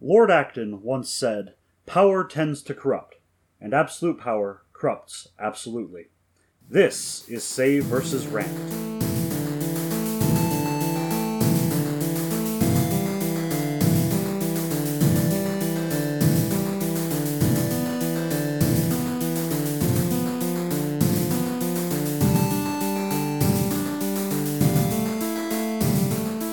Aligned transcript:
Lord 0.00 0.30
Acton 0.30 0.82
once 0.82 1.10
said, 1.10 1.54
Power 1.84 2.22
tends 2.22 2.62
to 2.62 2.72
corrupt, 2.72 3.16
and 3.60 3.74
absolute 3.74 4.20
power 4.20 4.62
corrupts 4.72 5.26
absolutely. 5.40 6.10
This 6.70 7.28
is 7.28 7.42
Save 7.42 7.82
versus 7.86 8.28
Rant. 8.28 8.46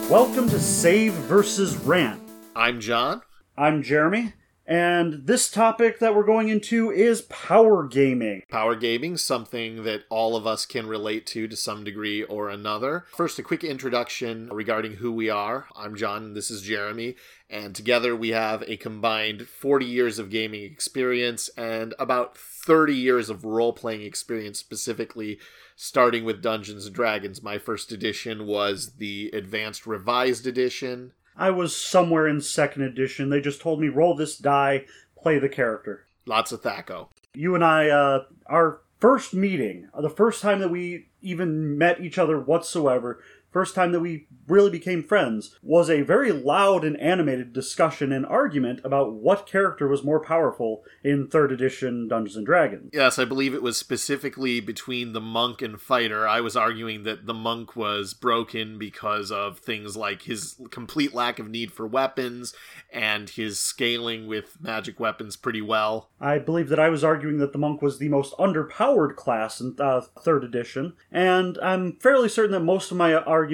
Welcome 0.10 0.50
to 0.50 0.60
Save 0.60 1.14
versus 1.14 1.78
Rant. 1.78 2.20
I'm 2.56 2.82
John. 2.82 3.22
I'm 3.58 3.84
Jeremy, 3.84 4.34
and 4.68 5.28
this 5.28 5.50
topic 5.50 6.00
that 6.00 6.14
we're 6.14 6.26
going 6.26 6.50
into 6.50 6.92
is 6.92 7.22
power 7.22 7.88
gaming. 7.88 8.44
Power 8.50 8.76
gaming, 8.76 9.16
something 9.16 9.84
that 9.84 10.04
all 10.10 10.36
of 10.36 10.46
us 10.46 10.66
can 10.66 10.88
relate 10.88 11.26
to 11.28 11.48
to 11.48 11.56
some 11.56 11.86
degree 11.86 12.22
or 12.24 12.50
another. 12.50 13.06
First, 13.16 13.40
a 13.40 13.44
quick 13.44 13.64
introduction 13.64 14.50
regarding 14.52 14.96
who 14.96 15.10
we 15.14 15.30
are. 15.30 15.68
I'm 15.74 15.96
John, 15.96 16.34
this 16.34 16.52
is 16.52 16.64
Jeremy, 16.64 17.16
and 17.50 17.74
together 17.74 18.14
we 18.14 18.30
have 18.32 18.62
a 18.64 18.76
combined 18.76 19.48
40 19.48 19.86
years 19.86 20.20
of 20.20 20.30
gaming 20.30 20.64
experience 20.64 21.48
and 21.56 21.94
about 21.98 22.38
30 22.38 22.94
years 22.94 23.30
of 23.30 23.46
role 23.46 23.72
playing 23.72 24.02
experience 24.02 24.60
specifically 24.60 25.40
starting 25.78 26.26
with 26.26 26.42
Dungeons 26.42 26.88
and 26.88 26.94
Dragons. 26.94 27.42
My 27.42 27.58
first 27.58 27.94
edition 27.94 28.48
was 28.48 28.96
the 28.98 29.30
advanced 29.32 29.88
revised 29.88 30.46
edition. 30.46 31.14
I 31.38 31.52
was 31.52 31.76
somewhere 31.76 32.28
in 32.28 32.42
second 32.42 32.84
edition. 32.84 33.30
They 33.30 33.42
just 33.42 33.62
told 33.62 33.80
me 33.80 33.90
roll 33.90 34.16
this 34.16 34.38
die, 34.38 34.86
play 35.18 35.40
the 35.40 35.50
character. 35.50 36.06
Lots 36.26 36.52
of 36.52 36.62
THAC0. 36.62 37.10
You 37.34 37.56
and 37.56 37.64
I, 37.64 37.90
uh, 37.90 38.26
our 38.48 38.82
first 39.00 39.34
meeting, 39.34 39.90
the 40.00 40.10
first 40.10 40.42
time 40.42 40.60
that 40.60 40.70
we 40.70 41.10
even 41.22 41.78
met 41.78 42.00
each 42.00 42.18
other 42.18 42.40
whatsoever, 42.40 43.20
first 43.56 43.74
time 43.74 43.94
that 43.94 44.02
we 44.02 44.28
really 44.48 44.70
became 44.70 45.02
friends, 45.02 45.58
was 45.64 45.90
a 45.90 46.02
very 46.02 46.30
loud 46.30 46.84
and 46.84 47.00
animated 47.00 47.54
discussion 47.54 48.12
and 48.12 48.26
argument 48.26 48.82
about 48.84 49.14
what 49.14 49.48
character 49.48 49.88
was 49.88 50.04
more 50.04 50.20
powerful 50.20 50.84
in 51.06 51.26
third 51.26 51.54
edition 51.54 52.10
Dungeons 52.10 52.36
and 52.36 52.46
Dragons. 52.46 52.90
Yes, 52.92 53.18
I 53.18 53.24
believe 53.24 53.54
it 53.54 53.64
was 53.64 53.78
specifically 53.78 54.60
between 54.60 55.14
the 55.14 55.22
monk 55.22 55.62
and 55.62 55.80
fighter. 55.80 56.28
I 56.28 56.42
was 56.42 56.58
arguing 56.58 57.04
that 57.04 57.28
the 57.28 57.34
monk 57.34 57.78
was 57.78 58.14
broken 58.14 58.78
because 58.78 59.32
of 59.32 59.60
things 59.60 59.96
like 59.96 60.24
his 60.24 60.60
complete 60.70 61.14
lack 61.14 61.40
of 61.40 61.48
need 61.48 61.72
for 61.72 61.88
weapons 61.88 62.54
and 62.92 63.30
his 63.30 63.58
scaling 63.58 64.28
with 64.28 64.58
magic 64.62 65.00
weapons 65.00 65.38
pretty 65.38 65.62
well. 65.62 66.10
I 66.20 66.40
believe 66.40 66.68
that 66.68 66.80
I 66.80 66.90
was 66.90 67.06
arguing 67.06 67.38
that 67.38 67.54
the 67.54 67.58
monk 67.58 67.82
was 67.82 68.00
the 68.00 68.10
most 68.10 68.34
underpowered 68.38 69.16
class 69.16 69.62
in 69.62 69.78
uh, 69.80 70.02
third 70.20 70.44
edition, 70.44 70.94
and 71.10 71.58
I'm 71.64 71.94
fairly 72.02 72.28
certain 72.28 72.52
that 72.52 72.60
most 72.60 72.92
of 72.92 72.98
my 72.98 73.14
arguments 73.14 73.45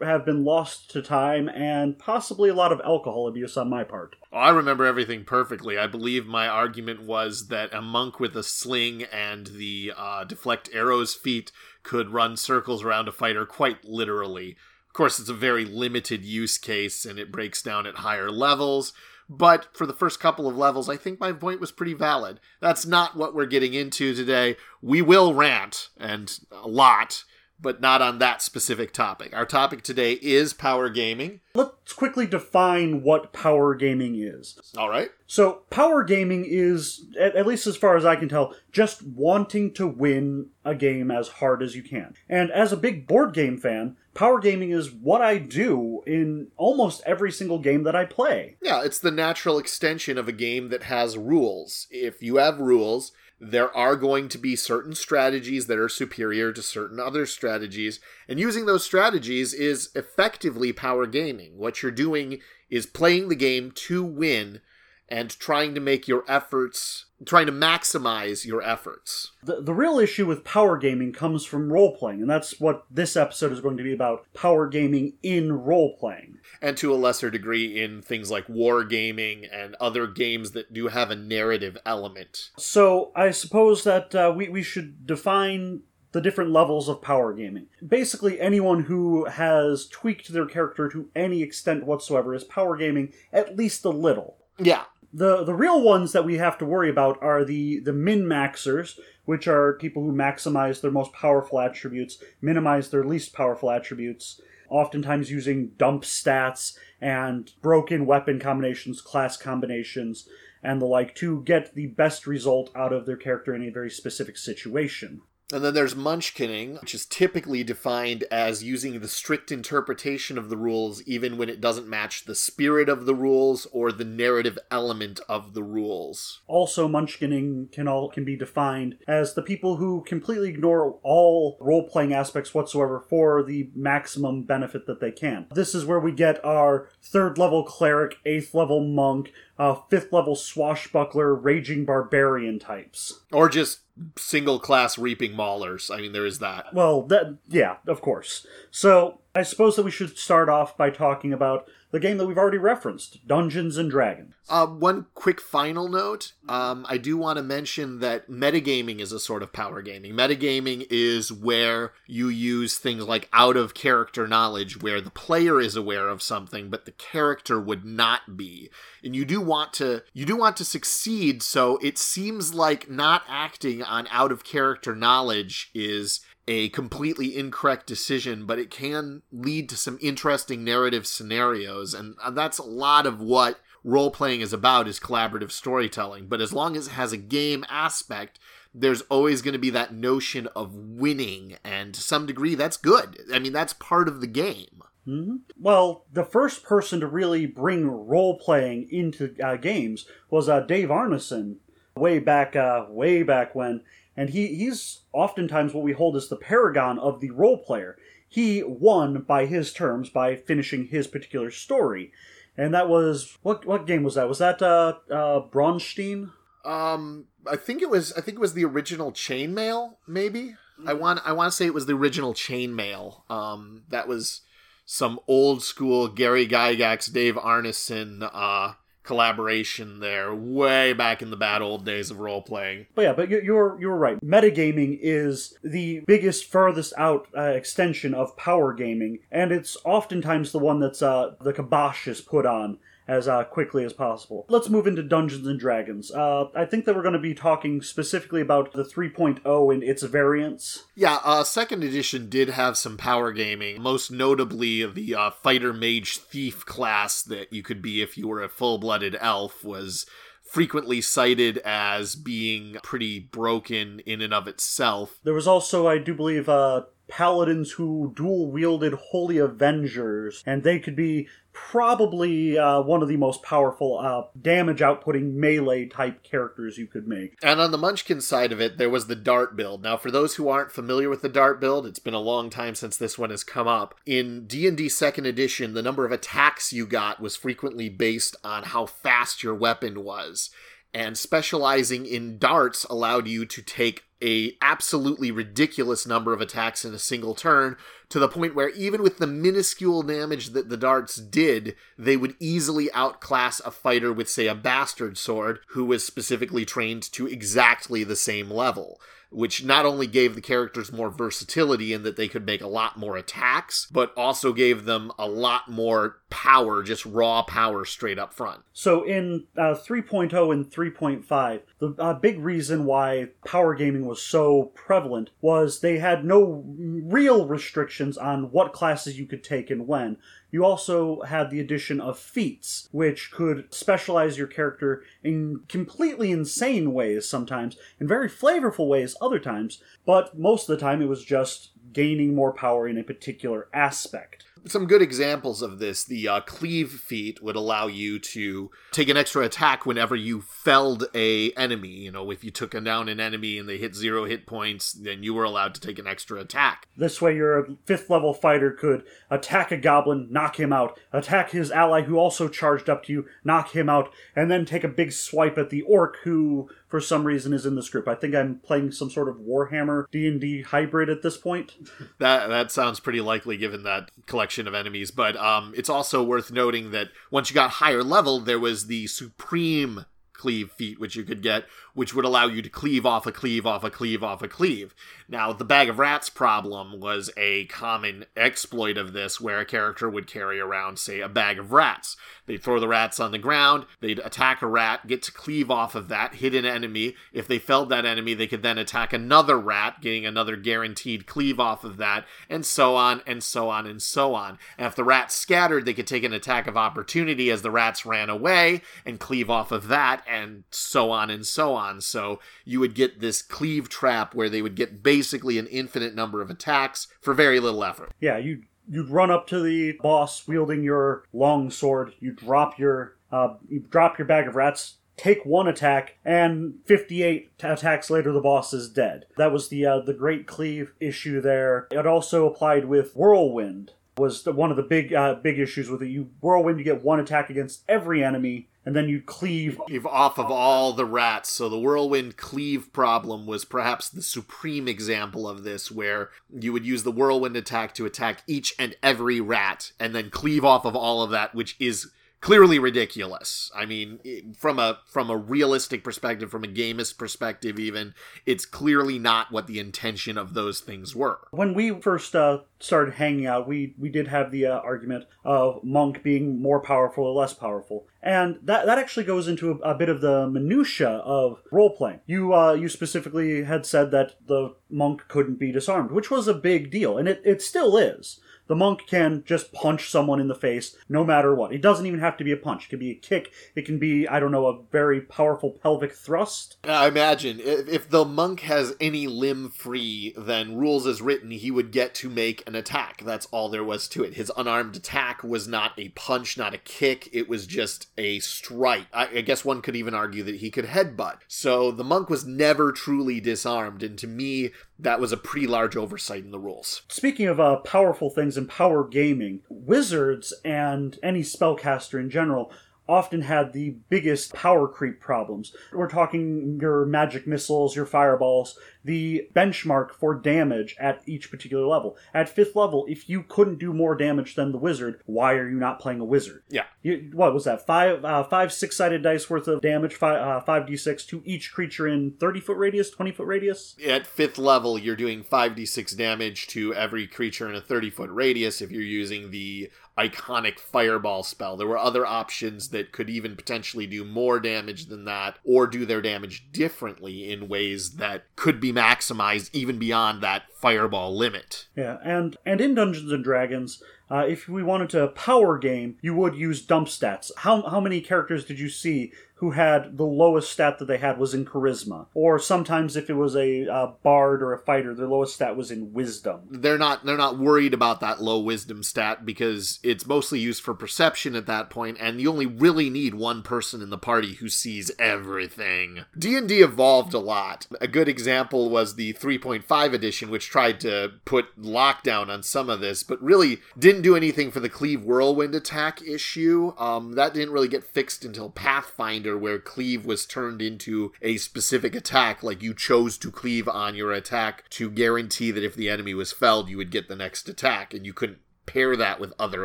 have 0.00 0.24
been 0.24 0.44
lost 0.44 0.90
to 0.90 1.02
time 1.02 1.48
and 1.48 1.98
possibly 1.98 2.48
a 2.48 2.54
lot 2.54 2.72
of 2.72 2.80
alcohol 2.84 3.28
abuse 3.28 3.56
on 3.56 3.68
my 3.68 3.84
part. 3.84 4.16
Oh, 4.32 4.38
I 4.38 4.50
remember 4.50 4.84
everything 4.84 5.24
perfectly. 5.24 5.78
I 5.78 5.86
believe 5.86 6.26
my 6.26 6.48
argument 6.48 7.02
was 7.02 7.48
that 7.48 7.72
a 7.72 7.82
monk 7.82 8.20
with 8.20 8.36
a 8.36 8.42
sling 8.42 9.04
and 9.04 9.46
the 9.46 9.92
uh, 9.96 10.24
deflect 10.24 10.68
arrows 10.72 11.14
feat 11.14 11.52
could 11.82 12.10
run 12.10 12.36
circles 12.36 12.82
around 12.82 13.08
a 13.08 13.12
fighter 13.12 13.46
quite 13.46 13.84
literally. 13.84 14.56
Of 14.86 14.92
course, 14.92 15.18
it's 15.18 15.28
a 15.28 15.34
very 15.34 15.64
limited 15.64 16.24
use 16.24 16.58
case 16.58 17.04
and 17.04 17.18
it 17.18 17.32
breaks 17.32 17.62
down 17.62 17.86
at 17.86 17.96
higher 17.96 18.30
levels. 18.30 18.92
But 19.28 19.68
for 19.76 19.86
the 19.86 19.92
first 19.92 20.20
couple 20.20 20.48
of 20.48 20.56
levels, 20.56 20.88
I 20.88 20.96
think 20.96 21.20
my 21.20 21.32
point 21.32 21.60
was 21.60 21.70
pretty 21.70 21.92
valid. 21.92 22.40
That's 22.60 22.86
not 22.86 23.14
what 23.14 23.34
we're 23.34 23.46
getting 23.46 23.74
into 23.74 24.14
today. 24.14 24.56
We 24.80 25.02
will 25.02 25.34
rant, 25.34 25.90
and 25.98 26.38
a 26.50 26.66
lot, 26.66 27.24
but 27.60 27.80
not 27.80 28.00
on 28.02 28.18
that 28.18 28.42
specific 28.42 28.92
topic. 28.92 29.34
Our 29.34 29.46
topic 29.46 29.82
today 29.82 30.12
is 30.12 30.52
power 30.52 30.88
gaming. 30.88 31.40
Let's 31.54 31.92
quickly 31.92 32.26
define 32.26 33.02
what 33.02 33.32
power 33.32 33.74
gaming 33.74 34.14
is. 34.16 34.58
All 34.76 34.88
right. 34.88 35.10
So, 35.26 35.62
power 35.70 36.04
gaming 36.04 36.44
is, 36.46 37.06
at, 37.20 37.34
at, 37.34 37.46
least 37.46 37.66
as 37.66 37.76
far 37.76 37.96
as 37.96 38.04
I 38.04 38.16
can 38.16 38.28
tell, 38.28 38.54
just 38.72 39.02
wanting 39.02 39.74
to 39.74 39.86
win 39.86 40.50
a 40.64 40.74
game 40.74 41.10
as 41.10 41.28
hard 41.28 41.62
as 41.62 41.74
you 41.74 41.82
can. 41.82 42.14
And 42.28 42.50
as 42.50 42.72
a 42.72 42.76
big 42.76 43.06
board 43.06 43.34
game 43.34 43.58
fan, 43.58 43.96
power 44.14 44.38
gaming 44.38 44.70
is 44.70 44.90
what 44.90 45.20
I 45.20 45.38
do 45.38 46.02
in 46.06 46.48
almost 46.56 47.02
every 47.04 47.32
single 47.32 47.58
game 47.58 47.82
that 47.84 47.96
I 47.96 48.04
play. 48.04 48.56
Yeah, 48.62 48.82
it's 48.84 49.00
the 49.00 49.10
natural 49.10 49.58
extension 49.58 50.16
of 50.16 50.28
a 50.28 50.32
game 50.32 50.68
that 50.68 50.84
has 50.84 51.18
rules. 51.18 51.88
If 51.90 52.22
you 52.22 52.36
have 52.36 52.58
rules, 52.58 53.12
there 53.40 53.74
are 53.76 53.94
going 53.94 54.28
to 54.28 54.38
be 54.38 54.56
certain 54.56 54.94
strategies 54.94 55.66
that 55.66 55.78
are 55.78 55.88
superior 55.88 56.52
to 56.52 56.62
certain 56.62 56.98
other 56.98 57.24
strategies, 57.24 58.00
and 58.28 58.40
using 58.40 58.66
those 58.66 58.84
strategies 58.84 59.54
is 59.54 59.90
effectively 59.94 60.72
power 60.72 61.06
gaming. 61.06 61.56
What 61.56 61.82
you're 61.82 61.92
doing 61.92 62.40
is 62.68 62.86
playing 62.86 63.28
the 63.28 63.36
game 63.36 63.70
to 63.72 64.02
win 64.02 64.60
and 65.08 65.30
trying 65.38 65.74
to 65.74 65.80
make 65.80 66.06
your 66.06 66.24
efforts 66.28 67.06
trying 67.24 67.46
to 67.46 67.52
maximize 67.52 68.46
your 68.46 68.62
efforts. 68.62 69.32
The, 69.42 69.60
the 69.60 69.74
real 69.74 69.98
issue 69.98 70.26
with 70.26 70.44
power 70.44 70.76
gaming 70.76 71.12
comes 71.12 71.44
from 71.44 71.72
role 71.72 71.96
playing, 71.96 72.20
and 72.20 72.30
that's 72.30 72.60
what 72.60 72.84
this 72.90 73.16
episode 73.16 73.52
is 73.52 73.60
going 73.60 73.76
to 73.76 73.82
be 73.82 73.92
about 73.92 74.24
power 74.34 74.68
gaming 74.68 75.14
in 75.22 75.52
role 75.52 75.96
playing. 75.96 76.38
And 76.62 76.76
to 76.76 76.92
a 76.92 76.96
lesser 76.96 77.30
degree 77.30 77.80
in 77.80 78.02
things 78.02 78.30
like 78.30 78.48
war 78.48 78.84
gaming 78.84 79.44
and 79.46 79.74
other 79.80 80.06
games 80.06 80.52
that 80.52 80.72
do 80.72 80.88
have 80.88 81.10
a 81.10 81.16
narrative 81.16 81.76
element. 81.84 82.50
So 82.56 83.10
I 83.14 83.30
suppose 83.32 83.84
that 83.84 84.14
uh, 84.14 84.32
we, 84.34 84.48
we 84.48 84.62
should 84.62 85.06
define 85.06 85.82
the 86.12 86.20
different 86.20 86.50
levels 86.50 86.88
of 86.88 87.02
power 87.02 87.34
gaming. 87.34 87.66
Basically, 87.86 88.40
anyone 88.40 88.84
who 88.84 89.26
has 89.26 89.86
tweaked 89.88 90.32
their 90.32 90.46
character 90.46 90.88
to 90.88 91.10
any 91.14 91.42
extent 91.42 91.84
whatsoever 91.84 92.34
is 92.34 92.44
power 92.44 92.76
gaming 92.76 93.12
at 93.32 93.56
least 93.56 93.84
a 93.84 93.90
little. 93.90 94.36
Yeah, 94.58 94.84
the 95.12 95.44
the 95.44 95.54
real 95.54 95.82
ones 95.82 96.12
that 96.12 96.24
we 96.24 96.36
have 96.36 96.58
to 96.58 96.66
worry 96.66 96.90
about 96.90 97.22
are 97.22 97.44
the 97.44 97.80
the 97.80 97.92
min 97.92 98.24
maxers, 98.24 98.98
which 99.24 99.48
are 99.48 99.74
people 99.74 100.02
who 100.02 100.12
maximize 100.12 100.80
their 100.80 100.90
most 100.90 101.12
powerful 101.12 101.60
attributes, 101.60 102.22
minimize 102.40 102.90
their 102.90 103.04
least 103.04 103.32
powerful 103.32 103.70
attributes, 103.70 104.40
oftentimes 104.68 105.30
using 105.30 105.68
dump 105.78 106.02
stats 106.02 106.76
and 107.00 107.52
broken 107.62 108.06
weapon 108.06 108.38
combinations, 108.38 109.00
class 109.00 109.36
combinations, 109.36 110.28
and 110.62 110.80
the 110.80 110.86
like 110.86 111.14
to 111.14 111.42
get 111.42 111.74
the 111.74 111.86
best 111.86 112.26
result 112.26 112.70
out 112.74 112.92
of 112.92 113.06
their 113.06 113.16
character 113.16 113.54
in 113.54 113.62
a 113.62 113.70
very 113.70 113.90
specific 113.90 114.36
situation. 114.36 115.22
And 115.52 115.64
then 115.64 115.72
there's 115.72 115.94
munchkinning, 115.94 116.78
which 116.80 116.94
is 116.94 117.06
typically 117.06 117.64
defined 117.64 118.24
as 118.30 118.62
using 118.62 119.00
the 119.00 119.08
strict 119.08 119.50
interpretation 119.50 120.36
of 120.36 120.50
the 120.50 120.58
rules 120.58 121.02
even 121.02 121.38
when 121.38 121.48
it 121.48 121.60
doesn't 121.60 121.88
match 121.88 122.24
the 122.24 122.34
spirit 122.34 122.88
of 122.90 123.06
the 123.06 123.14
rules 123.14 123.66
or 123.72 123.90
the 123.90 124.04
narrative 124.04 124.58
element 124.70 125.20
of 125.26 125.54
the 125.54 125.62
rules. 125.62 126.42
Also, 126.46 126.86
munchkinning 126.86 127.72
can 127.72 127.88
all 127.88 128.10
can 128.10 128.24
be 128.26 128.36
defined 128.36 128.98
as 129.08 129.34
the 129.34 129.42
people 129.42 129.76
who 129.76 130.04
completely 130.06 130.50
ignore 130.50 130.98
all 131.02 131.56
role-playing 131.60 132.12
aspects 132.12 132.52
whatsoever 132.52 133.04
for 133.08 133.42
the 133.42 133.70
maximum 133.74 134.42
benefit 134.42 134.86
that 134.86 135.00
they 135.00 135.10
can. 135.10 135.46
This 135.54 135.74
is 135.74 135.86
where 135.86 136.00
we 136.00 136.12
get 136.12 136.44
our 136.44 136.90
third 137.02 137.38
level 137.38 137.64
cleric, 137.64 138.18
eighth 138.26 138.52
level 138.52 138.86
monk, 138.86 139.32
uh, 139.58 139.74
fifth 139.90 140.12
level 140.12 140.36
swashbuckler, 140.36 141.34
raging 141.34 141.84
barbarian 141.84 142.58
types. 142.58 143.20
Or 143.32 143.48
just 143.48 143.80
single 144.16 144.60
class 144.60 144.96
reaping 144.96 145.32
maulers. 145.32 145.92
I 145.94 146.00
mean, 146.00 146.12
there 146.12 146.26
is 146.26 146.38
that. 146.38 146.72
Well, 146.72 147.02
that 147.04 147.38
yeah, 147.48 147.76
of 147.86 148.00
course. 148.00 148.46
So 148.70 149.20
I 149.34 149.42
suppose 149.42 149.76
that 149.76 149.84
we 149.84 149.90
should 149.90 150.16
start 150.16 150.48
off 150.48 150.76
by 150.76 150.90
talking 150.90 151.32
about 151.32 151.68
the 151.90 152.00
game 152.00 152.18
that 152.18 152.26
we've 152.26 152.38
already 152.38 152.58
referenced, 152.58 153.26
Dungeons 153.26 153.78
and 153.78 153.90
Dragons. 153.90 154.34
Uh, 154.48 154.66
one 154.66 155.06
quick 155.14 155.40
final 155.40 155.88
note. 155.88 156.32
Um, 156.48 156.84
I 156.88 156.98
do 156.98 157.16
want 157.16 157.38
to 157.38 157.42
mention 157.42 158.00
that 158.00 158.30
metagaming 158.30 159.00
is 159.00 159.12
a 159.12 159.20
sort 159.20 159.42
of 159.42 159.52
power 159.52 159.80
gaming. 159.82 160.12
Metagaming 160.12 160.86
is 160.90 161.32
where 161.32 161.92
you 162.06 162.28
use 162.28 162.76
things 162.76 163.06
like 163.06 163.28
out 163.32 163.56
of 163.56 163.74
character 163.74 164.26
knowledge, 164.26 164.82
where 164.82 165.00
the 165.00 165.10
player 165.10 165.60
is 165.60 165.76
aware 165.76 166.08
of 166.08 166.22
something, 166.22 166.68
but 166.68 166.84
the 166.84 166.92
character 166.92 167.60
would 167.60 167.84
not 167.84 168.36
be. 168.36 168.70
And 169.02 169.14
you 169.14 169.24
do 169.24 169.40
want 169.40 169.72
to 169.74 170.02
you 170.12 170.24
do 170.24 170.36
want 170.36 170.56
to 170.58 170.64
succeed. 170.64 171.42
So 171.42 171.78
it 171.78 171.98
seems 171.98 172.54
like 172.54 172.90
not 172.90 173.22
acting 173.28 173.82
on 173.82 174.06
out 174.10 174.32
of 174.32 174.44
character 174.44 174.94
knowledge 174.94 175.70
is 175.74 176.20
a 176.48 176.70
completely 176.70 177.36
incorrect 177.36 177.86
decision, 177.86 178.46
but 178.46 178.58
it 178.58 178.70
can 178.70 179.22
lead 179.30 179.68
to 179.68 179.76
some 179.76 179.98
interesting 180.00 180.64
narrative 180.64 181.06
scenarios. 181.06 181.92
And 181.92 182.16
uh, 182.24 182.30
that's 182.30 182.56
a 182.58 182.64
lot 182.64 183.06
of 183.06 183.20
what 183.20 183.60
role 183.84 184.10
playing 184.10 184.40
is 184.40 184.54
about 184.54 184.88
is 184.88 184.98
collaborative 184.98 185.52
storytelling. 185.52 186.26
But 186.26 186.40
as 186.40 186.52
long 186.52 186.74
as 186.74 186.88
it 186.88 186.92
has 186.92 187.12
a 187.12 187.18
game 187.18 187.66
aspect, 187.68 188.38
there's 188.74 189.02
always 189.02 189.42
going 189.42 189.52
to 189.52 189.58
be 189.58 189.70
that 189.70 189.92
notion 189.92 190.48
of 190.56 190.74
winning. 190.74 191.58
And 191.62 191.94
to 191.94 192.00
some 192.00 192.24
degree, 192.24 192.54
that's 192.54 192.78
good. 192.78 193.20
I 193.32 193.38
mean, 193.38 193.52
that's 193.52 193.74
part 193.74 194.08
of 194.08 194.22
the 194.22 194.26
game. 194.26 194.82
hmm 195.04 195.36
Well, 195.60 196.06
the 196.10 196.24
first 196.24 196.62
person 196.62 197.00
to 197.00 197.06
really 197.06 197.44
bring 197.44 197.86
role 197.86 198.38
playing 198.38 198.88
into 198.90 199.34
uh, 199.44 199.56
games 199.56 200.06
was 200.30 200.48
uh, 200.48 200.60
Dave 200.60 200.88
Arneson, 200.88 201.56
way 201.94 202.18
back, 202.18 202.56
uh, 202.56 202.86
way 202.88 203.22
back 203.22 203.54
when, 203.54 203.82
and 204.18 204.30
he 204.30 204.48
he's 204.48 205.02
oftentimes 205.12 205.72
what 205.72 205.84
we 205.84 205.92
hold 205.92 206.16
as 206.16 206.28
the 206.28 206.36
paragon 206.36 206.98
of 206.98 207.20
the 207.20 207.30
role 207.30 207.56
player. 207.56 207.96
He 208.28 208.64
won 208.64 209.22
by 209.22 209.46
his 209.46 209.72
terms 209.72 210.10
by 210.10 210.34
finishing 210.34 210.88
his 210.88 211.06
particular 211.06 211.52
story, 211.52 212.12
and 212.56 212.74
that 212.74 212.88
was 212.88 213.38
what 213.42 213.64
what 213.64 213.86
game 213.86 214.02
was 214.02 214.16
that? 214.16 214.28
Was 214.28 214.38
that 214.38 214.60
uh, 214.60 214.94
uh, 215.08 215.40
Braunstein? 215.48 216.32
Um, 216.64 217.26
I 217.46 217.54
think 217.54 217.80
it 217.80 217.90
was. 217.90 218.12
I 218.14 218.20
think 218.20 218.38
it 218.38 218.40
was 218.40 218.54
the 218.54 218.64
original 218.64 219.12
Chainmail. 219.12 219.94
Maybe 220.08 220.56
I 220.84 220.94
want. 220.94 221.20
I 221.24 221.32
want 221.32 221.52
to 221.52 221.56
say 221.56 221.66
it 221.66 221.74
was 221.74 221.86
the 221.86 221.94
original 221.94 222.34
Chainmail. 222.34 223.30
Um, 223.30 223.84
that 223.88 224.08
was 224.08 224.40
some 224.84 225.20
old 225.28 225.62
school 225.62 226.08
Gary 226.08 226.48
Gygax, 226.48 227.10
Dave 227.12 227.36
Arneson 227.36 228.28
uh, 228.32 228.72
collaboration 229.08 230.00
there, 230.00 230.32
way 230.34 230.92
back 230.92 231.22
in 231.22 231.30
the 231.30 231.36
bad 231.36 231.60
old 231.62 231.84
days 231.84 232.10
of 232.10 232.20
role 232.20 232.42
playing. 232.42 232.86
But 232.94 233.02
yeah, 233.02 233.12
but 233.14 233.28
you- 233.30 233.40
you're 233.42 233.76
you're 233.80 233.96
right. 233.96 234.20
Metagaming 234.24 234.98
is 235.02 235.58
the 235.64 236.00
biggest, 236.06 236.44
furthest 236.44 236.92
out 236.96 237.26
uh, 237.36 237.40
extension 237.42 238.14
of 238.14 238.36
power 238.36 238.72
gaming, 238.72 239.18
and 239.32 239.50
it's 239.50 239.76
oftentimes 239.84 240.52
the 240.52 240.58
one 240.58 240.78
that's 240.78 241.02
uh, 241.02 241.34
the 241.42 241.52
kibosh 241.52 242.06
is 242.06 242.20
put 242.20 242.46
on 242.46 242.78
as 243.08 243.26
uh, 243.26 243.42
quickly 243.44 243.84
as 243.84 243.94
possible. 243.94 244.44
Let's 244.48 244.68
move 244.68 244.86
into 244.86 245.02
Dungeons 245.02 245.46
and 245.46 245.58
Dragons. 245.58 246.10
Uh, 246.10 246.44
I 246.54 246.66
think 246.66 246.84
that 246.84 246.94
we're 246.94 247.02
going 247.02 247.14
to 247.14 247.18
be 247.18 247.34
talking 247.34 247.80
specifically 247.80 248.42
about 248.42 248.72
the 248.74 248.84
3.0 248.84 249.74
and 249.74 249.82
its 249.82 250.02
variants. 250.02 250.84
Yeah, 250.94 251.18
uh, 251.24 251.42
second 251.42 251.82
edition 251.82 252.28
did 252.28 252.50
have 252.50 252.76
some 252.76 252.98
power 252.98 253.32
gaming, 253.32 253.80
most 253.80 254.10
notably 254.10 254.84
the 254.84 255.14
uh, 255.14 255.30
fighter 255.30 255.72
mage 255.72 256.18
thief 256.18 256.66
class 256.66 257.22
that 257.22 257.52
you 257.52 257.62
could 257.62 257.80
be 257.80 258.02
if 258.02 258.18
you 258.18 258.28
were 258.28 258.42
a 258.42 258.48
full 258.48 258.78
blooded 258.78 259.16
elf 259.20 259.64
was 259.64 260.04
frequently 260.42 261.00
cited 261.00 261.58
as 261.58 262.14
being 262.14 262.76
pretty 262.82 263.18
broken 263.18 264.00
in 264.00 264.20
and 264.22 264.32
of 264.32 264.48
itself. 264.48 265.18
There 265.22 265.34
was 265.34 265.46
also, 265.46 265.86
I 265.86 265.98
do 265.98 266.14
believe, 266.14 266.48
uh, 266.48 266.82
paladins 267.08 267.72
who 267.72 268.12
dual 268.14 268.50
wielded 268.50 268.92
holy 268.92 269.38
avengers, 269.38 270.42
and 270.46 270.62
they 270.62 270.78
could 270.78 270.94
be 270.94 271.28
probably 271.52 272.56
uh, 272.56 272.80
one 272.80 273.02
of 273.02 273.08
the 273.08 273.16
most 273.16 273.42
powerful 273.42 273.98
uh, 273.98 274.22
damage 274.40 274.78
outputting 274.78 275.34
melee 275.34 275.86
type 275.86 276.22
characters 276.22 276.78
you 276.78 276.86
could 276.86 277.08
make. 277.08 277.36
And 277.42 277.60
on 277.60 277.72
the 277.72 277.78
Munchkin 277.78 278.20
side 278.20 278.52
of 278.52 278.60
it, 278.60 278.78
there 278.78 278.88
was 278.88 279.06
the 279.06 279.16
Dart 279.16 279.56
build. 279.56 279.82
Now, 279.82 279.96
for 279.96 280.10
those 280.10 280.36
who 280.36 280.48
aren't 280.48 280.70
familiar 280.70 281.10
with 281.10 281.22
the 281.22 281.28
Dart 281.28 281.60
build, 281.60 281.84
it's 281.84 281.98
been 281.98 282.14
a 282.14 282.20
long 282.20 282.48
time 282.48 282.74
since 282.74 282.96
this 282.96 283.18
one 283.18 283.30
has 283.30 283.42
come 283.42 283.66
up. 283.66 283.96
In 284.06 284.46
D&D 284.46 284.86
2nd 284.86 285.26
edition, 285.26 285.74
the 285.74 285.82
number 285.82 286.04
of 286.04 286.12
attacks 286.12 286.72
you 286.72 286.86
got 286.86 287.20
was 287.20 287.34
frequently 287.34 287.88
based 287.88 288.36
on 288.44 288.62
how 288.62 288.86
fast 288.86 289.42
your 289.42 289.54
weapon 289.54 290.04
was. 290.04 290.50
And 290.94 291.18
specializing 291.18 292.06
in 292.06 292.38
darts 292.38 292.84
allowed 292.84 293.26
you 293.26 293.44
to 293.46 293.62
take 293.62 294.04
a 294.22 294.56
absolutely 294.60 295.30
ridiculous 295.30 296.06
number 296.06 296.32
of 296.32 296.40
attacks 296.40 296.84
in 296.84 296.92
a 296.94 296.98
single 296.98 297.34
turn 297.34 297.76
to 298.10 298.18
the 298.18 298.28
point 298.28 298.54
where 298.54 298.70
even 298.70 299.02
with 299.02 299.18
the 299.18 299.26
minuscule 299.26 300.02
damage 300.02 300.50
that 300.50 300.68
the 300.68 300.76
darts 300.76 301.16
did, 301.16 301.76
they 301.98 302.16
would 302.16 302.34
easily 302.40 302.90
outclass 302.92 303.60
a 303.60 303.70
fighter 303.70 304.12
with, 304.12 304.28
say, 304.28 304.46
a 304.46 304.54
bastard 304.54 305.18
sword 305.18 305.60
who 305.68 305.84
was 305.84 306.04
specifically 306.04 306.64
trained 306.64 307.02
to 307.12 307.26
exactly 307.26 308.04
the 308.04 308.16
same 308.16 308.50
level. 308.50 309.00
Which 309.30 309.62
not 309.62 309.84
only 309.84 310.06
gave 310.06 310.34
the 310.34 310.40
characters 310.40 310.90
more 310.90 311.10
versatility 311.10 311.92
in 311.92 312.02
that 312.04 312.16
they 312.16 312.28
could 312.28 312.46
make 312.46 312.62
a 312.62 312.66
lot 312.66 312.96
more 312.96 313.18
attacks, 313.18 313.86
but 313.92 314.10
also 314.16 314.54
gave 314.54 314.86
them 314.86 315.12
a 315.18 315.28
lot 315.28 315.68
more 315.68 316.20
power, 316.30 316.82
just 316.82 317.04
raw 317.04 317.42
power 317.42 317.84
straight 317.84 318.18
up 318.18 318.32
front. 318.32 318.62
So 318.72 319.02
in 319.02 319.44
uh, 319.54 319.74
3.0 319.74 320.50
and 320.50 320.70
3.5, 320.70 321.60
the 321.78 321.94
uh, 321.98 322.14
big 322.14 322.38
reason 322.38 322.86
why 322.86 323.28
power 323.44 323.74
gaming 323.74 324.06
was 324.08 324.20
so 324.20 324.72
prevalent 324.74 325.30
was 325.40 325.80
they 325.80 325.98
had 325.98 326.24
no 326.24 326.64
real 326.66 327.46
restrictions 327.46 328.18
on 328.18 328.50
what 328.50 328.72
classes 328.72 329.18
you 329.18 329.26
could 329.26 329.44
take 329.44 329.70
and 329.70 329.86
when. 329.86 330.16
You 330.50 330.64
also 330.64 331.20
had 331.22 331.50
the 331.50 331.60
addition 331.60 332.00
of 332.00 332.18
feats, 332.18 332.88
which 332.90 333.30
could 333.30 333.72
specialize 333.72 334.38
your 334.38 334.46
character 334.46 335.04
in 335.22 335.60
completely 335.68 336.32
insane 336.32 336.92
ways 336.92 337.28
sometimes, 337.28 337.76
in 338.00 338.08
very 338.08 338.28
flavorful 338.28 338.88
ways 338.88 339.16
other 339.20 339.38
times, 339.38 339.82
but 340.06 340.38
most 340.38 340.68
of 340.68 340.76
the 340.76 340.80
time 340.80 341.02
it 341.02 341.08
was 341.08 341.24
just 341.24 341.70
gaining 341.92 342.34
more 342.34 342.52
power 342.52 342.88
in 342.88 342.98
a 342.98 343.04
particular 343.04 343.68
aspect. 343.72 344.44
Some 344.66 344.86
good 344.86 345.02
examples 345.02 345.62
of 345.62 345.78
this 345.78 346.04
the 346.04 346.28
uh, 346.28 346.40
cleave 346.40 346.92
feat 346.92 347.42
would 347.42 347.56
allow 347.56 347.86
you 347.86 348.18
to 348.18 348.70
take 348.92 349.08
an 349.08 349.16
extra 349.16 349.44
attack 349.44 349.86
whenever 349.86 350.16
you 350.16 350.40
felled 350.40 351.06
a 351.14 351.52
enemy. 351.52 351.88
You 351.88 352.12
know, 352.12 352.30
if 352.30 352.44
you 352.44 352.50
took 352.50 352.72
down 352.82 353.08
an 353.08 353.20
enemy 353.20 353.58
and 353.58 353.68
they 353.68 353.78
hit 353.78 353.94
zero 353.94 354.24
hit 354.24 354.46
points, 354.46 354.92
then 354.92 355.22
you 355.22 355.34
were 355.34 355.44
allowed 355.44 355.74
to 355.74 355.80
take 355.80 355.98
an 355.98 356.06
extra 356.06 356.40
attack. 356.40 356.88
This 356.96 357.20
way, 357.20 357.34
your 357.34 357.68
fifth 357.84 358.10
level 358.10 358.34
fighter 358.34 358.70
could 358.70 359.04
attack 359.30 359.70
a 359.70 359.76
goblin, 359.76 360.28
knock 360.30 360.58
him 360.58 360.72
out, 360.72 360.98
attack 361.12 361.50
his 361.50 361.70
ally 361.70 362.02
who 362.02 362.16
also 362.16 362.48
charged 362.48 362.88
up 362.88 363.04
to 363.04 363.12
you, 363.12 363.26
knock 363.44 363.74
him 363.74 363.88
out, 363.88 364.12
and 364.36 364.50
then 364.50 364.64
take 364.64 364.84
a 364.84 364.88
big 364.88 365.12
swipe 365.12 365.58
at 365.58 365.70
the 365.70 365.82
orc 365.82 366.16
who, 366.24 366.68
for 366.88 367.00
some 367.00 367.24
reason, 367.24 367.52
is 367.52 367.66
in 367.66 367.76
this 367.76 367.88
group. 367.88 368.08
I 368.08 368.14
think 368.14 368.34
I'm 368.34 368.56
playing 368.60 368.92
some 368.92 369.10
sort 369.10 369.28
of 369.28 369.36
Warhammer 369.36 370.06
D 370.10 370.26
and 370.26 370.40
D 370.40 370.62
hybrid 370.62 371.08
at 371.08 371.22
this 371.22 371.36
point. 371.36 371.74
That 372.18 372.48
that 372.48 372.72
sounds 372.72 372.98
pretty 372.98 373.20
likely 373.20 373.56
given 373.56 373.84
that 373.84 374.10
collection 374.26 374.66
of 374.66 374.74
enemies. 374.74 375.10
But 375.10 375.36
um, 375.36 375.72
it's 375.76 375.88
also 375.88 376.22
worth 376.22 376.50
noting 376.50 376.90
that 376.90 377.08
once 377.30 377.48
you 377.48 377.54
got 377.54 377.70
higher 377.70 378.02
level, 378.02 378.40
there 378.40 378.58
was 378.58 378.86
the 378.86 379.06
supreme 379.06 380.04
cleave 380.38 380.70
feat 380.70 380.98
which 380.98 381.16
you 381.16 381.24
could 381.24 381.42
get 381.42 381.64
which 381.98 382.14
would 382.14 382.24
allow 382.24 382.46
you 382.46 382.62
to 382.62 382.68
cleave 382.68 383.04
off 383.04 383.26
a 383.26 383.32
cleave 383.32 383.66
off 383.66 383.82
a 383.82 383.90
cleave 383.90 384.22
off 384.22 384.40
a 384.40 384.46
cleave. 384.46 384.94
Now 385.28 385.52
the 385.52 385.64
bag 385.64 385.88
of 385.88 385.98
rats 385.98 386.30
problem 386.30 387.00
was 387.00 387.28
a 387.36 387.64
common 387.64 388.24
exploit 388.36 388.96
of 388.96 389.12
this 389.12 389.40
where 389.40 389.58
a 389.58 389.64
character 389.64 390.08
would 390.08 390.28
carry 390.28 390.60
around 390.60 391.00
say 391.00 391.20
a 391.20 391.28
bag 391.28 391.58
of 391.58 391.72
rats. 391.72 392.16
They'd 392.46 392.62
throw 392.62 392.78
the 392.78 392.86
rats 392.86 393.18
on 393.18 393.32
the 393.32 393.38
ground 393.38 393.86
they'd 394.00 394.20
attack 394.20 394.62
a 394.62 394.68
rat 394.68 395.08
get 395.08 395.22
to 395.22 395.32
cleave 395.32 395.72
off 395.72 395.96
of 395.96 396.06
that 396.08 396.36
hit 396.36 396.54
an 396.54 396.64
enemy. 396.64 397.16
If 397.32 397.48
they 397.48 397.58
felled 397.58 397.88
that 397.88 398.06
enemy 398.06 398.34
they 398.34 398.46
could 398.46 398.62
then 398.62 398.78
attack 398.78 399.12
another 399.12 399.58
rat 399.58 400.00
getting 400.00 400.24
another 400.24 400.54
guaranteed 400.54 401.26
cleave 401.26 401.58
off 401.58 401.82
of 401.82 401.96
that 401.96 402.24
and 402.48 402.64
so 402.64 402.94
on 402.94 403.22
and 403.26 403.42
so 403.42 403.68
on 403.68 403.88
and 403.88 404.00
so 404.00 404.36
on. 404.36 404.58
And 404.78 404.86
if 404.86 404.94
the 404.94 405.02
rats 405.02 405.34
scattered 405.34 405.84
they 405.84 405.94
could 405.94 406.06
take 406.06 406.22
an 406.22 406.32
attack 406.32 406.68
of 406.68 406.76
opportunity 406.76 407.50
as 407.50 407.62
the 407.62 407.72
rats 407.72 408.06
ran 408.06 408.30
away 408.30 408.82
and 409.04 409.18
cleave 409.18 409.50
off 409.50 409.72
of 409.72 409.88
that 409.88 410.22
and 410.28 410.64
so 410.70 411.10
on 411.10 411.30
and 411.30 411.46
so 411.46 411.74
on. 411.74 412.00
So 412.00 412.40
you 412.64 412.80
would 412.80 412.94
get 412.94 413.20
this 413.20 413.42
cleave 413.42 413.88
trap 413.88 414.34
where 414.34 414.48
they 414.48 414.62
would 414.62 414.74
get 414.74 415.02
basically 415.02 415.58
an 415.58 415.66
infinite 415.66 416.14
number 416.14 416.40
of 416.42 416.50
attacks 416.50 417.08
for 417.20 417.34
very 417.34 417.60
little 417.60 417.84
effort. 417.84 418.12
Yeah, 418.20 418.38
you 418.38 418.62
you'd 418.88 419.10
run 419.10 419.30
up 419.30 419.46
to 419.48 419.60
the 419.62 419.92
boss 420.02 420.48
wielding 420.48 420.82
your 420.82 421.24
long 421.32 421.70
sword. 421.70 422.14
You 422.20 422.32
drop 422.32 422.78
your 422.78 423.16
uh, 423.30 423.54
you 423.68 423.80
drop 423.80 424.18
your 424.18 424.26
bag 424.26 424.48
of 424.48 424.56
rats. 424.56 424.96
Take 425.16 425.44
one 425.44 425.66
attack, 425.66 426.16
and 426.24 426.74
58 426.86 427.50
attacks 427.60 428.08
later, 428.08 428.32
the 428.32 428.40
boss 428.40 428.72
is 428.72 428.88
dead. 428.88 429.26
That 429.36 429.50
was 429.50 429.68
the 429.68 429.84
uh, 429.84 429.98
the 430.00 430.14
great 430.14 430.46
cleave 430.46 430.92
issue 431.00 431.40
there. 431.40 431.88
It 431.90 432.06
also 432.06 432.46
applied 432.46 432.84
with 432.84 433.16
whirlwind. 433.16 433.92
Was 434.16 434.42
the, 434.42 434.52
one 434.52 434.70
of 434.70 434.76
the 434.76 434.82
big 434.82 435.12
uh, 435.12 435.34
big 435.34 435.58
issues 435.58 435.90
with 435.90 436.02
it. 436.02 436.08
You 436.08 436.30
whirlwind, 436.40 436.78
you 436.78 436.84
get 436.84 437.02
one 437.02 437.18
attack 437.18 437.50
against 437.50 437.82
every 437.88 438.22
enemy, 438.22 438.67
and 438.86 438.96
then 438.96 439.08
you 439.08 439.20
cleave 439.20 439.78
off 440.06 440.38
of 440.38 440.50
all 440.50 440.92
the 440.92 441.04
rats. 441.04 441.50
So 441.50 441.68
the 441.68 441.78
whirlwind 441.78 442.36
cleave 442.36 442.92
problem 442.92 443.46
was 443.46 443.64
perhaps 443.64 444.08
the 444.08 444.22
supreme 444.22 444.88
example 444.88 445.48
of 445.48 445.62
this, 445.64 445.90
where 445.90 446.30
you 446.50 446.72
would 446.72 446.86
use 446.86 447.02
the 447.02 447.12
whirlwind 447.12 447.56
attack 447.56 447.94
to 447.94 448.06
attack 448.06 448.42
each 448.46 448.74
and 448.78 448.96
every 449.02 449.40
rat, 449.40 449.92
and 450.00 450.14
then 450.14 450.30
cleave 450.30 450.64
off 450.64 450.86
of 450.86 450.96
all 450.96 451.22
of 451.22 451.30
that, 451.30 451.54
which 451.54 451.76
is 451.78 452.10
clearly 452.40 452.78
ridiculous. 452.78 453.70
I 453.74 453.86
mean, 453.86 454.54
from 454.56 454.78
a 454.78 454.98
from 455.06 455.30
a 455.30 455.36
realistic 455.36 456.04
perspective, 456.04 456.50
from 456.50 456.64
a 456.64 456.68
gamist 456.68 457.18
perspective, 457.18 457.78
even 457.78 458.14
it's 458.46 458.64
clearly 458.64 459.18
not 459.18 459.50
what 459.50 459.66
the 459.66 459.78
intention 459.78 460.38
of 460.38 460.54
those 460.54 460.80
things 460.80 461.14
were. 461.14 461.40
when 461.50 461.74
we 461.74 462.00
first 462.00 462.34
uh, 462.36 462.60
started 462.80 463.14
hanging 463.14 463.46
out, 463.46 463.68
we 463.68 463.94
we 463.98 464.08
did 464.08 464.28
have 464.28 464.50
the 464.50 464.66
uh, 464.66 464.78
argument 464.78 465.26
of 465.44 465.82
monk 465.82 466.22
being 466.22 466.60
more 466.60 466.80
powerful 466.80 467.24
or 467.24 467.34
less 467.34 467.54
powerful, 467.54 468.06
and 468.22 468.58
that 468.62 468.86
that 468.86 468.98
actually 468.98 469.24
goes 469.24 469.48
into 469.48 469.70
a, 469.70 469.90
a 469.90 469.94
bit 469.94 470.08
of 470.08 470.20
the 470.20 470.48
minutia 470.48 471.08
of 471.08 471.60
role 471.72 471.90
playing. 471.90 472.20
You 472.26 472.54
uh, 472.54 472.72
you 472.74 472.88
specifically 472.88 473.64
had 473.64 473.84
said 473.86 474.10
that 474.12 474.36
the 474.46 474.74
monk 474.88 475.24
couldn't 475.28 475.58
be 475.58 475.72
disarmed, 475.72 476.10
which 476.12 476.30
was 476.30 476.48
a 476.48 476.54
big 476.54 476.90
deal, 476.90 477.18
and 477.18 477.28
it, 477.28 477.40
it 477.44 477.62
still 477.62 477.96
is. 477.96 478.40
The 478.68 478.76
monk 478.76 479.06
can 479.06 479.42
just 479.44 479.72
punch 479.72 480.10
someone 480.10 480.40
in 480.40 480.48
the 480.48 480.54
face 480.54 480.96
no 481.08 481.24
matter 481.24 481.54
what. 481.54 481.72
It 481.72 481.82
doesn't 481.82 482.06
even 482.06 482.20
have 482.20 482.36
to 482.36 482.44
be 482.44 482.52
a 482.52 482.56
punch. 482.56 482.86
It 482.86 482.90
can 482.90 482.98
be 482.98 483.10
a 483.10 483.14
kick. 483.14 483.50
It 483.74 483.84
can 483.84 483.98
be, 483.98 484.28
I 484.28 484.38
don't 484.38 484.52
know, 484.52 484.66
a 484.66 484.82
very 484.90 485.20
powerful 485.20 485.70
pelvic 485.70 486.12
thrust. 486.12 486.76
I 486.84 487.08
imagine 487.08 487.60
if, 487.60 487.88
if 487.88 488.10
the 488.10 488.24
monk 488.24 488.60
has 488.60 488.94
any 489.00 489.26
limb 489.26 489.70
free, 489.70 490.34
then 490.36 490.76
rules 490.76 491.06
as 491.06 491.22
written, 491.22 491.50
he 491.50 491.70
would 491.70 491.90
get 491.90 492.14
to 492.16 492.28
make 492.28 492.66
an 492.66 492.74
attack. 492.74 493.22
That's 493.24 493.46
all 493.46 493.68
there 493.68 493.84
was 493.84 494.06
to 494.08 494.22
it. 494.22 494.34
His 494.34 494.52
unarmed 494.56 494.96
attack 494.96 495.42
was 495.42 495.66
not 495.66 495.92
a 495.98 496.10
punch, 496.10 496.58
not 496.58 496.74
a 496.74 496.78
kick. 496.78 497.28
It 497.32 497.48
was 497.48 497.66
just 497.66 498.08
a 498.18 498.38
strike. 498.40 499.06
I, 499.12 499.26
I 499.26 499.40
guess 499.40 499.64
one 499.64 499.80
could 499.80 499.96
even 499.96 500.14
argue 500.14 500.42
that 500.44 500.56
he 500.56 500.70
could 500.70 500.86
headbutt. 500.86 501.38
So 501.48 501.90
the 501.90 502.04
monk 502.04 502.28
was 502.28 502.44
never 502.44 502.92
truly 502.92 503.40
disarmed. 503.40 504.02
And 504.02 504.18
to 504.18 504.26
me, 504.26 504.72
that 504.98 505.20
was 505.20 505.32
a 505.32 505.36
pretty 505.36 505.66
large 505.66 505.96
oversight 505.96 506.44
in 506.44 506.50
the 506.50 506.58
rules. 506.58 507.02
Speaking 507.08 507.46
of 507.46 507.60
uh, 507.60 507.76
powerful 507.76 508.30
things 508.30 508.56
in 508.58 508.66
power 508.66 509.04
gaming, 509.04 509.62
wizards 509.70 510.52
and 510.64 511.18
any 511.22 511.42
spellcaster 511.42 512.20
in 512.20 512.28
general 512.28 512.70
often 513.08 513.42
had 513.42 513.72
the 513.72 513.96
biggest 514.08 514.52
power 514.52 514.86
creep 514.86 515.20
problems. 515.20 515.74
We're 515.92 516.08
talking 516.08 516.78
your 516.80 517.06
magic 517.06 517.46
missiles, 517.46 517.96
your 517.96 518.06
fireballs, 518.06 518.78
the 519.04 519.48
benchmark 519.54 520.10
for 520.12 520.34
damage 520.34 520.94
at 521.00 521.22
each 521.26 521.50
particular 521.50 521.86
level. 521.86 522.16
At 522.34 522.48
fifth 522.48 522.76
level, 522.76 523.06
if 523.08 523.28
you 523.28 523.42
couldn't 523.42 523.78
do 523.78 523.92
more 523.92 524.14
damage 524.14 524.54
than 524.54 524.72
the 524.72 524.78
wizard, 524.78 525.22
why 525.24 525.54
are 525.54 525.68
you 525.68 525.76
not 525.76 526.00
playing 526.00 526.20
a 526.20 526.24
wizard? 526.24 526.62
Yeah. 526.68 526.84
You, 527.02 527.30
what 527.32 527.54
was 527.54 527.64
that? 527.64 527.86
Five, 527.86 528.24
uh, 528.24 528.44
five 528.44 528.72
six-sided 528.72 529.22
dice 529.22 529.48
worth 529.48 529.66
of 529.66 529.80
damage, 529.80 530.14
five, 530.14 530.40
uh, 530.40 530.60
five 530.60 530.84
d6 530.84 531.26
to 531.28 531.42
each 531.46 531.72
creature 531.72 532.06
in 532.06 532.32
thirty 532.32 532.60
foot 532.60 532.76
radius, 532.76 533.10
twenty 533.10 533.32
foot 533.32 533.46
radius. 533.46 533.96
At 534.06 534.26
fifth 534.26 534.58
level, 534.58 534.98
you're 534.98 535.16
doing 535.16 535.42
five 535.42 535.72
d6 535.72 536.16
damage 536.16 536.66
to 536.68 536.92
every 536.94 537.26
creature 537.26 537.68
in 537.68 537.74
a 537.74 537.80
thirty 537.80 538.10
foot 538.10 538.30
radius. 538.30 538.82
If 538.82 538.90
you're 538.90 539.02
using 539.02 539.50
the 539.50 539.90
iconic 540.18 540.80
fireball 540.80 541.42
spell. 541.42 541.76
There 541.76 541.86
were 541.86 541.96
other 541.96 542.26
options 542.26 542.88
that 542.88 543.12
could 543.12 543.30
even 543.30 543.54
potentially 543.54 544.06
do 544.06 544.24
more 544.24 544.58
damage 544.58 545.06
than 545.06 545.24
that 545.26 545.58
or 545.64 545.86
do 545.86 546.04
their 546.04 546.20
damage 546.20 546.70
differently 546.72 547.50
in 547.50 547.68
ways 547.68 548.16
that 548.16 548.44
could 548.56 548.80
be 548.80 548.92
maximized 548.92 549.70
even 549.72 549.98
beyond 549.98 550.42
that 550.42 550.64
fireball 550.74 551.36
limit. 551.36 551.86
Yeah, 551.96 552.18
and 552.22 552.56
and 552.66 552.80
in 552.80 552.94
Dungeons 552.94 553.30
and 553.32 553.44
Dragons, 553.44 554.02
uh, 554.30 554.44
if 554.48 554.68
we 554.68 554.82
wanted 554.82 555.10
to 555.10 555.28
power 555.28 555.78
game, 555.78 556.16
you 556.20 556.34
would 556.34 556.54
use 556.54 556.84
dump 556.84 557.08
stats. 557.08 557.50
How 557.58 557.82
how 557.82 558.00
many 558.00 558.20
characters 558.20 558.64
did 558.64 558.78
you 558.78 558.88
see 558.88 559.32
who 559.58 559.72
had 559.72 560.16
the 560.16 560.24
lowest 560.24 560.70
stat 560.70 560.98
that 560.98 561.06
they 561.06 561.18
had 561.18 561.36
was 561.36 561.52
in 561.52 561.64
charisma, 561.64 562.26
or 562.32 562.60
sometimes 562.60 563.16
if 563.16 563.28
it 563.28 563.34
was 563.34 563.56
a 563.56 563.88
uh, 563.88 564.06
bard 564.22 564.62
or 564.62 564.72
a 564.72 564.78
fighter, 564.78 565.14
their 565.14 565.26
lowest 565.26 565.54
stat 565.54 565.76
was 565.76 565.90
in 565.90 566.12
wisdom. 566.12 566.60
They're 566.70 566.98
not 566.98 567.26
they're 567.26 567.36
not 567.36 567.58
worried 567.58 567.92
about 567.92 568.20
that 568.20 568.40
low 568.40 568.60
wisdom 568.60 569.02
stat 569.02 569.44
because 569.44 569.98
it's 570.04 570.26
mostly 570.26 570.60
used 570.60 570.82
for 570.82 570.94
perception 570.94 571.56
at 571.56 571.66
that 571.66 571.90
point, 571.90 572.18
and 572.20 572.40
you 572.40 572.50
only 572.50 572.66
really 572.66 573.10
need 573.10 573.34
one 573.34 573.62
person 573.62 574.00
in 574.00 574.10
the 574.10 574.18
party 574.18 574.54
who 574.54 574.68
sees 574.68 575.10
everything. 575.18 576.24
D 576.38 576.56
and 576.56 576.68
D 576.68 576.80
evolved 576.80 577.34
a 577.34 577.40
lot. 577.40 577.88
A 578.00 578.06
good 578.06 578.28
example 578.28 578.90
was 578.90 579.16
the 579.16 579.32
3.5 579.34 580.12
edition, 580.12 580.50
which 580.50 580.70
tried 580.70 581.00
to 581.00 581.32
put 581.44 581.76
lockdown 581.80 582.48
on 582.48 582.62
some 582.62 582.88
of 582.88 583.00
this, 583.00 583.24
but 583.24 583.42
really 583.42 583.80
didn't 583.98 584.22
do 584.22 584.36
anything 584.36 584.70
for 584.70 584.78
the 584.78 584.88
cleave 584.88 585.24
whirlwind 585.24 585.74
attack 585.74 586.22
issue. 586.22 586.92
Um, 586.96 587.32
that 587.32 587.54
didn't 587.54 587.72
really 587.72 587.88
get 587.88 588.04
fixed 588.04 588.44
until 588.44 588.70
Pathfinder 588.70 589.47
where 589.56 589.78
cleave 589.78 590.26
was 590.26 590.44
turned 590.44 590.82
into 590.82 591.32
a 591.40 591.56
specific 591.56 592.14
attack, 592.14 592.62
like 592.62 592.82
you 592.82 592.92
chose 592.92 593.38
to 593.38 593.50
cleave 593.50 593.88
on 593.88 594.14
your 594.14 594.32
attack 594.32 594.88
to 594.90 595.10
guarantee 595.10 595.70
that 595.70 595.84
if 595.84 595.94
the 595.94 596.10
enemy 596.10 596.34
was 596.34 596.52
felled, 596.52 596.88
you 596.88 596.96
would 596.96 597.10
get 597.10 597.28
the 597.28 597.36
next 597.36 597.68
attack, 597.68 598.12
and 598.12 598.26
you 598.26 598.32
couldn't 598.32 598.58
pair 598.88 599.16
that 599.16 599.38
with 599.38 599.52
other 599.58 599.84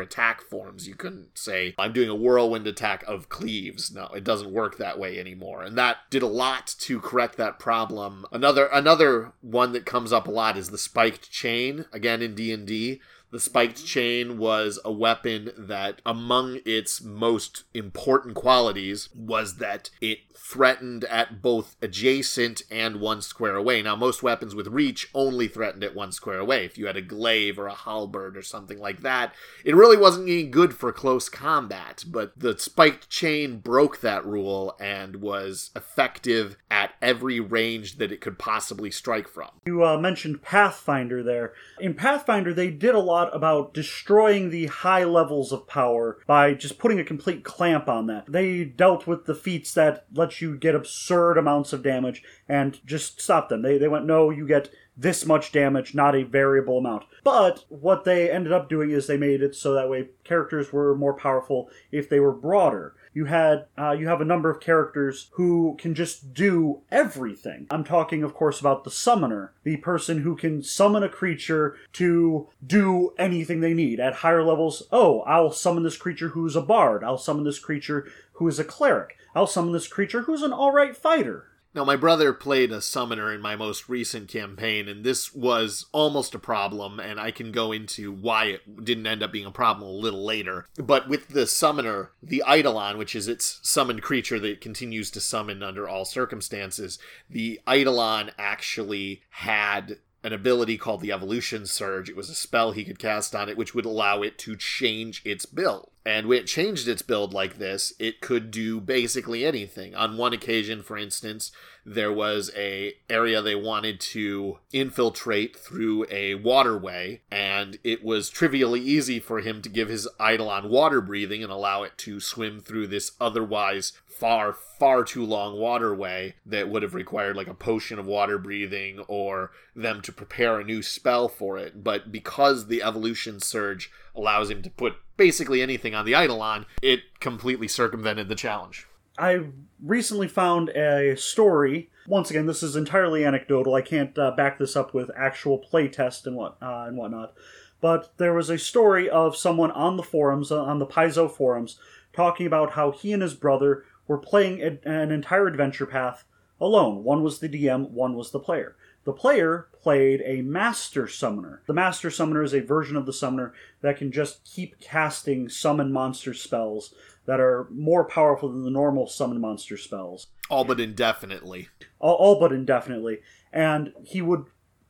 attack 0.00 0.40
forms. 0.40 0.88
You 0.88 0.94
couldn't 0.94 1.36
say, 1.36 1.74
I'm 1.78 1.92
doing 1.92 2.08
a 2.08 2.14
whirlwind 2.14 2.66
attack 2.66 3.04
of 3.06 3.28
cleaves. 3.28 3.92
No, 3.92 4.06
it 4.06 4.24
doesn't 4.24 4.50
work 4.50 4.78
that 4.78 4.98
way 4.98 5.20
anymore. 5.20 5.62
And 5.62 5.76
that 5.76 5.98
did 6.10 6.22
a 6.22 6.26
lot 6.26 6.74
to 6.80 7.00
correct 7.00 7.36
that 7.36 7.58
problem. 7.58 8.24
Another 8.32 8.66
another 8.66 9.32
one 9.42 9.72
that 9.72 9.84
comes 9.84 10.12
up 10.12 10.26
a 10.26 10.30
lot 10.30 10.56
is 10.56 10.70
the 10.70 10.78
spiked 10.78 11.30
chain, 11.30 11.84
again 11.92 12.22
in 12.22 12.34
D&D. 12.34 13.00
The 13.34 13.40
spiked 13.40 13.84
chain 13.84 14.38
was 14.38 14.78
a 14.84 14.92
weapon 14.92 15.50
that, 15.58 16.00
among 16.06 16.60
its 16.64 17.02
most 17.02 17.64
important 17.74 18.36
qualities, 18.36 19.08
was 19.12 19.56
that 19.56 19.90
it 20.00 20.20
threatened 20.36 21.04
at 21.04 21.42
both 21.42 21.74
adjacent 21.80 22.62
and 22.70 23.00
one 23.00 23.22
square 23.22 23.56
away. 23.56 23.82
Now, 23.82 23.96
most 23.96 24.22
weapons 24.22 24.54
with 24.54 24.68
reach 24.68 25.08
only 25.14 25.48
threatened 25.48 25.82
at 25.82 25.94
one 25.94 26.12
square 26.12 26.38
away. 26.38 26.64
If 26.64 26.76
you 26.76 26.86
had 26.86 26.96
a 26.96 27.02
glaive 27.02 27.58
or 27.58 27.66
a 27.66 27.74
halberd 27.74 28.36
or 28.36 28.42
something 28.42 28.78
like 28.78 29.00
that, 29.00 29.34
it 29.64 29.74
really 29.74 29.96
wasn't 29.96 30.28
any 30.28 30.44
good 30.44 30.76
for 30.76 30.92
close 30.92 31.28
combat. 31.28 32.04
But 32.06 32.38
the 32.38 32.56
spiked 32.58 33.08
chain 33.08 33.58
broke 33.58 34.00
that 34.00 34.24
rule 34.24 34.76
and 34.78 35.16
was 35.16 35.70
effective 35.74 36.56
at 36.70 36.92
every 37.00 37.40
range 37.40 37.96
that 37.96 38.12
it 38.12 38.20
could 38.20 38.38
possibly 38.38 38.90
strike 38.90 39.26
from. 39.26 39.48
You 39.66 39.84
uh, 39.84 39.98
mentioned 39.98 40.42
Pathfinder 40.42 41.22
there. 41.22 41.54
In 41.80 41.94
Pathfinder, 41.94 42.52
they 42.52 42.70
did 42.70 42.94
a 42.94 43.00
lot 43.00 43.23
about 43.32 43.72
destroying 43.72 44.50
the 44.50 44.66
high 44.66 45.04
levels 45.04 45.52
of 45.52 45.68
power 45.68 46.18
by 46.26 46.54
just 46.54 46.78
putting 46.78 46.98
a 46.98 47.04
complete 47.04 47.44
clamp 47.44 47.88
on 47.88 48.06
that. 48.08 48.26
They 48.26 48.64
dealt 48.64 49.06
with 49.06 49.26
the 49.26 49.34
feats 49.34 49.72
that 49.74 50.06
let 50.12 50.40
you 50.40 50.56
get 50.56 50.74
absurd 50.74 51.38
amounts 51.38 51.72
of 51.72 51.82
damage 51.82 52.22
and 52.48 52.84
just 52.84 53.20
stop 53.20 53.48
them. 53.48 53.62
They, 53.62 53.78
they 53.78 53.88
went, 53.88 54.06
no, 54.06 54.30
you 54.30 54.46
get 54.46 54.70
this 54.96 55.26
much 55.26 55.52
damage, 55.52 55.94
not 55.94 56.14
a 56.14 56.22
variable 56.22 56.78
amount. 56.78 57.04
But 57.22 57.64
what 57.68 58.04
they 58.04 58.30
ended 58.30 58.52
up 58.52 58.68
doing 58.68 58.90
is 58.90 59.06
they 59.06 59.16
made 59.16 59.42
it 59.42 59.54
so 59.54 59.72
that 59.74 59.88
way 59.88 60.08
characters 60.22 60.72
were 60.72 60.94
more 60.94 61.14
powerful 61.14 61.68
if 61.90 62.08
they 62.08 62.20
were 62.20 62.32
broader. 62.32 62.94
You 63.14 63.26
had 63.26 63.66
uh, 63.78 63.92
you 63.92 64.08
have 64.08 64.20
a 64.20 64.24
number 64.24 64.50
of 64.50 64.60
characters 64.60 65.28
who 65.32 65.76
can 65.78 65.94
just 65.94 66.34
do 66.34 66.80
everything. 66.90 67.68
I'm 67.70 67.84
talking, 67.84 68.24
of 68.24 68.34
course, 68.34 68.58
about 68.58 68.82
the 68.82 68.90
summoner, 68.90 69.52
the 69.62 69.76
person 69.76 70.22
who 70.22 70.34
can 70.36 70.62
summon 70.62 71.04
a 71.04 71.08
creature 71.08 71.76
to 71.94 72.48
do 72.66 73.14
anything 73.16 73.60
they 73.60 73.72
need. 73.72 74.00
At 74.00 74.14
higher 74.16 74.42
levels, 74.42 74.82
oh, 74.90 75.20
I'll 75.20 75.52
summon 75.52 75.84
this 75.84 75.96
creature 75.96 76.30
who's 76.30 76.56
a 76.56 76.60
bard. 76.60 77.04
I'll 77.04 77.16
summon 77.16 77.44
this 77.44 77.60
creature 77.60 78.08
who 78.34 78.48
is 78.48 78.58
a 78.58 78.64
cleric. 78.64 79.16
I'll 79.34 79.46
summon 79.46 79.72
this 79.72 79.88
creature 79.88 80.22
who's 80.22 80.42
an 80.42 80.52
alright 80.52 80.96
fighter. 80.96 81.46
Now, 81.74 81.84
my 81.84 81.96
brother 81.96 82.32
played 82.32 82.70
a 82.70 82.80
summoner 82.80 83.32
in 83.32 83.40
my 83.40 83.56
most 83.56 83.88
recent 83.88 84.28
campaign, 84.28 84.88
and 84.88 85.02
this 85.02 85.34
was 85.34 85.86
almost 85.90 86.32
a 86.32 86.38
problem, 86.38 87.00
and 87.00 87.18
I 87.18 87.32
can 87.32 87.50
go 87.50 87.72
into 87.72 88.12
why 88.12 88.44
it 88.44 88.84
didn't 88.84 89.08
end 89.08 89.24
up 89.24 89.32
being 89.32 89.44
a 89.44 89.50
problem 89.50 89.88
a 89.88 89.92
little 89.92 90.24
later. 90.24 90.66
But 90.76 91.08
with 91.08 91.28
the 91.28 91.48
summoner, 91.48 92.12
the 92.22 92.44
Eidolon, 92.48 92.96
which 92.96 93.16
is 93.16 93.26
its 93.26 93.58
summoned 93.62 94.02
creature 94.02 94.38
that 94.38 94.60
continues 94.60 95.10
to 95.12 95.20
summon 95.20 95.64
under 95.64 95.88
all 95.88 96.04
circumstances, 96.04 97.00
the 97.28 97.60
Eidolon 97.68 98.30
actually 98.38 99.22
had 99.30 99.98
an 100.22 100.32
ability 100.32 100.78
called 100.78 101.00
the 101.00 101.12
Evolution 101.12 101.66
Surge. 101.66 102.08
It 102.08 102.16
was 102.16 102.30
a 102.30 102.34
spell 102.34 102.70
he 102.70 102.84
could 102.84 103.00
cast 103.00 103.34
on 103.34 103.48
it, 103.48 103.56
which 103.56 103.74
would 103.74 103.84
allow 103.84 104.22
it 104.22 104.38
to 104.38 104.56
change 104.56 105.22
its 105.24 105.44
build. 105.44 105.90
And 106.06 106.26
when 106.26 106.38
it 106.38 106.46
changed 106.46 106.86
its 106.86 107.00
build 107.00 107.32
like 107.32 107.56
this, 107.56 107.94
it 107.98 108.20
could 108.20 108.50
do 108.50 108.78
basically 108.78 109.44
anything. 109.44 109.94
On 109.94 110.18
one 110.18 110.34
occasion, 110.34 110.82
for 110.82 110.98
instance, 110.98 111.50
there 111.86 112.12
was 112.12 112.50
a 112.54 112.94
area 113.08 113.40
they 113.40 113.54
wanted 113.54 114.00
to 114.00 114.58
infiltrate 114.70 115.56
through 115.56 116.06
a 116.10 116.34
waterway, 116.34 117.22
and 117.30 117.78
it 117.82 118.04
was 118.04 118.28
trivially 118.28 118.80
easy 118.80 119.18
for 119.18 119.40
him 119.40 119.62
to 119.62 119.68
give 119.70 119.88
his 119.88 120.06
Eidolon 120.20 120.68
water 120.68 121.00
breathing 121.00 121.42
and 121.42 121.50
allow 121.50 121.82
it 121.82 121.96
to 121.98 122.20
swim 122.20 122.60
through 122.60 122.86
this 122.86 123.12
otherwise 123.18 123.92
far, 124.06 124.52
far 124.52 125.04
too 125.04 125.24
long 125.24 125.58
waterway 125.58 126.34
that 126.46 126.68
would 126.68 126.82
have 126.82 126.94
required 126.94 127.36
like 127.36 127.48
a 127.48 127.54
potion 127.54 127.98
of 127.98 128.06
water 128.06 128.38
breathing 128.38 129.00
or 129.08 129.50
them 129.74 130.00
to 130.02 130.12
prepare 130.12 130.60
a 130.60 130.64
new 130.64 130.82
spell 130.82 131.28
for 131.28 131.58
it. 131.58 131.82
But 131.82 132.12
because 132.12 132.66
the 132.66 132.82
evolution 132.82 133.40
surge 133.40 133.90
allows 134.14 134.50
him 134.50 134.62
to 134.62 134.70
put 134.70 134.94
basically 135.16 135.62
anything 135.62 135.94
on 135.94 136.04
the 136.04 136.12
Eidolon, 136.12 136.66
it 136.82 137.00
completely 137.20 137.68
circumvented 137.68 138.28
the 138.28 138.34
challenge. 138.34 138.86
I 139.18 139.44
recently 139.82 140.28
found 140.28 140.70
a 140.70 141.16
story. 141.16 141.90
Once 142.06 142.30
again, 142.30 142.46
this 142.46 142.62
is 142.62 142.76
entirely 142.76 143.24
anecdotal. 143.24 143.74
I 143.74 143.82
can't 143.82 144.18
uh, 144.18 144.32
back 144.32 144.58
this 144.58 144.76
up 144.76 144.92
with 144.92 145.10
actual 145.16 145.58
playtest 145.58 146.26
and 146.26 146.36
what 146.36 146.56
uh, 146.60 146.84
and 146.88 146.96
whatnot. 146.96 147.34
But 147.80 148.16
there 148.16 148.34
was 148.34 148.50
a 148.50 148.58
story 148.58 149.08
of 149.08 149.36
someone 149.36 149.70
on 149.70 149.96
the 149.96 150.02
forums, 150.02 150.50
uh, 150.50 150.62
on 150.62 150.78
the 150.78 150.86
Paizo 150.86 151.30
forums, 151.30 151.78
talking 152.12 152.46
about 152.46 152.72
how 152.72 152.90
he 152.90 153.12
and 153.12 153.22
his 153.22 153.34
brother 153.34 153.84
were 154.06 154.18
playing 154.18 154.62
an 154.62 155.10
entire 155.10 155.46
adventure 155.46 155.86
path 155.86 156.24
alone. 156.60 157.04
One 157.04 157.22
was 157.22 157.38
the 157.38 157.48
DM, 157.48 157.90
one 157.90 158.14
was 158.14 158.30
the 158.30 158.40
player. 158.40 158.76
The 159.04 159.12
player 159.12 159.68
played 159.82 160.22
a 160.24 160.42
master 160.42 161.06
summoner. 161.06 161.62
The 161.66 161.74
master 161.74 162.10
summoner 162.10 162.42
is 162.42 162.54
a 162.54 162.60
version 162.60 162.96
of 162.96 163.04
the 163.04 163.12
summoner 163.12 163.52
that 163.82 163.98
can 163.98 164.10
just 164.10 164.44
keep 164.44 164.80
casting 164.80 165.48
summon 165.48 165.92
monster 165.92 166.32
spells 166.32 166.94
that 167.26 167.40
are 167.40 167.68
more 167.70 168.04
powerful 168.04 168.50
than 168.50 168.64
the 168.64 168.70
normal 168.70 169.06
summon 169.06 169.40
monster 169.40 169.76
spells. 169.76 170.28
All 170.48 170.64
but 170.64 170.80
indefinitely. 170.80 171.68
All, 171.98 172.14
all 172.14 172.40
but 172.40 172.52
indefinitely. 172.52 173.20
And 173.52 173.92
he 174.02 174.22
would 174.22 174.46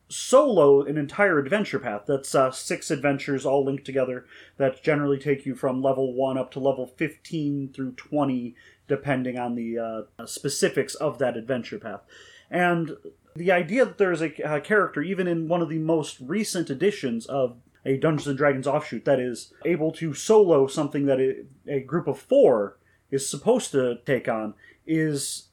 solo 0.08 0.82
an 0.82 0.96
entire 0.96 1.38
adventure 1.38 1.78
path. 1.78 2.02
That's 2.06 2.34
uh, 2.34 2.50
six 2.52 2.90
adventures 2.90 3.44
all 3.44 3.64
linked 3.64 3.84
together 3.84 4.26
that 4.58 4.82
generally 4.82 5.18
take 5.18 5.46
you 5.46 5.54
from 5.54 5.82
level 5.82 6.14
1 6.14 6.38
up 6.38 6.50
to 6.52 6.60
level 6.60 6.86
15 6.86 7.72
through 7.72 7.92
20, 7.92 8.54
depending 8.86 9.38
on 9.38 9.54
the 9.54 9.78
uh, 9.78 10.26
specifics 10.26 10.94
of 10.94 11.18
that 11.18 11.36
adventure 11.36 11.78
path. 11.78 12.02
And 12.50 12.96
the 13.34 13.52
idea 13.52 13.84
that 13.84 13.98
there's 13.98 14.22
a, 14.22 14.32
a 14.44 14.60
character, 14.60 15.02
even 15.02 15.26
in 15.26 15.48
one 15.48 15.62
of 15.62 15.68
the 15.68 15.78
most 15.78 16.18
recent 16.20 16.70
editions 16.70 17.26
of 17.26 17.56
a 17.84 17.96
Dungeons 17.96 18.26
and 18.28 18.38
Dragons 18.38 18.66
offshoot, 18.66 19.04
that 19.04 19.20
is 19.20 19.52
able 19.64 19.92
to 19.92 20.14
solo 20.14 20.66
something 20.66 21.06
that 21.06 21.44
a 21.66 21.80
group 21.80 22.06
of 22.06 22.18
four 22.18 22.78
is 23.10 23.28
supposed 23.28 23.72
to 23.72 23.98
take 24.06 24.28
on, 24.28 24.54
is 24.86 25.48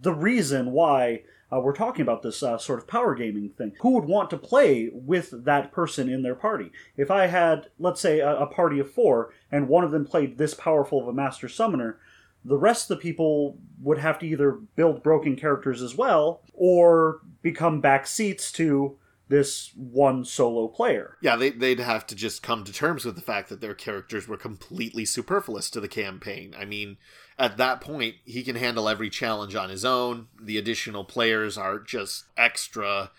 the 0.00 0.12
reason 0.12 0.72
why 0.72 1.22
uh, 1.52 1.60
we're 1.60 1.74
talking 1.74 2.02
about 2.02 2.22
this 2.22 2.42
uh, 2.42 2.56
sort 2.56 2.78
of 2.78 2.86
power 2.86 3.14
gaming 3.14 3.50
thing. 3.50 3.72
Who 3.80 3.90
would 3.90 4.04
want 4.04 4.30
to 4.30 4.38
play 4.38 4.90
with 4.92 5.44
that 5.44 5.72
person 5.72 6.08
in 6.08 6.22
their 6.22 6.34
party? 6.34 6.70
If 6.96 7.10
I 7.10 7.26
had, 7.26 7.68
let's 7.78 8.00
say, 8.00 8.20
a, 8.20 8.36
a 8.40 8.46
party 8.46 8.78
of 8.78 8.90
four, 8.90 9.34
and 9.50 9.68
one 9.68 9.84
of 9.84 9.90
them 9.90 10.06
played 10.06 10.38
this 10.38 10.54
powerful 10.54 11.00
of 11.00 11.08
a 11.08 11.12
master 11.12 11.48
summoner, 11.48 11.98
the 12.44 12.56
rest 12.56 12.90
of 12.90 12.98
the 12.98 13.02
people 13.02 13.58
would 13.80 13.98
have 13.98 14.18
to 14.20 14.26
either 14.26 14.52
build 14.52 15.02
broken 15.02 15.36
characters 15.36 15.82
as 15.82 15.94
well 15.94 16.42
or 16.52 17.20
become 17.42 17.80
back 17.80 18.06
seats 18.06 18.52
to 18.52 18.98
this 19.28 19.72
one 19.74 20.24
solo 20.24 20.68
player. 20.68 21.16
Yeah, 21.22 21.36
they, 21.36 21.50
they'd 21.50 21.80
have 21.80 22.06
to 22.08 22.14
just 22.14 22.42
come 22.42 22.64
to 22.64 22.72
terms 22.72 23.04
with 23.04 23.14
the 23.14 23.22
fact 23.22 23.48
that 23.48 23.60
their 23.60 23.74
characters 23.74 24.28
were 24.28 24.36
completely 24.36 25.04
superfluous 25.04 25.70
to 25.70 25.80
the 25.80 25.88
campaign. 25.88 26.54
I 26.58 26.64
mean, 26.64 26.98
at 27.38 27.56
that 27.56 27.80
point, 27.80 28.16
he 28.24 28.42
can 28.42 28.56
handle 28.56 28.88
every 28.88 29.08
challenge 29.08 29.54
on 29.54 29.70
his 29.70 29.84
own. 29.84 30.26
The 30.40 30.58
additional 30.58 31.04
players 31.04 31.56
are 31.56 31.78
just 31.78 32.24
extra 32.36 33.10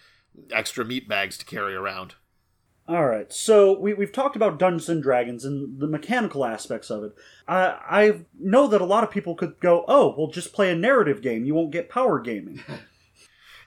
extra 0.51 0.83
meat 0.83 1.07
bags 1.07 1.37
to 1.37 1.45
carry 1.45 1.75
around. 1.75 2.15
All 2.85 3.05
right, 3.05 3.31
so 3.31 3.79
we, 3.79 3.93
we've 3.93 4.11
talked 4.11 4.35
about 4.35 4.59
Dungeons 4.59 4.89
and 4.89 5.01
Dragons 5.01 5.45
and 5.45 5.79
the 5.79 5.87
mechanical 5.87 6.43
aspects 6.43 6.89
of 6.89 7.05
it. 7.05 7.15
I, 7.47 7.77
I 7.89 8.21
know 8.37 8.67
that 8.67 8.81
a 8.81 8.85
lot 8.85 9.05
of 9.05 9.11
people 9.11 9.35
could 9.35 9.57
go, 9.61 9.85
oh, 9.87 10.13
well, 10.17 10.27
just 10.27 10.51
play 10.51 10.69
a 10.69 10.75
narrative 10.75 11.21
game. 11.21 11.45
You 11.45 11.55
won't 11.55 11.71
get 11.71 11.89
power 11.89 12.19
gaming. 12.19 12.61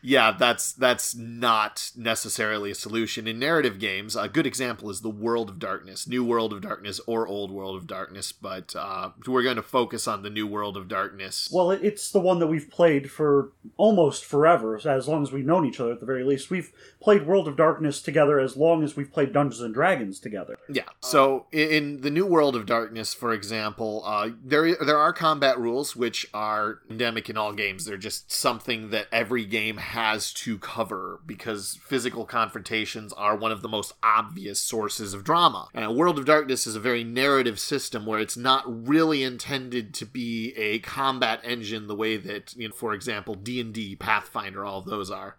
yeah, 0.02 0.32
that's 0.32 0.72
that's 0.72 1.14
not 1.14 1.90
necessarily 1.96 2.70
a 2.70 2.74
solution 2.74 3.26
in 3.26 3.38
narrative 3.38 3.78
games. 3.78 4.16
A 4.16 4.28
good 4.28 4.46
example 4.46 4.90
is 4.90 5.00
the 5.00 5.10
World 5.10 5.50
of 5.50 5.58
Darkness, 5.58 6.06
New 6.06 6.24
World 6.24 6.52
of 6.52 6.60
Darkness, 6.60 7.00
or 7.06 7.26
Old 7.26 7.50
World 7.50 7.76
of 7.76 7.86
Darkness. 7.86 8.32
But 8.32 8.74
uh, 8.76 9.10
we're 9.26 9.42
going 9.42 9.56
to 9.56 9.62
focus 9.62 10.06
on 10.06 10.22
the 10.22 10.30
New 10.30 10.46
World 10.46 10.76
of 10.76 10.88
Darkness. 10.88 11.50
Well, 11.52 11.70
it's 11.70 12.10
the 12.10 12.20
one 12.20 12.38
that 12.38 12.46
we've 12.46 12.70
played 12.70 13.10
for 13.10 13.52
almost 13.76 14.24
forever, 14.24 14.80
as 14.88 15.08
long 15.08 15.22
as 15.22 15.32
we've 15.32 15.46
known 15.46 15.66
each 15.66 15.80
other 15.80 15.92
at 15.92 16.00
the 16.00 16.06
very 16.06 16.24
least. 16.24 16.50
We've 16.50 16.72
played 17.00 17.26
World 17.26 17.48
of 17.48 17.56
Darkness 17.56 18.02
together 18.02 18.38
as 18.40 18.56
long 18.56 18.82
as 18.82 18.96
we've 18.96 19.12
played 19.12 19.32
Dungeons 19.32 19.62
and 19.62 19.74
Dragons 19.74 20.18
together. 20.18 20.58
Yeah. 20.68 20.84
So 21.00 21.46
in 21.52 22.00
the 22.00 22.10
New 22.10 22.26
World 22.26 22.56
of 22.56 22.66
Darkness, 22.66 23.14
for 23.14 23.32
example, 23.32 24.02
uh, 24.04 24.30
there 24.42 24.74
there 24.76 24.98
are 24.98 25.12
combat 25.12 25.58
rules 25.58 25.96
which 25.96 26.26
are 26.34 26.80
endemic 26.90 27.30
in 27.30 27.36
all 27.36 27.52
games. 27.52 27.84
They're 27.84 27.96
just 27.96 28.32
something 28.32 28.90
that 28.90 29.06
every 29.12 29.44
game 29.44 29.76
has 29.86 30.32
to 30.32 30.58
cover 30.58 31.20
because 31.26 31.78
physical 31.82 32.24
confrontations 32.24 33.12
are 33.12 33.36
one 33.36 33.52
of 33.52 33.62
the 33.62 33.68
most 33.68 33.92
obvious 34.02 34.60
sources 34.60 35.14
of 35.14 35.22
drama. 35.22 35.68
And 35.72 35.84
a 35.84 35.92
World 35.92 36.18
of 36.18 36.24
Darkness 36.24 36.66
is 36.66 36.74
a 36.74 36.80
very 36.80 37.04
narrative 37.04 37.60
system 37.60 38.04
where 38.04 38.18
it's 38.18 38.36
not 38.36 38.64
really 38.66 39.22
intended 39.22 39.94
to 39.94 40.04
be 40.04 40.52
a 40.56 40.80
combat 40.80 41.40
engine 41.44 41.86
the 41.86 41.94
way 41.94 42.16
that, 42.16 42.54
you 42.56 42.68
know, 42.68 42.74
for 42.74 42.94
example, 42.94 43.34
D&D, 43.34 43.96
Pathfinder, 43.96 44.64
all 44.64 44.80
of 44.80 44.86
those 44.86 45.10
are. 45.10 45.36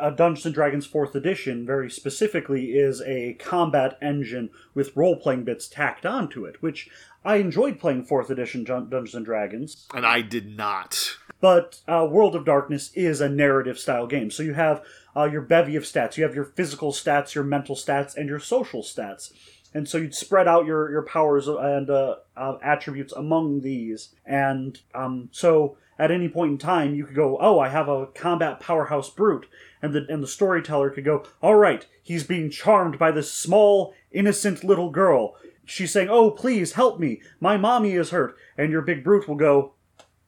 Uh, 0.00 0.10
Dungeons 0.10 0.46
and 0.46 0.54
Dragons 0.54 0.86
4th 0.86 1.14
edition, 1.14 1.64
very 1.64 1.90
specifically, 1.90 2.72
is 2.72 3.00
a 3.02 3.34
combat 3.34 3.96
engine 4.02 4.50
with 4.74 4.96
role 4.96 5.16
playing 5.16 5.44
bits 5.44 5.68
tacked 5.68 6.04
onto 6.04 6.44
it, 6.44 6.60
which 6.60 6.90
I 7.24 7.36
enjoyed 7.36 7.78
playing 7.78 8.06
4th 8.06 8.30
edition 8.30 8.64
Dungeons 8.64 9.14
and 9.14 9.24
Dragons. 9.24 9.86
And 9.94 10.04
I 10.04 10.22
did 10.22 10.56
not. 10.56 11.16
But 11.40 11.80
uh, 11.88 12.06
World 12.10 12.36
of 12.36 12.44
Darkness 12.44 12.90
is 12.94 13.20
a 13.20 13.28
narrative 13.28 13.78
style 13.78 14.06
game. 14.06 14.30
So 14.30 14.42
you 14.42 14.54
have 14.54 14.82
uh, 15.16 15.24
your 15.24 15.40
bevy 15.40 15.76
of 15.76 15.84
stats. 15.84 16.16
You 16.16 16.24
have 16.24 16.34
your 16.34 16.44
physical 16.44 16.92
stats, 16.92 17.34
your 17.34 17.44
mental 17.44 17.74
stats, 17.74 18.14
and 18.14 18.28
your 18.28 18.38
social 18.38 18.82
stats. 18.82 19.32
And 19.72 19.88
so 19.88 19.98
you'd 19.98 20.14
spread 20.14 20.48
out 20.48 20.66
your, 20.66 20.90
your 20.90 21.02
powers 21.02 21.46
and 21.46 21.88
uh, 21.88 22.16
uh 22.36 22.58
attributes 22.62 23.12
among 23.12 23.60
these. 23.60 24.14
And 24.26 24.78
um, 24.94 25.28
so 25.32 25.76
at 26.00 26.10
any 26.10 26.30
point 26.30 26.52
in 26.52 26.58
time, 26.58 26.94
you 26.94 27.04
could 27.04 27.14
go, 27.14 27.36
"Oh, 27.40 27.60
I 27.60 27.68
have 27.68 27.86
a 27.86 28.06
combat 28.06 28.58
powerhouse 28.58 29.10
brute," 29.10 29.46
and 29.82 29.92
the 29.92 30.06
and 30.08 30.22
the 30.22 30.26
storyteller 30.26 30.88
could 30.88 31.04
go, 31.04 31.24
"All 31.42 31.56
right, 31.56 31.86
he's 32.02 32.24
being 32.24 32.48
charmed 32.50 32.98
by 32.98 33.10
this 33.10 33.30
small, 33.30 33.92
innocent 34.10 34.64
little 34.64 34.88
girl. 34.88 35.36
She's 35.66 35.92
saying, 35.92 36.08
"Oh, 36.08 36.30
please 36.30 36.72
help 36.72 36.98
me, 36.98 37.20
my 37.38 37.58
mommy 37.58 37.92
is 37.92 38.10
hurt," 38.10 38.34
and 38.56 38.72
your 38.72 38.80
big 38.80 39.04
brute 39.04 39.28
will 39.28 39.36
go, 39.36 39.74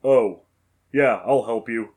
"Oh, 0.04 0.42
yeah, 0.92 1.20
I'll 1.26 1.44
help 1.44 1.68
you." 1.68 1.94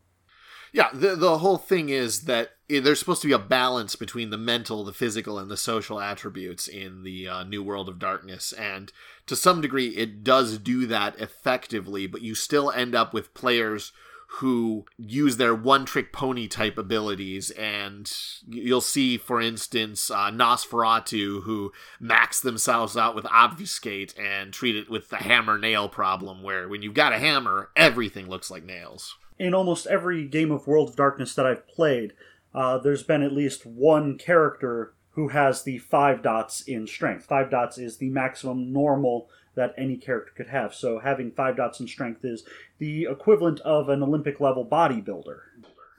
Yeah, 0.74 0.90
the 0.94 1.16
the 1.16 1.38
whole 1.38 1.58
thing 1.58 1.90
is 1.90 2.24
that 2.24 2.52
there's 2.68 3.00
supposed 3.00 3.22
to 3.22 3.28
be 3.28 3.34
a 3.34 3.40
balance 3.40 3.96
between 3.96 4.30
the 4.30 4.38
mental, 4.38 4.84
the 4.84 4.92
physical, 4.92 5.40
and 5.40 5.50
the 5.50 5.58
social 5.58 6.02
attributes 6.02 6.68
in 6.68 7.04
the 7.04 7.28
uh, 7.28 7.44
New 7.44 7.64
World 7.64 7.88
of 7.88 8.00
Darkness, 8.00 8.52
and 8.54 8.92
to 9.28 9.36
some 9.36 9.62
degree, 9.62 9.90
it 9.90 10.24
does 10.24 10.58
do 10.58 10.86
that 10.88 11.20
effectively. 11.20 12.08
But 12.08 12.24
you 12.24 12.36
still 12.36 12.72
end 12.72 12.94
up 12.94 13.14
with 13.14 13.34
players 13.34 13.94
who 14.38 14.86
use 14.98 15.38
their 15.38 15.56
one 15.56 15.86
trick 15.86 16.12
pony 16.12 16.48
type 16.48 16.78
abilities. 16.78 17.52
And 17.52 18.12
you'll 18.48 18.82
see, 18.82 19.18
for 19.18 19.42
instance, 19.42 20.10
uh, 20.12 20.32
Nosferatu, 20.32 21.44
who 21.44 21.72
max 22.00 22.40
themselves 22.40 22.98
out 22.98 23.16
with 23.16 23.26
Obfuscate 23.26 24.18
and 24.18 24.54
treat 24.54 24.76
it 24.76 24.90
with 24.90 25.10
the 25.10 25.18
hammer 25.18 25.58
nail 25.58 25.90
problem, 25.90 26.44
where 26.44 26.68
when 26.68 26.82
you've 26.82 26.94
got 26.94 27.14
a 27.14 27.20
hammer, 27.20 27.70
everything 27.76 28.28
looks 28.28 28.50
like 28.52 28.64
nails 28.64 29.16
in 29.38 29.54
almost 29.54 29.88
every 29.88 30.26
game 30.28 30.52
of 30.52 30.68
World 30.68 30.90
of 30.90 30.96
Darkness 30.96 31.36
that 31.36 31.46
I've 31.46 31.68
played, 31.68 32.14
uh, 32.54 32.78
there's 32.78 33.04
been 33.04 33.22
at 33.22 33.34
least 33.34 33.66
one 33.66 34.18
character 34.18 34.94
who 35.12 35.30
has 35.30 35.64
the 35.64 35.78
five 35.78 36.22
dots 36.22 36.62
in 36.62 36.88
strength. 36.88 37.26
Five 37.26 37.50
dots 37.50 37.78
is 37.78 37.98
the 37.98 38.10
maximum 38.10 38.72
normal 38.72 39.30
that 39.56 39.74
any 39.78 39.98
character 39.98 40.34
could 40.36 40.48
have. 40.48 40.74
So 40.74 41.00
having 41.00 41.32
five 41.32 41.58
dots 41.58 41.80
in 41.80 41.88
strength 41.88 42.24
is 42.24 42.44
the 42.78 43.04
equivalent 43.10 43.60
of 43.62 43.90
an 43.90 44.04
Olympic 44.04 44.40
level 44.40 44.66
bodybuilder. 44.66 45.40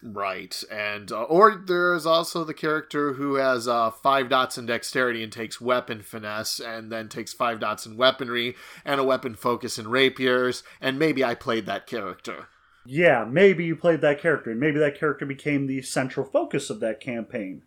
Right, 0.02 0.62
and 0.70 1.10
uh, 1.10 1.22
or 1.22 1.62
there's 1.66 2.06
also 2.06 2.44
the 2.44 2.54
character 2.54 3.14
who 3.14 3.36
has 3.36 3.66
uh, 3.66 3.90
five 3.90 4.28
dots 4.28 4.56
in 4.56 4.66
dexterity 4.66 5.22
and 5.22 5.32
takes 5.32 5.60
weapon 5.60 6.02
finesse, 6.02 6.60
and 6.60 6.92
then 6.92 7.08
takes 7.08 7.32
five 7.32 7.58
dots 7.58 7.86
in 7.86 7.96
weaponry 7.96 8.54
and 8.84 9.00
a 9.00 9.04
weapon 9.04 9.34
focus 9.34 9.78
in 9.78 9.88
rapiers. 9.88 10.62
And 10.80 10.98
maybe 10.98 11.24
I 11.24 11.34
played 11.34 11.66
that 11.66 11.86
character 11.86 12.48
yeah, 12.86 13.24
maybe 13.28 13.64
you 13.64 13.76
played 13.76 14.00
that 14.02 14.20
character, 14.20 14.50
and 14.50 14.60
maybe 14.60 14.78
that 14.78 14.98
character 14.98 15.26
became 15.26 15.66
the 15.66 15.82
central 15.82 16.24
focus 16.24 16.70
of 16.70 16.80
that 16.80 17.00
campaign. 17.00 17.62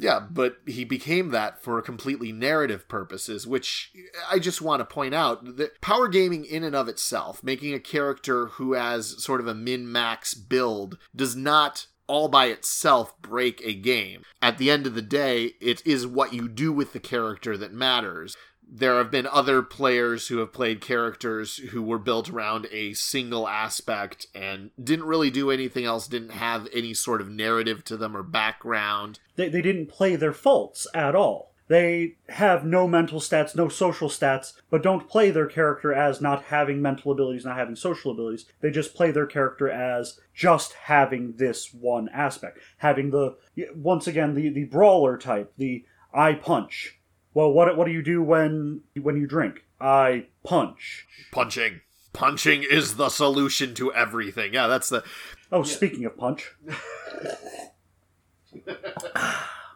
Yeah, 0.00 0.20
but 0.30 0.56
he 0.66 0.84
became 0.84 1.28
that 1.30 1.62
for 1.62 1.80
completely 1.82 2.32
narrative 2.32 2.88
purposes, 2.88 3.46
which 3.46 3.92
I 4.30 4.38
just 4.38 4.62
want 4.62 4.80
to 4.80 4.84
point 4.84 5.14
out 5.14 5.56
that 5.56 5.80
power 5.80 6.08
gaming 6.08 6.44
in 6.44 6.64
and 6.64 6.74
of 6.74 6.88
itself, 6.88 7.44
making 7.44 7.74
a 7.74 7.80
character 7.80 8.46
who 8.46 8.72
has 8.72 9.22
sort 9.22 9.40
of 9.40 9.46
a 9.46 9.54
min 9.54 9.90
max 9.90 10.32
build, 10.32 10.98
does 11.14 11.36
not 11.36 11.86
all 12.06 12.28
by 12.28 12.46
itself 12.46 13.14
break 13.22 13.60
a 13.62 13.72
game. 13.72 14.22
At 14.42 14.58
the 14.58 14.70
end 14.70 14.86
of 14.86 14.94
the 14.94 15.02
day, 15.02 15.52
it 15.60 15.86
is 15.86 16.06
what 16.06 16.32
you 16.32 16.48
do 16.48 16.72
with 16.72 16.92
the 16.92 16.98
character 16.98 17.56
that 17.56 17.72
matters 17.72 18.36
there 18.72 18.98
have 18.98 19.10
been 19.10 19.26
other 19.26 19.62
players 19.62 20.28
who 20.28 20.38
have 20.38 20.52
played 20.52 20.80
characters 20.80 21.56
who 21.56 21.82
were 21.82 21.98
built 21.98 22.30
around 22.30 22.68
a 22.70 22.92
single 22.94 23.48
aspect 23.48 24.26
and 24.34 24.70
didn't 24.82 25.06
really 25.06 25.30
do 25.30 25.50
anything 25.50 25.84
else, 25.84 26.06
didn't 26.06 26.30
have 26.30 26.68
any 26.72 26.94
sort 26.94 27.20
of 27.20 27.28
narrative 27.28 27.82
to 27.84 27.96
them 27.96 28.16
or 28.16 28.22
background. 28.22 29.18
They, 29.34 29.48
they 29.48 29.62
didn't 29.62 29.88
play 29.88 30.14
their 30.14 30.32
faults 30.32 30.86
at 30.94 31.16
all. 31.16 31.50
They 31.66 32.16
have 32.28 32.64
no 32.64 32.88
mental 32.88 33.20
stats, 33.20 33.54
no 33.54 33.68
social 33.68 34.08
stats, 34.08 34.54
but 34.70 34.82
don't 34.82 35.08
play 35.08 35.30
their 35.30 35.46
character 35.46 35.92
as 35.92 36.20
not 36.20 36.44
having 36.44 36.82
mental 36.82 37.12
abilities, 37.12 37.44
not 37.44 37.56
having 37.56 37.76
social 37.76 38.10
abilities. 38.10 38.44
They 38.60 38.70
just 38.70 38.94
play 38.94 39.12
their 39.12 39.26
character 39.26 39.68
as 39.68 40.18
just 40.34 40.72
having 40.72 41.34
this 41.36 41.72
one 41.72 42.08
aspect. 42.08 42.58
Having 42.78 43.10
the, 43.10 43.36
once 43.74 44.08
again, 44.08 44.34
the, 44.34 44.48
the 44.48 44.64
brawler 44.64 45.16
type, 45.16 45.52
the 45.58 45.84
I 46.12 46.34
punch 46.34 46.99
well, 47.34 47.52
what 47.52 47.76
what 47.76 47.86
do 47.86 47.92
you 47.92 48.02
do 48.02 48.22
when 48.22 48.82
when 49.00 49.16
you 49.16 49.26
drink? 49.26 49.64
I 49.80 50.26
punch. 50.44 51.06
Punching. 51.32 51.80
Punching 52.12 52.64
is 52.68 52.96
the 52.96 53.08
solution 53.08 53.74
to 53.74 53.92
everything. 53.92 54.52
Yeah, 54.52 54.66
that's 54.66 54.88
the. 54.88 55.04
Oh, 55.52 55.58
yeah. 55.58 55.64
speaking 55.64 56.04
of 56.04 56.16
punch. 56.16 56.54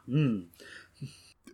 mm. 0.08 0.46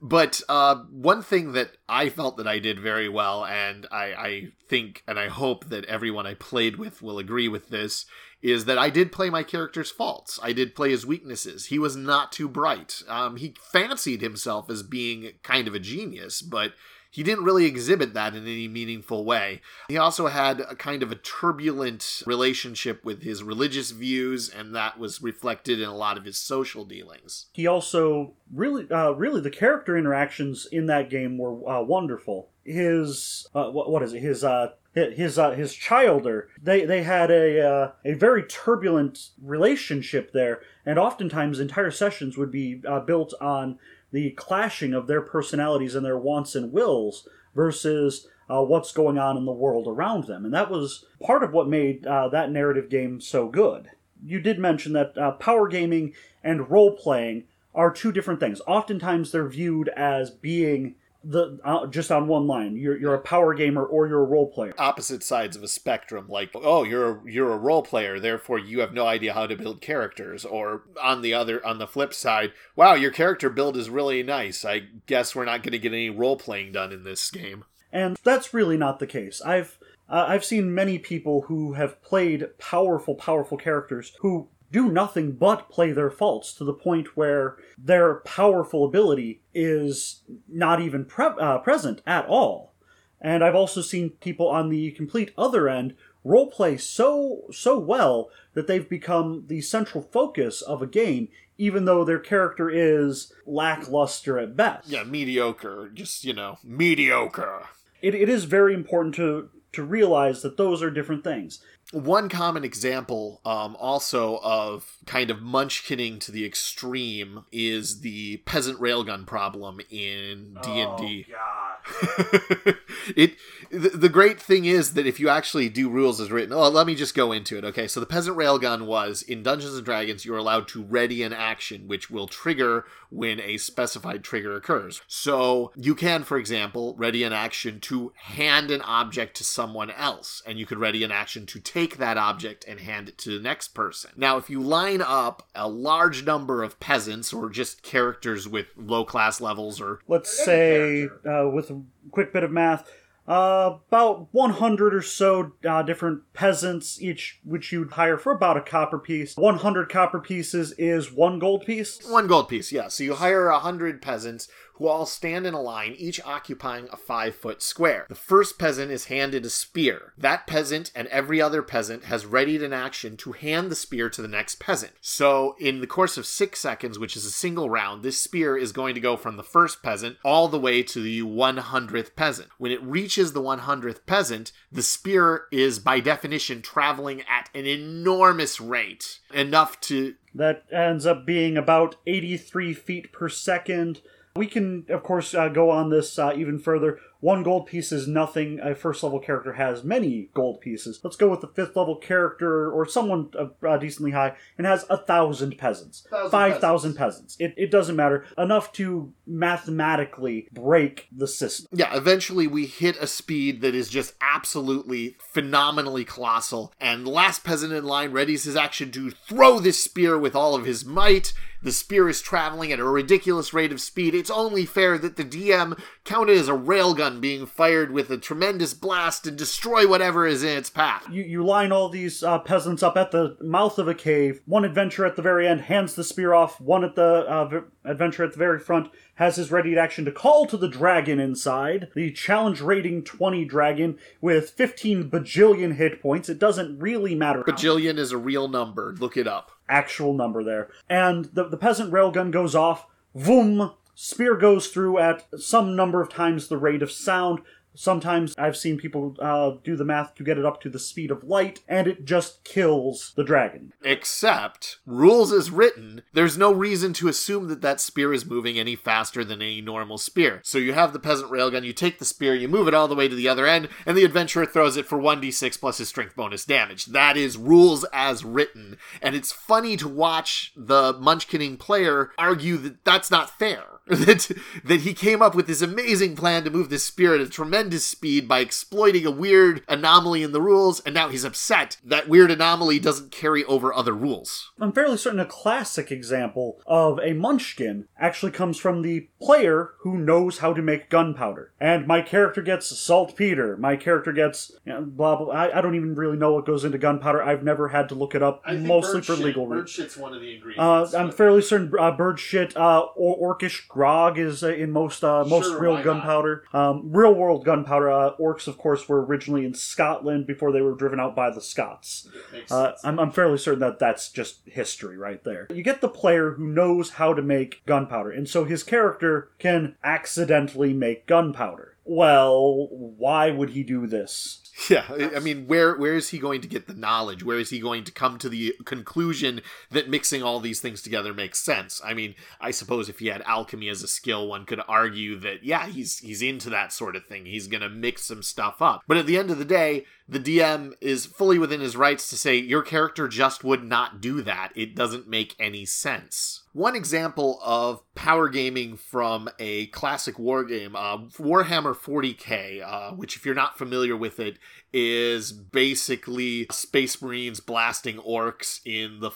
But 0.03 0.41
uh, 0.49 0.77
one 0.91 1.23
thing 1.23 1.53
that 1.53 1.73
I 1.87 2.09
felt 2.09 2.39
that 2.39 2.49
I 2.49 2.59
did 2.59 2.81
very 2.81 3.09
well, 3.09 3.45
and 3.45 3.87
I, 3.93 4.05
I 4.15 4.49
think 4.67 5.03
and 5.07 5.19
I 5.19 5.29
hope 5.29 5.67
that 5.67 5.85
everyone 5.85 6.27
I 6.27 6.33
played 6.35 6.77
with 6.77 7.03
will 7.03 7.19
agree 7.19 7.49
with 7.49 7.69
this, 7.69 8.07
is 8.43 8.65
that 8.65 8.79
I 8.79 8.91
did 8.91 9.13
play 9.13 9.31
my 9.31 9.43
character's 9.43 9.91
faults. 9.91 10.39
I 10.43 10.53
did 10.53 10.75
play 10.75 10.91
his 10.91 11.07
weaknesses. 11.07 11.67
He 11.67 11.79
was 11.79 11.97
not 11.97 12.33
too 12.33 12.49
bright. 12.49 13.03
Um, 13.09 13.37
he 13.37 13.55
fancied 13.61 14.23
himself 14.23 14.71
as 14.71 14.83
being 14.83 15.33
kind 15.43 15.69
of 15.69 15.75
a 15.75 15.79
genius, 15.79 16.41
but 16.43 16.73
he 17.11 17.25
didn't 17.25 17.45
really 17.45 17.67
exhibit 17.67 18.15
that 18.15 18.37
in 18.37 18.45
any 18.45 18.69
meaningful 18.69 19.25
way. 19.25 19.61
He 19.89 19.99
also 19.99 20.29
had 20.29 20.61
a 20.61 20.77
kind 20.77 21.03
of 21.03 21.11
a 21.11 21.17
turbulent 21.17 22.23
relationship 22.25 23.05
with 23.05 23.23
his 23.23 23.43
religious 23.43 23.91
views, 23.91 24.49
and 24.49 24.75
that 24.77 24.99
was 24.99 25.21
reflected 25.21 25.81
in 25.81 25.89
a 25.89 25.97
lot 25.97 26.17
of 26.17 26.25
his 26.25 26.39
social 26.39 26.85
dealings. 26.85 27.47
He 27.53 27.67
also 27.67 28.35
really, 28.55 28.89
uh, 28.91 29.11
really, 29.11 29.41
the 29.41 29.51
character 29.51 29.99
interactions 29.99 30.67
in 30.71 30.87
that 30.87 31.11
game 31.11 31.37
were 31.37 31.69
uh, 31.69 31.83
wonderful. 31.83 32.50
His, 32.65 33.49
uh, 33.55 33.71
what, 33.71 33.91
what 33.91 34.03
is 34.03 34.13
it? 34.13 34.21
His 34.21 34.45
uh, 34.45 34.73
his 34.93 35.39
uh, 35.39 35.53
his 35.53 35.75
childer. 35.75 36.49
They 36.63 36.85
they 36.85 37.03
had 37.03 37.31
a 37.31 37.61
uh, 37.61 37.93
a 38.05 38.15
very 38.15 38.43
turbulent 38.43 39.31
relationship 39.41 40.33
there, 40.33 40.61
and 40.85 40.99
oftentimes 40.99 41.61
entire 41.61 41.91
sessions 41.91 42.37
would 42.37 42.51
be 42.51 42.83
uh, 42.87 43.01
built 43.01 43.33
on 43.41 43.79
the 44.13 44.31
clashing 44.33 44.93
of 44.93 45.07
their 45.07 45.21
personalities 45.21 45.95
and 45.95 46.05
their 46.05 46.19
wants 46.19 46.55
and 46.55 46.73
wills 46.73 47.29
versus 47.55 48.27
uh, 48.49 48.63
what's 48.63 48.93
going 48.93 49.19
on 49.19 49.37
in 49.37 49.45
the 49.45 49.53
world 49.53 49.87
around 49.87 50.27
them. 50.27 50.45
And 50.45 50.53
that 50.53 50.71
was 50.71 51.05
part 51.23 51.43
of 51.45 51.53
what 51.53 51.69
made 51.69 52.07
uh, 52.07 52.29
that 52.29 52.51
narrative 52.51 52.89
game 52.89 53.21
so 53.21 53.49
good. 53.49 53.91
You 54.25 54.41
did 54.41 54.59
mention 54.59 54.93
that 54.95 55.17
uh, 55.17 55.33
power 55.33 55.69
gaming 55.69 56.13
and 56.43 56.69
role 56.69 56.97
playing 56.97 57.45
are 57.75 57.93
two 57.93 58.11
different 58.11 58.41
things. 58.41 58.61
Oftentimes 58.67 59.31
they're 59.31 59.49
viewed 59.49 59.89
as 59.91 60.31
being 60.31 60.97
the 61.23 61.59
uh, 61.65 61.87
just 61.87 62.11
on 62.11 62.29
one 62.29 62.47
line. 62.47 62.77
You're 62.77 62.99
you're 62.99 63.15
a 63.15 63.21
power 63.21 63.55
gamer 63.55 63.85
or 63.85 64.07
you're 64.09 64.23
a 64.23 64.27
role 64.27 64.51
player. 64.51 64.75
Opposite 64.79 65.23
sides 65.23 65.57
of 65.57 65.63
a 65.63 65.69
spectrum. 65.69 66.27
Like, 66.29 66.51
oh, 66.55 66.85
you're 66.85 67.11
a, 67.11 67.31
you're 67.31 67.53
a 67.53 67.59
role 67.59 67.83
player, 67.83 68.19
therefore 68.19 68.59
you 68.59 68.81
have 68.81 68.93
no 68.93 69.07
idea 69.07 69.35
how 69.35 69.47
to 69.47 69.57
build 69.57 69.81
characters. 69.81 70.45
Or 70.45 70.83
on 71.03 71.23
the 71.23 71.35
other 71.35 71.65
on 71.65 71.79
the 71.79 71.87
flip 71.87 72.15
side, 72.15 72.53
wow, 72.77 72.95
your 72.95 73.11
character 73.11 73.51
build 73.51 73.77
is 73.77 73.91
really 73.91 74.23
nice. 74.23 74.65
I 74.65 74.83
guess 75.07 75.35
we're 75.35 75.45
not 75.45 75.63
going 75.63 75.73
to 75.73 75.79
get 75.79 75.93
any 75.93 76.11
role 76.11 76.37
playing 76.37 76.73
done 76.73 76.93
in 76.93 77.05
this 77.05 77.31
game. 77.31 77.65
And 77.93 78.17
that's 78.23 78.55
really 78.55 78.77
not 78.77 78.99
the 78.99 79.07
case. 79.07 79.43
I've 79.43 79.79
uh, 80.09 80.25
I've 80.29 80.45
seen 80.45 80.75
many 80.75 80.99
people 80.99 81.43
who 81.43 81.75
have 81.75 82.03
played 82.03 82.59
powerful, 82.59 83.15
powerful 83.15 83.57
characters 83.57 84.13
who 84.21 84.49
do 84.73 84.91
nothing 84.91 85.33
but 85.33 85.69
play 85.69 85.93
their 85.93 86.11
faults 86.11 86.53
to 86.55 86.65
the 86.65 86.73
point 86.73 87.17
where 87.17 87.57
their 87.77 88.17
powerful 88.17 88.85
ability 88.85 89.41
is 89.55 90.23
not 90.49 90.81
even 90.81 91.05
pre- 91.05 91.27
uh, 91.41 91.59
present 91.59 92.03
at 92.07 92.27
all. 92.27 92.73
And 93.21 93.45
I've 93.45 93.55
also 93.55 93.83
seen 93.83 94.11
people 94.11 94.49
on 94.49 94.69
the 94.71 94.93
complete 94.93 95.33
other 95.37 95.69
end 95.69 95.95
roleplay 96.25 96.79
so 96.79 97.45
so 97.51 97.79
well 97.79 98.29
that 98.53 98.67
they've 98.67 98.89
become 98.89 99.45
the 99.47 99.63
central 99.63 100.03
focus 100.03 100.61
of 100.61 100.83
a 100.83 100.87
game 100.87 101.29
even 101.61 101.85
though 101.85 102.05
their 102.05 102.19
character 102.19 102.71
is 102.71 103.35
lackluster 103.45 104.39
at 104.39 104.57
best. 104.57 104.89
Yeah, 104.89 105.05
mediocre. 105.05 105.91
Just, 105.93 106.25
you 106.25 106.33
know, 106.33 106.57
mediocre. 106.65 107.67
It, 108.01 108.15
it 108.15 108.31
is 108.31 108.45
very 108.45 108.73
important 108.73 109.15
to 109.17 109.51
to 109.73 109.83
realize 109.83 110.43
that 110.43 110.57
those 110.57 110.83
are 110.83 110.91
different 110.91 111.25
things. 111.25 111.61
One 111.93 112.29
common 112.29 112.65
example 112.65 113.41
um, 113.45 113.77
also 113.77 114.39
of 114.43 114.97
kind 115.07 115.31
of 115.31 115.39
munchkinning 115.39 116.21
to 116.21 116.33
the 116.33 116.45
extreme 116.45 117.45
is 117.51 118.01
the 118.01 118.39
peasant 118.39 118.79
railgun 118.81 119.27
problem 119.27 119.81
in 119.91 120.57
d&d 120.63 121.27
oh, 121.35 122.75
it 123.17 123.37
the, 123.71 123.91
the 123.91 124.09
great 124.09 124.41
thing 124.41 124.65
is 124.65 124.95
that 124.95 125.07
if 125.07 125.21
you 125.21 125.29
actually 125.29 125.69
do 125.69 125.89
rules 125.89 126.21
as 126.21 126.31
written 126.31 126.53
oh 126.53 126.69
let 126.69 126.87
me 126.87 126.95
just 126.95 127.15
go 127.15 127.33
into 127.33 127.59
it 127.59 127.65
okay? 127.65 127.87
So 127.87 128.01
the 128.01 128.07
peasant 128.07 128.37
railgun 128.37 128.87
was 128.87 129.23
in 129.23 129.43
dungeons 129.43 129.75
and 129.75 129.85
dragons 129.85 130.25
you're 130.25 130.39
allowed 130.39 130.69
to 130.69 130.83
ready 130.83 131.23
an 131.23 131.33
action 131.33 131.87
which 131.87 132.11
will 132.11 132.29
trigger 132.29 132.85
when 133.11 133.41
a 133.41 133.57
specified 133.57 134.23
trigger 134.23 134.55
occurs. 134.55 135.03
So 135.07 135.73
you 135.77 135.95
can 135.95 136.25
for 136.25 136.39
example 136.39 136.95
ready 136.97 137.25
an 137.25 137.33
action 137.33 137.81
to 137.81 138.13
hand 138.17 138.71
an 138.71 138.83
object 138.83 139.37
to 139.37 139.45
someone 139.45 139.91
else 139.91 140.43
and 140.47 140.59
you 140.59 140.67
could 140.67 140.79
ready 140.79 141.05
an 141.05 141.13
action 141.13 141.47
to 141.47 141.61
take 141.61 141.91
take 141.91 141.99
that 141.99 142.19
object 142.19 142.65
and 142.69 142.81
hand 142.81 143.09
it 143.09 143.19
to 143.19 143.37
the 143.37 143.43
next 143.43 143.69
person. 143.69 144.11
Now, 144.17 144.37
if 144.37 144.51
you 144.51 144.61
line 144.61 145.03
up 145.03 145.49
a 145.55 145.69
large 145.69 146.25
number 146.25 146.63
of 146.63 146.79
peasants 146.79 147.33
or 147.33 147.49
just 147.49 147.83
characters 147.83 148.47
with 148.47 148.67
low 148.77 149.05
class 149.05 149.41
levels, 149.41 149.81
or 149.81 150.01
let's 150.09 150.31
say 150.45 151.09
uh, 151.27 151.49
with 151.49 151.71
a 151.71 151.83
quick 152.11 152.33
bit 152.33 152.45
of 152.45 152.51
math, 152.51 152.91
uh, 153.31 153.77
about 153.87 154.27
100 154.33 154.93
or 154.93 155.03
so 155.03 155.53
uh, 155.65 155.83
different 155.83 156.21
peasants, 156.35 157.01
each 157.01 157.39
which 157.45 157.71
you'd 157.71 157.93
hire 157.93 158.19
for 158.19 158.33
about 158.33 158.57
a 158.57 158.61
copper 158.61 158.99
piece. 158.99 159.37
100 159.37 159.89
copper 159.89 160.19
pieces 160.19 160.73
is 160.73 161.13
one 161.13 161.39
gold 161.39 161.65
piece? 161.65 162.01
One 162.09 162.27
gold 162.27 162.49
piece, 162.49 162.73
yeah. 162.73 162.89
So 162.89 163.05
you 163.05 163.15
hire 163.15 163.49
100 163.49 164.03
peasants 164.03 164.49
who 164.81 164.89
all 164.89 165.05
stand 165.05 165.47
in 165.47 165.53
a 165.53 165.61
line, 165.61 165.95
each 165.99 166.21
occupying 166.25 166.89
a 166.91 166.97
five 166.97 167.37
foot 167.37 167.63
square. 167.63 168.07
The 168.09 168.15
first 168.15 168.59
peasant 168.59 168.91
is 168.91 169.05
handed 169.05 169.45
a 169.45 169.51
spear. 169.51 170.15
That 170.17 170.47
peasant 170.47 170.91
and 170.95 171.07
every 171.09 171.41
other 171.41 171.61
peasant 171.63 172.05
has 172.05 172.25
readied 172.25 172.63
an 172.63 172.73
action 172.73 173.19
to 173.19 173.33
hand 173.33 173.71
the 173.71 173.77
spear 173.77 174.09
to 174.09 174.23
the 174.23 174.27
next 174.27 174.59
peasant. 174.59 174.93
So, 175.03 175.55
in 175.61 175.83
the 175.83 175.87
course 175.87 176.17
of 176.17 176.25
six 176.25 176.61
seconds, 176.61 176.99
which 176.99 177.15
is 177.15 177.27
a 177.27 177.31
single 177.31 177.69
round, 177.69 178.03
this 178.03 178.17
spear 178.17 178.57
is 178.57 178.73
going 178.73 178.95
to 178.95 179.03
go 179.03 179.19
from 179.19 179.37
the 179.37 179.43
first 179.43 179.83
peasant 179.83 180.17
all 180.25 180.49
the 180.49 180.59
way 180.59 180.83
to 180.83 181.03
the 181.03 181.21
100th 181.21 182.17
peasant. 182.17 182.49
When 182.57 182.73
it 182.73 182.83
reaches 182.83 183.35
the 183.35 183.43
100th 183.43 184.07
peasant, 184.07 184.51
the 184.73 184.83
spear 184.83 185.45
is 185.53 185.79
by 185.79 186.01
definition 186.01 186.63
traveling 186.63 187.21
at 187.29 187.51
an 187.55 187.67
enormous 187.67 188.63
rate, 188.63 189.21
enough 189.35 189.79
to. 189.83 190.15
That 190.35 190.65
ends 190.73 191.05
up 191.05 191.27
being 191.27 191.59
about 191.59 191.97
83 192.07 192.73
feet 192.73 193.13
per 193.13 193.29
second 193.29 194.01
we 194.37 194.47
can, 194.47 194.87
of 194.89 195.03
course, 195.03 195.35
uh, 195.35 195.49
go 195.49 195.71
on 195.71 195.91
this 195.91 196.19
uh, 196.19 196.33
even 196.37 196.59
further. 196.59 197.01
One 197.21 197.43
gold 197.43 197.67
piece 197.67 197.93
is 197.93 198.09
nothing. 198.09 198.61
A 198.61 198.75
first 198.75 199.03
level 199.03 199.21
character 199.21 199.55
has 199.55 199.85
many 199.85 200.31
gold 200.35 200.61
pieces. 200.61 201.01
Let's 201.05 201.17
go 201.17 201.29
with 201.29 201.41
the 201.41 201.49
fifth 201.49 201.77
level 201.77 201.97
character 201.97 202.71
or 202.71 202.87
someone 202.87 203.31
uh, 203.39 203.77
decently 203.77 204.13
high 204.13 204.37
and 204.57 204.67
has 204.67 204.87
a 204.89 204.97
thousand 204.97 205.59
peasants. 205.59 206.07
Five 206.31 206.61
thousand 206.61 206.95
peasants. 206.95 207.37
It, 207.39 207.55
it 207.57 207.71
doesn't 207.71 207.97
matter. 207.97 208.25
Enough 208.39 208.73
to 208.75 209.13
mathematically 209.27 210.49
break 210.53 211.09
the 211.13 211.27
system. 211.27 211.69
Yeah, 211.73 211.95
eventually 211.97 212.47
we 212.47 212.67
hit 212.67 212.97
a 212.97 213.07
speed 213.07 213.61
that 213.61 213.75
is 213.75 213.89
just 213.89 214.15
absolutely 214.21 215.17
phenomenally 215.19 216.05
colossal. 216.05 216.73
And 216.81 217.07
the 217.07 217.11
last 217.11 217.45
peasant 217.45 217.73
in 217.73 217.85
line 217.85 218.13
readies 218.13 218.45
his 218.45 218.57
action 218.57 218.91
to 218.93 219.11
throw 219.11 219.61
this 219.61 219.83
spear 219.83 220.19
with 220.19 220.35
all 220.35 220.55
of 220.55 220.65
his 220.65 220.85
might. 220.85 221.33
The 221.63 221.73
spear 221.73 222.09
is 222.09 222.23
traveling 222.23 222.73
at 222.73 222.79
a 222.79 222.85
ridiculous 222.85 223.53
rate 223.53 223.71
of 223.71 223.83
speed. 223.83 224.15
It's 224.15 224.31
only 224.31 224.65
fair 224.65 224.97
that 224.97 225.17
the 225.17 225.25
DM 225.25 225.79
count 226.05 226.31
it 226.31 226.39
as 226.39 226.49
a 226.49 226.53
railgun 226.53 227.10
being 227.19 227.47
fired 227.47 227.91
with 227.91 228.11
a 228.11 228.19
tremendous 228.19 228.75
blast 228.75 229.27
and 229.27 229.37
destroy 229.37 229.89
whatever 229.89 230.27
is 230.27 230.45
in 230.45 230.57
its 230.57 230.71
path. 230.71 231.07
You, 231.11 231.23
you 231.23 231.45
line 231.45 231.73
all 231.73 231.89
these 231.89 232.23
uh, 232.23 232.39
peasants 232.39 232.83
up 232.83 232.97
at 232.97 233.11
the 233.11 233.37
mouth 233.41 233.79
of 233.79 233.89
a 233.89 233.95
cave. 233.95 234.43
One 234.45 234.65
adventurer 234.65 235.07
at 235.07 235.17
the 235.17 235.23
very 235.23 235.49
end 235.49 235.63
hands 235.63 235.95
the 235.95 236.05
spear 236.05 236.35
off. 236.35 236.61
One 236.61 236.85
at 236.85 236.95
the 236.95 237.03
uh, 237.03 237.63
adventurer 237.85 238.27
at 238.27 238.33
the 238.33 238.39
very 238.39 238.61
front 238.61 238.91
has 239.15 239.37
his 239.37 239.51
ready 239.51 239.77
action 239.77 240.05
to 240.05 240.13
call 240.13 240.47
to 240.47 240.57
the 240.57 240.69
dragon 240.69 241.19
inside. 241.19 241.89
The 241.95 242.13
challenge 242.13 242.61
rating 242.61 243.03
20 243.03 243.47
dragon 243.47 243.99
with 244.21 244.51
15 244.51 245.11
bajillion 245.11 245.75
hit 245.75 246.01
points. 246.01 246.29
It 246.29 246.39
doesn't 246.39 246.79
really 246.79 247.15
matter. 247.15 247.43
Bajillion 247.43 247.99
is 247.99 248.13
a 248.13 248.19
real 248.19 248.47
number. 248.47 248.95
Look 249.01 249.17
it 249.17 249.27
up 249.27 249.51
actual 249.71 250.13
number 250.13 250.43
there. 250.43 250.69
And 250.89 251.27
the, 251.27 251.49
the 251.49 251.57
peasant 251.57 251.93
railgun 251.93 252.31
goes 252.31 252.55
off, 252.55 252.87
voom, 253.17 253.75
spear 254.01 254.35
goes 254.35 254.69
through 254.69 254.99
at 254.99 255.27
some 255.39 255.77
number 255.77 256.01
of 256.01 256.09
times 256.09 256.49
the 256.49 256.57
rate 256.57 256.83
of 256.83 256.91
sound, 256.91 257.41
Sometimes 257.75 258.35
I've 258.37 258.57
seen 258.57 258.79
people 258.79 259.17
uh, 259.21 259.53
do 259.63 259.77
the 259.77 259.85
math 259.85 260.15
to 260.17 260.25
get 260.25 260.39
it 260.39 260.45
up 260.45 260.61
to 260.63 260.69
the 260.69 260.79
speed 260.79 261.11
of 261.11 261.25
light, 261.25 261.61
and 261.69 261.87
it 261.87 262.05
just 262.05 262.43
kills 262.45 263.13
the 263.17 263.25
dragon. 263.25 263.73
Except, 263.83 264.79
rules 264.85 265.33
as 265.33 265.51
written, 265.51 266.03
there's 266.13 266.37
no 266.37 266.53
reason 266.53 266.93
to 266.95 267.09
assume 267.09 267.49
that 267.49 267.63
that 267.63 267.81
spear 267.81 268.13
is 268.13 268.27
moving 268.27 268.59
any 268.59 268.75
faster 268.75 269.25
than 269.25 269.41
any 269.41 269.61
normal 269.61 269.99
spear. 269.99 270.41
So 270.45 270.59
you 270.59 270.73
have 270.73 270.93
the 270.93 270.99
peasant 270.99 271.31
railgun, 271.31 271.65
you 271.65 271.73
take 271.73 271.99
the 271.99 272.05
spear, 272.05 272.35
you 272.35 272.49
move 272.49 272.69
it 272.69 272.75
all 272.75 272.89
the 272.89 272.95
way 272.95 273.09
to 273.09 273.15
the 273.15 273.29
other 273.29 273.47
end, 273.47 273.69
and 273.87 273.97
the 273.97 274.05
adventurer 274.05 274.47
throws 274.47 274.77
it 274.77 274.87
for 274.87 274.99
1d6 274.99 275.61
plus 275.61 275.79
his 275.79 275.89
strength 275.89 276.17
bonus 276.17 276.45
damage. 276.45 276.87
That 276.87 277.17
is 277.17 277.37
rules 277.37 277.85
as 277.93 278.25
written. 278.25 278.79
And 279.01 279.15
it's 279.15 279.33
funny 279.33 279.77
to 279.77 279.89
watch 279.89 280.53
the 280.57 280.95
Munchkinning 280.95 281.59
player 281.59 282.11
argue 282.19 282.57
that 282.59 282.85
that's 282.85 283.11
not 283.11 283.39
fair 283.39 283.80
power. 283.87 283.97
that 284.05 284.31
that 284.65 284.81
he 284.81 284.95
came 284.95 285.23
up 285.23 285.35
with 285.35 285.47
this 285.47 285.63
amazing 285.63 286.17
plan 286.17 286.45
to 286.45 286.51
move 286.51 286.71
this 286.71 286.85
spear 286.85 287.15
at 287.15 287.21
a 287.21 287.29
tremendous 287.29 287.85
speed 287.85 288.29
by 288.29 288.41
exploiting 288.41 289.07
a 289.07 289.11
weird 289.11 289.63
anomaly 289.69 290.23
in 290.23 290.33
the 290.33 290.41
rules, 290.41 290.81
and 290.81 290.95
now 290.95 291.09
he's 291.09 291.25
upset 291.25 291.77
that 291.85 292.09
weird 292.09 292.31
anomaly 292.31 292.79
doesn't 292.79 293.11
carry 293.11 293.45
over 293.45 293.73
other 293.73 293.93
rules. 293.93 294.53
I'm 294.61 294.73
fairly 294.73 294.97
certain 294.97 295.21
a 295.21 295.27
classic 295.27 295.91
example 295.91 296.61
of 296.67 296.99
a 297.01 297.13
munchkin 297.15 297.87
actually 297.99 298.33
comes 298.33 298.59
from 298.59 298.83
the 298.83 299.09
player 299.21 299.71
who 299.81 299.99
knows 299.99 300.39
how 300.39 300.53
to 300.53 300.63
make 300.63 300.91
gunpowder. 300.91 301.53
And 301.61 301.87
my 301.87 302.03
character 302.03 302.43
gets 302.43 302.67
saltpeter. 302.79 303.57
My 303.57 303.77
character 303.77 304.13
gets 304.13 304.53
you 304.65 304.73
know, 304.73 304.83
blah 304.83 305.17
blah. 305.17 305.33
I, 305.33 305.59
I 305.59 305.61
don't 305.61 305.75
even 305.75 305.95
really 305.95 306.17
know 306.17 306.33
what 306.35 306.47
goes 306.47 306.65
into 306.65 306.79
gunpowder. 306.79 307.23
I've 307.23 307.43
never 307.43 307.69
had 307.69 307.89
to 307.91 307.95
look 307.95 308.15
it 308.15 308.23
up, 308.23 308.43
mostly 308.47 309.03
for 309.03 309.15
legal 309.15 309.47
reasons. 309.47 309.71
shit's 309.71 309.97
one 309.97 310.15
of 310.15 310.21
the 310.21 310.41
Uh. 310.59 310.89
I'm 310.97 311.11
fairly 311.11 311.43
certain 311.43 311.73
uh, 311.79 311.93
bird 311.93 312.19
shit, 312.19 312.57
uh, 312.57 312.87
or 312.95 313.37
orcish 313.37 313.69
grog 313.71 314.19
is 314.19 314.43
uh, 314.43 314.49
in 314.49 314.71
most 314.71 315.03
uh, 315.03 315.25
most 315.25 315.47
Sure, 315.47 315.61
real 315.61 315.83
gunpowder. 315.83 316.45
Um, 316.53 316.91
real 316.93 317.15
world 317.15 317.45
gunpowder. 317.45 317.91
Uh, 317.91 318.13
orcs, 318.21 318.47
of 318.47 318.59
course, 318.59 318.89
were 318.89 319.03
originally 319.05 319.47
in 319.47 319.55
Scotland 319.55 320.27
before 320.27 320.53
they 320.53 320.61
were 320.61 320.75
driven 320.75 321.01
out 321.01 321.17
by 321.17 321.31
the 321.31 321.41
Scots. 321.41 322.09
Uh, 322.51 322.73
I'm, 322.85 322.99
I'm 322.99 323.11
fairly 323.11 323.39
certain 323.39 323.61
that 323.61 323.79
that's 323.79 324.11
just 324.11 324.41
history 324.45 324.99
right 324.99 325.23
there. 325.25 325.47
You 325.51 325.63
get 325.63 325.81
the 325.81 325.89
player 325.89 326.33
who 326.33 326.49
knows 326.49 326.91
how 326.91 327.15
to 327.15 327.23
make 327.23 327.63
gunpowder, 327.65 328.11
and 328.11 328.29
so 328.29 328.45
his 328.45 328.63
character 328.63 329.31
can 329.39 329.77
accidentally 329.83 330.73
make 330.73 331.07
gunpowder. 331.07 331.77
Well, 331.85 332.69
why 332.71 333.31
would 333.31 333.51
he 333.51 333.63
do 333.63 333.87
this? 333.87 334.50
Yeah, 334.69 334.85
I- 334.89 335.17
I 335.17 335.19
mean, 335.21 335.47
where 335.47 335.75
where 335.77 335.95
is 335.95 336.11
he 336.11 336.19
going 336.19 336.41
to 336.43 336.49
get 336.49 336.67
the 336.67 336.75
knowledge? 336.75 337.23
Where 337.25 337.39
is 337.39 337.51
he 337.51 337.61
going 337.61 337.85
to 337.85 337.93
come 337.93 338.19
to 338.19 338.29
the 338.29 338.55
conclusion 338.65 339.41
that 339.71 339.89
mixing 339.89 340.23
all 340.23 340.41
these 340.41 340.61
things 340.61 340.83
together 340.83 341.15
makes 341.15 341.41
sense? 341.41 341.81
I 341.85 341.95
mean, 341.95 342.15
I 342.41 342.51
suppose 342.51 342.89
if 342.89 342.99
he 342.99 343.07
had 343.07 343.23
alchemy 343.23 343.69
as 343.69 343.83
a 343.83 343.89
skill, 343.89 344.27
one 344.29 344.45
could 344.45 344.61
argue 344.69 345.19
that 345.21 345.45
yeah, 345.45 345.67
he's 345.67 345.99
he's 345.99 346.21
into 346.23 346.51
that 346.51 346.73
sort 346.73 346.97
of 346.97 347.07
thing. 347.07 347.27
He's 347.27 347.47
going 347.47 347.63
to 347.63 347.69
mix 347.71 348.05
some 348.05 348.23
stuff 348.23 348.61
up. 348.61 348.83
But 348.87 348.97
at 348.97 349.07
the 349.07 349.17
end 349.19 349.31
of 349.31 349.39
the 349.39 349.45
day, 349.45 349.85
the 350.09 350.21
DM 350.21 350.73
is 350.81 351.07
fully 351.07 351.39
within 351.39 351.61
his 351.61 351.77
rights 351.77 352.11
to 352.11 352.17
say 352.19 352.37
your 352.37 352.63
character 352.63 353.07
just 353.07 353.45
would 353.45 353.63
not 353.63 354.01
do 354.01 354.21
that. 354.23 354.51
It 354.57 354.75
doesn't 354.75 355.09
make 355.09 355.37
any 355.39 355.65
sense. 355.65 356.43
One 356.53 356.75
example 356.75 357.39
of 357.45 357.81
power 357.95 358.29
gaming 358.29 358.77
from 358.77 359.29
a 359.39 359.67
classic 359.67 360.19
war 360.19 360.43
game, 360.43 360.75
uh, 360.75 360.99
Warhammer 360.99 361.77
40k, 361.77 362.61
uh, 362.61 362.91
which, 362.97 363.15
if 363.15 363.25
you're 363.25 363.37
not 363.37 363.57
familiar 363.57 363.97
with 363.97 364.19
it, 364.19 364.37
is 364.73 365.33
basically 365.33 366.47
Space 366.51 367.01
Marines 367.03 367.41
blasting 367.41 367.97
orcs 367.99 368.61
in 368.65 369.01
the 369.01 369.11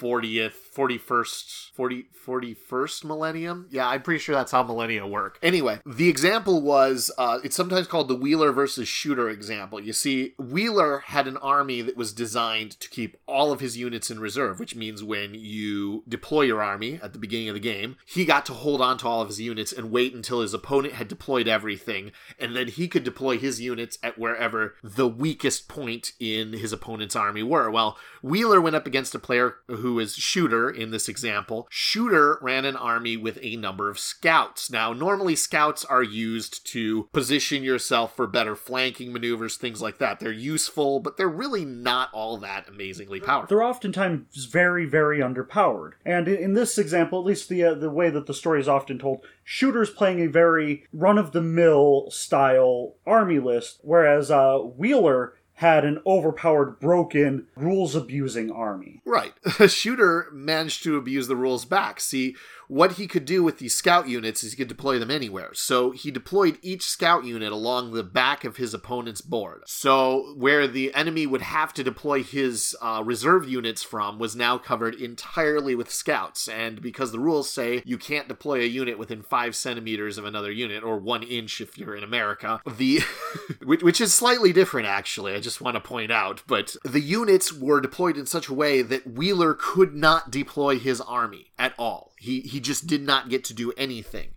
40th, 0.00 0.69
41st, 0.74 1.70
40, 1.72 2.06
41st 2.26 3.04
millennium. 3.04 3.66
Yeah, 3.70 3.88
I'm 3.88 4.02
pretty 4.02 4.20
sure 4.20 4.34
that's 4.34 4.52
how 4.52 4.62
millennia 4.62 5.06
work. 5.06 5.38
Anyway, 5.42 5.80
the 5.84 6.08
example 6.08 6.62
was 6.62 7.10
uh, 7.18 7.38
it's 7.42 7.56
sometimes 7.56 7.86
called 7.86 8.08
the 8.08 8.14
Wheeler 8.14 8.52
versus 8.52 8.88
Shooter 8.88 9.28
example. 9.28 9.80
You 9.80 9.92
see, 9.92 10.34
Wheeler 10.38 11.00
had 11.06 11.26
an 11.26 11.36
army 11.38 11.82
that 11.82 11.96
was 11.96 12.12
designed 12.12 12.78
to 12.80 12.88
keep 12.88 13.16
all 13.26 13.50
of 13.50 13.60
his 13.60 13.76
units 13.76 14.10
in 14.10 14.20
reserve, 14.20 14.60
which 14.60 14.76
means 14.76 15.02
when 15.02 15.34
you 15.34 16.04
deploy 16.08 16.42
your 16.42 16.62
army 16.62 17.00
at 17.02 17.12
the 17.12 17.18
beginning 17.18 17.48
of 17.48 17.54
the 17.54 17.60
game, 17.60 17.96
he 18.06 18.24
got 18.24 18.46
to 18.46 18.52
hold 18.52 18.80
on 18.80 18.98
to 18.98 19.08
all 19.08 19.22
of 19.22 19.28
his 19.28 19.40
units 19.40 19.72
and 19.72 19.90
wait 19.90 20.14
until 20.14 20.40
his 20.40 20.54
opponent 20.54 20.94
had 20.94 21.08
deployed 21.08 21.48
everything, 21.48 22.12
and 22.38 22.54
then 22.54 22.68
he 22.68 22.86
could 22.86 23.04
deploy 23.04 23.38
his 23.38 23.60
units 23.60 23.98
at 24.02 24.18
wherever 24.18 24.74
the 24.82 25.08
weakest 25.08 25.68
point 25.68 26.12
in 26.20 26.52
his 26.52 26.72
opponent's 26.72 27.16
army 27.16 27.42
were. 27.42 27.70
Well, 27.70 27.96
Wheeler 28.22 28.60
went 28.60 28.76
up 28.76 28.86
against 28.86 29.14
a 29.14 29.18
player 29.18 29.56
who 29.66 29.98
is 29.98 30.14
Shooter 30.14 30.59
in 30.68 30.90
this 30.90 31.08
example. 31.08 31.68
Shooter 31.70 32.38
ran 32.42 32.64
an 32.64 32.76
army 32.76 33.16
with 33.16 33.38
a 33.40 33.56
number 33.56 33.88
of 33.88 33.98
scouts. 33.98 34.70
Now, 34.70 34.92
normally 34.92 35.36
scouts 35.36 35.84
are 35.84 36.02
used 36.02 36.66
to 36.72 37.08
position 37.12 37.62
yourself 37.62 38.16
for 38.16 38.26
better 38.26 38.56
flanking 38.56 39.12
maneuvers, 39.12 39.56
things 39.56 39.80
like 39.80 39.98
that. 39.98 40.20
They're 40.20 40.32
useful, 40.32 41.00
but 41.00 41.16
they're 41.16 41.28
really 41.28 41.64
not 41.64 42.10
all 42.12 42.36
that 42.38 42.68
amazingly 42.68 43.20
powerful. 43.20 43.48
They're 43.48 43.62
oftentimes 43.62 44.44
very, 44.46 44.86
very 44.86 45.20
underpowered. 45.20 45.92
And 46.04 46.28
in, 46.28 46.36
in 46.36 46.54
this 46.54 46.78
example, 46.78 47.20
at 47.20 47.26
least 47.26 47.48
the 47.48 47.62
uh, 47.64 47.74
the 47.74 47.90
way 47.90 48.10
that 48.10 48.26
the 48.26 48.34
story 48.34 48.60
is 48.60 48.68
often 48.68 48.98
told, 48.98 49.24
Shooter's 49.44 49.90
playing 49.90 50.20
a 50.20 50.26
very 50.26 50.84
run 50.92 51.18
of 51.18 51.32
the 51.32 51.42
mill 51.42 52.10
style 52.10 52.94
army 53.06 53.38
list, 53.38 53.80
whereas 53.82 54.30
uh, 54.30 54.58
Wheeler 54.58 55.34
had 55.60 55.84
an 55.84 56.00
overpowered, 56.06 56.80
broken, 56.80 57.46
rules 57.54 57.94
abusing 57.94 58.50
army. 58.50 59.02
Right. 59.04 59.34
Shooter 59.68 60.28
managed 60.32 60.82
to 60.84 60.96
abuse 60.96 61.28
the 61.28 61.36
rules 61.36 61.66
back. 61.66 62.00
See, 62.00 62.34
what 62.70 62.92
he 62.92 63.08
could 63.08 63.24
do 63.24 63.42
with 63.42 63.58
these 63.58 63.74
scout 63.74 64.08
units 64.08 64.44
is 64.44 64.52
he 64.52 64.56
could 64.56 64.68
deploy 64.68 64.96
them 64.96 65.10
anywhere. 65.10 65.50
So 65.54 65.90
he 65.90 66.12
deployed 66.12 66.56
each 66.62 66.84
scout 66.84 67.24
unit 67.24 67.50
along 67.50 67.90
the 67.90 68.04
back 68.04 68.44
of 68.44 68.58
his 68.58 68.72
opponent's 68.72 69.20
board. 69.20 69.62
So 69.66 70.34
where 70.36 70.68
the 70.68 70.94
enemy 70.94 71.26
would 71.26 71.42
have 71.42 71.74
to 71.74 71.82
deploy 71.82 72.22
his 72.22 72.76
uh, 72.80 73.02
reserve 73.04 73.48
units 73.48 73.82
from 73.82 74.20
was 74.20 74.36
now 74.36 74.56
covered 74.56 74.94
entirely 74.94 75.74
with 75.74 75.90
scouts. 75.90 76.46
And 76.46 76.80
because 76.80 77.10
the 77.10 77.18
rules 77.18 77.50
say 77.50 77.82
you 77.84 77.98
can't 77.98 78.28
deploy 78.28 78.60
a 78.60 78.66
unit 78.66 79.00
within 79.00 79.24
five 79.24 79.56
centimeters 79.56 80.16
of 80.16 80.24
another 80.24 80.52
unit, 80.52 80.84
or 80.84 80.96
one 80.96 81.24
inch 81.24 81.60
if 81.60 81.76
you're 81.76 81.96
in 81.96 82.04
America, 82.04 82.60
the 82.76 83.00
which, 83.64 83.82
which 83.82 84.00
is 84.00 84.14
slightly 84.14 84.52
different 84.52 84.86
actually. 84.86 85.34
I 85.34 85.40
just 85.40 85.60
want 85.60 85.74
to 85.74 85.80
point 85.80 86.12
out, 86.12 86.44
but 86.46 86.76
the 86.84 87.00
units 87.00 87.52
were 87.52 87.80
deployed 87.80 88.16
in 88.16 88.26
such 88.26 88.46
a 88.46 88.54
way 88.54 88.80
that 88.82 89.08
Wheeler 89.08 89.54
could 89.54 89.96
not 89.96 90.30
deploy 90.30 90.78
his 90.78 91.00
army 91.00 91.50
at 91.58 91.74
all. 91.76 92.09
He 92.20 92.40
he 92.40 92.60
just 92.60 92.86
did 92.86 93.02
not 93.02 93.30
get 93.30 93.44
to 93.44 93.54
do 93.54 93.72
anything. 93.76 94.34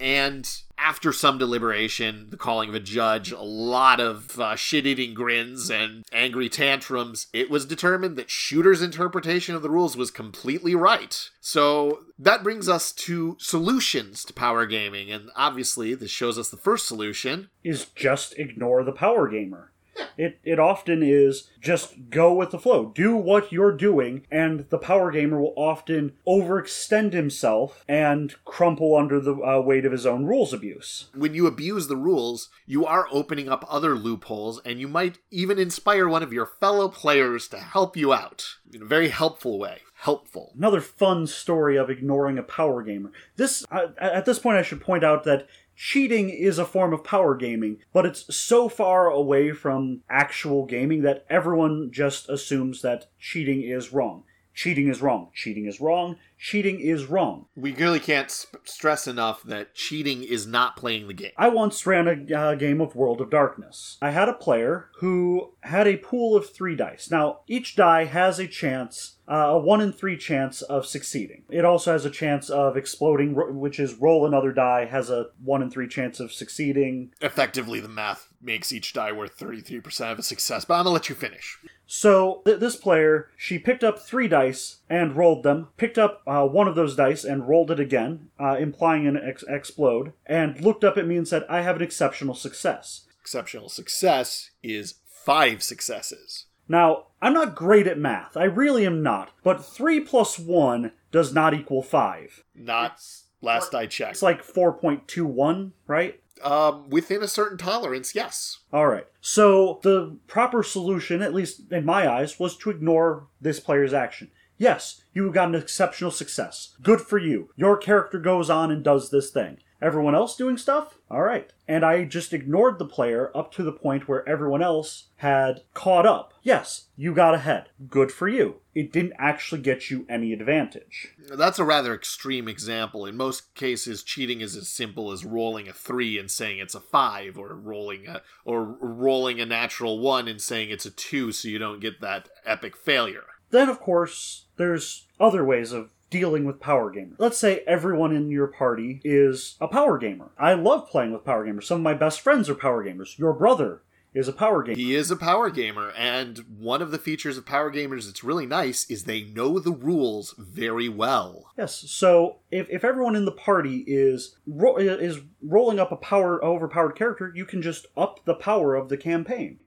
And 0.00 0.50
after 0.76 1.12
some 1.12 1.38
deliberation, 1.38 2.26
the 2.30 2.36
calling 2.36 2.68
of 2.68 2.74
a 2.74 2.80
judge, 2.80 3.30
a 3.30 3.40
lot 3.40 4.00
of 4.00 4.38
uh, 4.40 4.56
shit 4.56 4.86
eating 4.86 5.14
grins 5.14 5.70
and 5.70 6.04
angry 6.12 6.48
tantrums, 6.48 7.28
it 7.32 7.48
was 7.48 7.64
determined 7.64 8.16
that 8.16 8.30
Shooter's 8.30 8.82
interpretation 8.82 9.54
of 9.54 9.62
the 9.62 9.70
rules 9.70 9.96
was 9.96 10.10
completely 10.10 10.74
right. 10.74 11.30
So 11.40 12.00
that 12.18 12.42
brings 12.42 12.68
us 12.68 12.90
to 12.92 13.36
solutions 13.38 14.24
to 14.24 14.32
power 14.32 14.66
gaming. 14.66 15.12
And 15.12 15.30
obviously, 15.36 15.94
this 15.94 16.10
shows 16.10 16.38
us 16.38 16.48
the 16.48 16.56
first 16.56 16.88
solution. 16.88 17.50
Is 17.62 17.86
just 17.94 18.36
ignore 18.36 18.82
the 18.82 18.92
power 18.92 19.28
gamer. 19.28 19.70
It, 20.16 20.38
it 20.44 20.58
often 20.58 21.02
is 21.02 21.50
just 21.60 22.10
go 22.10 22.32
with 22.32 22.50
the 22.50 22.58
flow. 22.58 22.92
Do 22.94 23.16
what 23.16 23.52
you're 23.52 23.76
doing, 23.76 24.26
and 24.30 24.66
the 24.70 24.78
power 24.78 25.10
gamer 25.10 25.40
will 25.40 25.54
often 25.56 26.12
overextend 26.26 27.12
himself 27.12 27.84
and 27.88 28.34
crumple 28.44 28.96
under 28.96 29.20
the 29.20 29.34
uh, 29.34 29.60
weight 29.60 29.84
of 29.84 29.92
his 29.92 30.06
own 30.06 30.24
rules 30.24 30.52
abuse. 30.52 31.10
When 31.14 31.34
you 31.34 31.46
abuse 31.46 31.88
the 31.88 31.96
rules, 31.96 32.48
you 32.66 32.86
are 32.86 33.08
opening 33.10 33.48
up 33.48 33.64
other 33.68 33.94
loopholes, 33.96 34.60
and 34.64 34.80
you 34.80 34.88
might 34.88 35.18
even 35.30 35.58
inspire 35.58 36.08
one 36.08 36.22
of 36.22 36.32
your 36.32 36.46
fellow 36.46 36.88
players 36.88 37.48
to 37.48 37.58
help 37.58 37.96
you 37.96 38.12
out 38.12 38.56
in 38.72 38.82
a 38.82 38.86
very 38.86 39.08
helpful 39.08 39.58
way. 39.58 39.78
Helpful. 39.94 40.52
Another 40.56 40.80
fun 40.82 41.26
story 41.26 41.76
of 41.76 41.88
ignoring 41.88 42.36
a 42.36 42.42
power 42.42 42.82
gamer. 42.82 43.10
This 43.36 43.64
uh, 43.70 43.88
at 43.98 44.26
this 44.26 44.38
point, 44.38 44.58
I 44.58 44.62
should 44.62 44.80
point 44.80 45.02
out 45.02 45.24
that 45.24 45.46
cheating 45.76 46.30
is 46.30 46.58
a 46.58 46.64
form 46.64 46.92
of 46.92 47.04
power 47.04 47.34
gaming, 47.34 47.78
but 47.92 48.06
it's 48.06 48.34
so 48.34 48.68
far 48.68 49.08
away 49.08 49.52
from 49.52 50.02
actual 50.08 50.64
gaming 50.66 51.02
that 51.02 51.24
everyone 51.28 51.90
just 51.92 52.28
assumes 52.28 52.82
that 52.82 53.06
cheating 53.18 53.62
is 53.62 53.92
wrong. 53.92 54.24
Cheating 54.54 54.88
is 54.88 55.02
wrong. 55.02 55.30
Cheating 55.34 55.66
is 55.66 55.80
wrong. 55.80 56.16
Cheating 56.44 56.78
is 56.78 57.06
wrong. 57.06 57.46
We 57.56 57.72
really 57.72 57.98
can't 57.98 58.30
sp- 58.30 58.60
stress 58.64 59.06
enough 59.06 59.42
that 59.44 59.74
cheating 59.74 60.22
is 60.22 60.46
not 60.46 60.76
playing 60.76 61.08
the 61.08 61.14
game. 61.14 61.30
I 61.38 61.48
once 61.48 61.86
ran 61.86 62.06
a 62.06 62.38
uh, 62.38 62.54
game 62.54 62.82
of 62.82 62.94
World 62.94 63.22
of 63.22 63.30
Darkness. 63.30 63.96
I 64.02 64.10
had 64.10 64.28
a 64.28 64.34
player 64.34 64.90
who 64.98 65.54
had 65.62 65.88
a 65.88 65.96
pool 65.96 66.36
of 66.36 66.50
three 66.50 66.76
dice. 66.76 67.10
Now, 67.10 67.40
each 67.46 67.76
die 67.76 68.04
has 68.04 68.38
a 68.38 68.46
chance, 68.46 69.16
uh, 69.26 69.36
a 69.36 69.58
one 69.58 69.80
in 69.80 69.90
three 69.90 70.18
chance 70.18 70.60
of 70.60 70.84
succeeding. 70.84 71.44
It 71.48 71.64
also 71.64 71.92
has 71.92 72.04
a 72.04 72.10
chance 72.10 72.50
of 72.50 72.76
exploding, 72.76 73.34
which 73.58 73.80
is 73.80 73.94
roll 73.94 74.26
another 74.26 74.52
die, 74.52 74.84
has 74.84 75.08
a 75.08 75.28
one 75.42 75.62
in 75.62 75.70
three 75.70 75.88
chance 75.88 76.20
of 76.20 76.30
succeeding. 76.30 77.14
Effectively, 77.22 77.80
the 77.80 77.88
math 77.88 78.33
makes 78.44 78.72
each 78.72 78.92
die 78.92 79.12
worth 79.12 79.38
33% 79.38 80.12
of 80.12 80.18
a 80.18 80.22
success, 80.22 80.64
but 80.64 80.74
I'm 80.74 80.84
gonna 80.84 80.94
let 80.94 81.08
you 81.08 81.14
finish. 81.14 81.58
So, 81.86 82.42
th- 82.44 82.60
this 82.60 82.76
player, 82.76 83.30
she 83.36 83.58
picked 83.58 83.84
up 83.84 83.98
three 83.98 84.28
dice 84.28 84.78
and 84.88 85.16
rolled 85.16 85.42
them, 85.42 85.68
picked 85.76 85.98
up 85.98 86.22
uh, 86.26 86.46
one 86.46 86.68
of 86.68 86.74
those 86.74 86.96
dice 86.96 87.24
and 87.24 87.48
rolled 87.48 87.70
it 87.70 87.80
again, 87.80 88.28
uh, 88.40 88.56
implying 88.58 89.06
an 89.06 89.16
ex- 89.16 89.44
explode, 89.48 90.12
and 90.26 90.60
looked 90.60 90.84
up 90.84 90.96
at 90.96 91.06
me 91.06 91.16
and 91.16 91.28
said, 91.28 91.44
I 91.48 91.62
have 91.62 91.76
an 91.76 91.82
exceptional 91.82 92.34
success. 92.34 93.06
Exceptional 93.20 93.68
success 93.68 94.50
is 94.62 94.94
five 95.06 95.62
successes. 95.62 96.46
Now, 96.68 97.06
I'm 97.20 97.34
not 97.34 97.54
great 97.54 97.86
at 97.86 97.98
math. 97.98 98.36
I 98.36 98.44
really 98.44 98.86
am 98.86 99.02
not. 99.02 99.30
But 99.42 99.64
3 99.64 100.00
plus 100.00 100.38
1 100.38 100.92
does 101.10 101.32
not 101.32 101.54
equal 101.54 101.82
5. 101.82 102.44
Not 102.54 103.00
last 103.42 103.74
I 103.74 103.86
checked. 103.86 104.12
It's 104.12 104.22
like 104.22 104.44
4.21, 104.44 105.72
right? 105.86 106.20
Um, 106.42 106.90
within 106.90 107.22
a 107.22 107.28
certain 107.28 107.56
tolerance, 107.56 108.14
yes. 108.14 108.58
All 108.72 108.86
right. 108.86 109.06
So 109.20 109.80
the 109.82 110.18
proper 110.26 110.62
solution, 110.62 111.22
at 111.22 111.34
least 111.34 111.72
in 111.72 111.84
my 111.84 112.10
eyes, 112.10 112.38
was 112.38 112.56
to 112.58 112.70
ignore 112.70 113.28
this 113.40 113.60
player's 113.60 113.94
action. 113.94 114.30
Yes, 114.56 115.02
you 115.12 115.30
got 115.32 115.48
an 115.48 115.54
exceptional 115.54 116.10
success. 116.10 116.76
Good 116.82 117.00
for 117.00 117.18
you. 117.18 117.50
Your 117.56 117.76
character 117.76 118.18
goes 118.18 118.50
on 118.50 118.70
and 118.70 118.84
does 118.84 119.10
this 119.10 119.30
thing. 119.30 119.58
Everyone 119.84 120.14
else 120.14 120.34
doing 120.34 120.56
stuff? 120.56 120.96
Alright. 121.10 121.52
And 121.68 121.84
I 121.84 122.04
just 122.04 122.32
ignored 122.32 122.78
the 122.78 122.86
player 122.86 123.30
up 123.36 123.52
to 123.52 123.62
the 123.62 123.70
point 123.70 124.08
where 124.08 124.26
everyone 124.26 124.62
else 124.62 125.08
had 125.16 125.60
caught 125.74 126.06
up. 126.06 126.32
Yes, 126.42 126.86
you 126.96 127.12
got 127.12 127.34
ahead. 127.34 127.68
Good 127.90 128.10
for 128.10 128.26
you. 128.26 128.62
It 128.74 128.94
didn't 128.94 129.12
actually 129.18 129.60
get 129.60 129.90
you 129.90 130.06
any 130.08 130.32
advantage. 130.32 131.14
That's 131.18 131.58
a 131.58 131.64
rather 131.64 131.94
extreme 131.94 132.48
example. 132.48 133.04
In 133.04 133.18
most 133.18 133.54
cases, 133.54 134.02
cheating 134.02 134.40
is 134.40 134.56
as 134.56 134.68
simple 134.68 135.12
as 135.12 135.26
rolling 135.26 135.68
a 135.68 135.74
three 135.74 136.18
and 136.18 136.30
saying 136.30 136.60
it's 136.60 136.74
a 136.74 136.80
five, 136.80 137.36
or 137.36 137.54
rolling 137.54 138.06
a 138.06 138.22
or 138.46 138.64
rolling 138.64 139.38
a 139.38 139.44
natural 139.44 139.98
one 139.98 140.28
and 140.28 140.40
saying 140.40 140.70
it's 140.70 140.86
a 140.86 140.90
two, 140.90 141.30
so 141.30 141.46
you 141.46 141.58
don't 141.58 141.80
get 141.80 142.00
that 142.00 142.30
epic 142.46 142.74
failure. 142.74 143.24
Then, 143.50 143.68
of 143.68 143.80
course, 143.80 144.46
there's 144.56 145.06
other 145.20 145.44
ways 145.44 145.72
of 145.72 145.90
dealing 146.14 146.44
with 146.44 146.60
power 146.60 146.94
gamers. 146.94 147.16
Let's 147.18 147.38
say 147.38 147.64
everyone 147.66 148.14
in 148.14 148.30
your 148.30 148.46
party 148.46 149.00
is 149.02 149.56
a 149.60 149.66
power 149.66 149.98
gamer. 149.98 150.30
I 150.38 150.54
love 150.54 150.88
playing 150.88 151.12
with 151.12 151.24
power 151.24 151.44
gamers. 151.44 151.64
Some 151.64 151.78
of 151.78 151.82
my 151.82 151.94
best 151.94 152.20
friends 152.20 152.48
are 152.48 152.54
power 152.54 152.84
gamers. 152.84 153.18
Your 153.18 153.32
brother 153.32 153.82
is 154.14 154.28
a 154.28 154.32
power 154.32 154.62
gamer. 154.62 154.76
He 154.76 154.94
is 154.94 155.10
a 155.10 155.16
power 155.16 155.50
gamer, 155.50 155.90
and 155.96 156.38
one 156.56 156.80
of 156.80 156.92
the 156.92 156.98
features 156.98 157.36
of 157.36 157.44
power 157.44 157.68
gamers 157.68 158.06
that's 158.06 158.22
really 158.22 158.46
nice 158.46 158.88
is 158.88 159.02
they 159.02 159.22
know 159.22 159.58
the 159.58 159.72
rules 159.72 160.36
very 160.38 160.88
well. 160.88 161.50
Yes, 161.58 161.74
so 161.90 162.36
if, 162.52 162.70
if 162.70 162.84
everyone 162.84 163.16
in 163.16 163.24
the 163.24 163.32
party 163.32 163.82
is 163.88 164.36
ro- 164.46 164.76
is 164.76 165.18
rolling 165.42 165.80
up 165.80 165.90
a 165.90 165.96
power 165.96 166.42
overpowered 166.44 166.92
character, 166.92 167.32
you 167.34 167.44
can 167.44 167.60
just 167.60 167.86
up 167.96 168.24
the 168.24 168.34
power 168.34 168.76
of 168.76 168.88
the 168.88 168.96
campaign. 168.96 169.58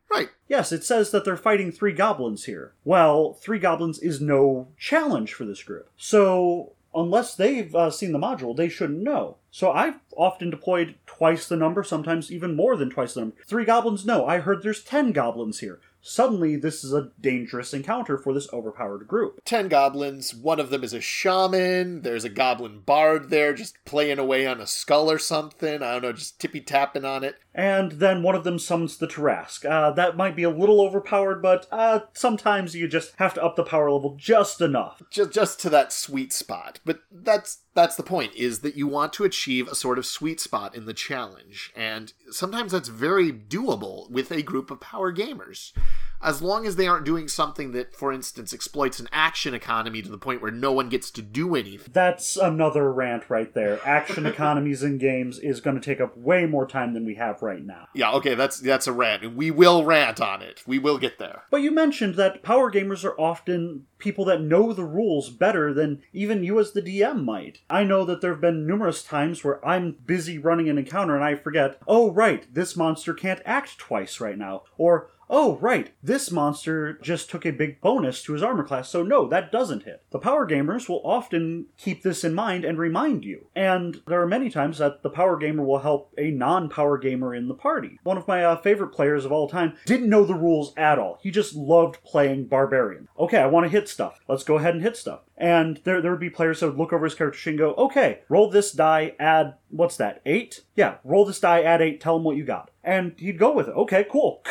Yes, 0.47 0.71
it 0.71 0.83
says 0.83 1.11
that 1.11 1.25
they're 1.25 1.37
fighting 1.37 1.71
three 1.71 1.93
goblins 1.93 2.45
here. 2.45 2.73
Well, 2.85 3.33
three 3.33 3.59
goblins 3.59 3.99
is 3.99 4.21
no 4.21 4.67
challenge 4.77 5.33
for 5.33 5.45
this 5.45 5.63
group. 5.63 5.89
So 5.97 6.73
unless 6.95 7.35
they've 7.35 7.73
uh, 7.75 7.91
seen 7.91 8.11
the 8.11 8.19
module, 8.19 8.55
they 8.55 8.69
shouldn't 8.69 9.03
know. 9.03 9.37
So 9.51 9.71
I've 9.71 9.99
often 10.15 10.49
deployed 10.49 10.95
twice 11.05 11.47
the 11.47 11.57
number, 11.57 11.83
sometimes 11.83 12.31
even 12.31 12.55
more 12.55 12.75
than 12.75 12.89
twice 12.89 13.13
the 13.13 13.21
number. 13.21 13.35
Three 13.45 13.65
goblins, 13.65 14.05
no. 14.05 14.25
I 14.25 14.39
heard 14.39 14.63
there's 14.63 14.83
ten 14.83 15.11
goblins 15.11 15.59
here. 15.59 15.79
Suddenly, 16.01 16.55
this 16.55 16.83
is 16.83 16.93
a 16.93 17.11
dangerous 17.19 17.73
encounter 17.73 18.17
for 18.17 18.33
this 18.33 18.51
overpowered 18.53 19.07
group. 19.07 19.41
Ten 19.43 19.67
goblins, 19.67 20.33
one 20.33 20.59
of 20.59 20.69
them 20.69 20.83
is 20.83 20.93
a 20.93 21.01
shaman, 21.01 22.01
there's 22.01 22.23
a 22.23 22.29
goblin 22.29 22.79
bard 22.79 23.29
there 23.29 23.53
just 23.53 23.77
playing 23.85 24.19
away 24.19 24.47
on 24.47 24.61
a 24.61 24.67
skull 24.67 25.11
or 25.11 25.19
something. 25.19 25.81
I 25.81 25.93
don't 25.93 26.01
know, 26.03 26.13
just 26.13 26.39
tippy 26.39 26.61
tapping 26.61 27.05
on 27.05 27.23
it. 27.23 27.35
And 27.53 27.93
then 27.93 28.23
one 28.23 28.35
of 28.35 28.43
them 28.43 28.59
summons 28.59 28.97
the 28.97 29.07
Tarrasque. 29.07 29.65
Uh, 29.65 29.91
that 29.91 30.15
might 30.15 30.35
be 30.35 30.43
a 30.43 30.49
little 30.49 30.79
overpowered, 30.79 31.41
but 31.41 31.67
uh, 31.71 32.01
sometimes 32.13 32.75
you 32.75 32.87
just 32.87 33.13
have 33.17 33.33
to 33.33 33.43
up 33.43 33.55
the 33.55 33.63
power 33.63 33.91
level 33.91 34.15
just 34.17 34.61
enough. 34.61 35.01
Just, 35.09 35.31
just 35.31 35.59
to 35.61 35.69
that 35.71 35.91
sweet 35.91 36.31
spot. 36.31 36.79
But 36.85 36.99
that's 37.11 37.63
that's 37.77 37.95
the 37.95 38.01
point 38.01 38.33
is 38.33 38.61
that 38.61 38.75
you 38.75 38.87
want 38.87 39.13
to 39.13 39.23
achieve 39.23 39.67
a 39.67 39.75
sort 39.75 39.99
of 39.99 40.05
sweet 40.07 40.39
spot 40.39 40.73
in 40.73 40.85
the 40.85 40.95
challenge. 40.95 41.71
And 41.75 42.11
sometimes 42.31 42.71
that's 42.71 42.89
very 42.89 43.31
doable 43.31 44.09
with 44.09 44.31
a 44.31 44.41
group 44.41 44.71
of 44.71 44.79
power 44.79 45.13
gamers 45.13 45.73
as 46.21 46.41
long 46.41 46.65
as 46.65 46.75
they 46.75 46.87
aren't 46.87 47.05
doing 47.05 47.27
something 47.27 47.71
that 47.73 47.95
for 47.95 48.11
instance 48.11 48.53
exploits 48.53 48.99
an 48.99 49.07
action 49.11 49.53
economy 49.53 50.01
to 50.01 50.09
the 50.09 50.17
point 50.17 50.41
where 50.41 50.51
no 50.51 50.71
one 50.71 50.89
gets 50.89 51.11
to 51.11 51.21
do 51.21 51.55
anything 51.55 51.91
That's 51.93 52.37
another 52.37 52.91
rant 52.91 53.29
right 53.29 53.53
there. 53.53 53.79
Action 53.85 54.25
economies 54.33 54.83
in 54.83 54.97
games 54.97 55.39
is 55.39 55.61
going 55.61 55.79
to 55.79 55.85
take 55.85 56.01
up 56.01 56.17
way 56.17 56.45
more 56.45 56.65
time 56.67 56.93
than 56.93 57.05
we 57.05 57.15
have 57.15 57.41
right 57.41 57.63
now. 57.65 57.87
yeah 57.93 58.11
okay 58.13 58.35
that's 58.35 58.59
that's 58.59 58.87
a 58.87 58.91
rant 58.93 59.23
and 59.23 59.35
we 59.35 59.51
will 59.51 59.83
rant 59.85 60.19
on 60.21 60.41
it 60.41 60.63
we 60.65 60.79
will 60.79 60.97
get 60.97 61.19
there 61.19 61.43
But 61.51 61.61
you 61.61 61.71
mentioned 61.71 62.15
that 62.15 62.43
power 62.43 62.71
gamers 62.71 63.03
are 63.03 63.19
often 63.19 63.85
people 63.97 64.25
that 64.25 64.41
know 64.41 64.73
the 64.73 64.83
rules 64.83 65.29
better 65.29 65.73
than 65.73 66.01
even 66.13 66.43
you 66.43 66.59
as 66.59 66.71
the 66.71 66.81
DM 66.81 67.23
might. 67.23 67.59
I 67.69 67.83
know 67.83 68.05
that 68.05 68.21
there 68.21 68.31
have 68.31 68.41
been 68.41 68.67
numerous 68.67 69.03
times 69.03 69.43
where 69.43 69.65
I'm 69.67 69.95
busy 70.05 70.37
running 70.37 70.69
an 70.69 70.77
encounter 70.77 71.15
and 71.15 71.23
I 71.23 71.33
forget, 71.35 71.79
oh, 71.87 72.11
right, 72.11 72.45
this 72.53 72.75
monster 72.75 73.13
can't 73.15 73.41
act 73.43 73.79
twice 73.79 74.19
right 74.19 74.37
now. 74.37 74.63
Or, 74.77 75.09
oh, 75.29 75.57
right, 75.57 75.91
this 76.01 76.31
monster 76.31 76.93
just 77.01 77.29
took 77.29 77.45
a 77.45 77.51
big 77.51 77.81
bonus 77.81 78.23
to 78.23 78.33
his 78.33 78.43
armor 78.43 78.63
class, 78.63 78.89
so 78.89 79.03
no, 79.03 79.27
that 79.27 79.51
doesn't 79.51 79.83
hit. 79.83 80.03
The 80.11 80.19
power 80.19 80.47
gamers 80.47 80.87
will 80.87 81.01
often 81.03 81.67
keep 81.77 82.03
this 82.03 82.23
in 82.23 82.33
mind 82.33 82.65
and 82.65 82.77
remind 82.77 83.25
you. 83.25 83.47
And 83.55 84.01
there 84.07 84.21
are 84.21 84.27
many 84.27 84.49
times 84.49 84.77
that 84.77 85.03
the 85.03 85.09
power 85.09 85.37
gamer 85.37 85.63
will 85.63 85.79
help 85.79 86.13
a 86.17 86.31
non 86.31 86.69
power 86.69 86.97
gamer 86.97 87.33
in 87.33 87.47
the 87.47 87.53
party. 87.53 87.99
One 88.03 88.17
of 88.17 88.27
my 88.27 88.43
uh, 88.43 88.57
favorite 88.57 88.89
players 88.89 89.25
of 89.25 89.31
all 89.31 89.49
time 89.49 89.77
didn't 89.85 90.09
know 90.09 90.25
the 90.25 90.33
rules 90.33 90.73
at 90.77 90.99
all. 90.99 91.19
He 91.21 91.31
just 91.31 91.55
loved 91.55 92.03
playing 92.03 92.45
Barbarian. 92.45 93.07
Okay, 93.19 93.37
I 93.37 93.47
want 93.47 93.65
to 93.65 93.69
hit 93.69 93.89
stuff. 93.89 94.19
Let's 94.27 94.43
go 94.43 94.57
ahead 94.57 94.73
and 94.73 94.83
hit 94.83 94.97
stuff. 94.97 95.21
And 95.37 95.79
there, 95.83 96.01
there 96.01 96.11
would 96.11 96.19
be 96.19 96.29
players 96.29 96.59
that 96.59 96.67
would 96.67 96.77
look 96.77 96.93
over 96.93 97.05
his 97.05 97.15
character 97.15 97.39
sheet 97.39 97.51
and 97.51 97.59
go, 97.59 97.73
okay, 97.75 98.21
roll 98.27 98.49
this 98.49 98.71
die, 98.71 99.13
add, 99.19 99.53
what's 99.69 99.97
that, 99.97 100.21
eight? 100.25 100.61
Yeah, 100.75 100.95
roll 101.03 101.25
this 101.25 101.39
die, 101.39 101.61
add 101.61 101.81
eight, 101.81 102.01
tell 102.01 102.17
him 102.17 102.23
what 102.23 102.37
you 102.37 102.43
got. 102.43 102.71
And 102.83 103.13
he'd 103.17 103.37
go 103.37 103.53
with 103.53 103.67
it. 103.67 103.75
Okay, 103.75 104.05
cool. 104.09 104.43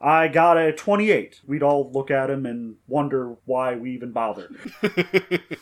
I 0.00 0.28
got 0.28 0.58
a 0.58 0.72
28. 0.72 1.40
We'd 1.46 1.62
all 1.62 1.90
look 1.90 2.10
at 2.10 2.30
him 2.30 2.44
and 2.46 2.76
wonder 2.86 3.36
why 3.44 3.76
we 3.76 3.92
even 3.92 4.12
bothered. 4.12 4.54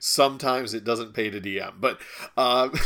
sometimes 0.00 0.74
it 0.74 0.84
doesn't 0.84 1.14
pay 1.14 1.30
to 1.30 1.40
dm 1.40 1.72
but 1.80 1.98
uh 2.36 2.68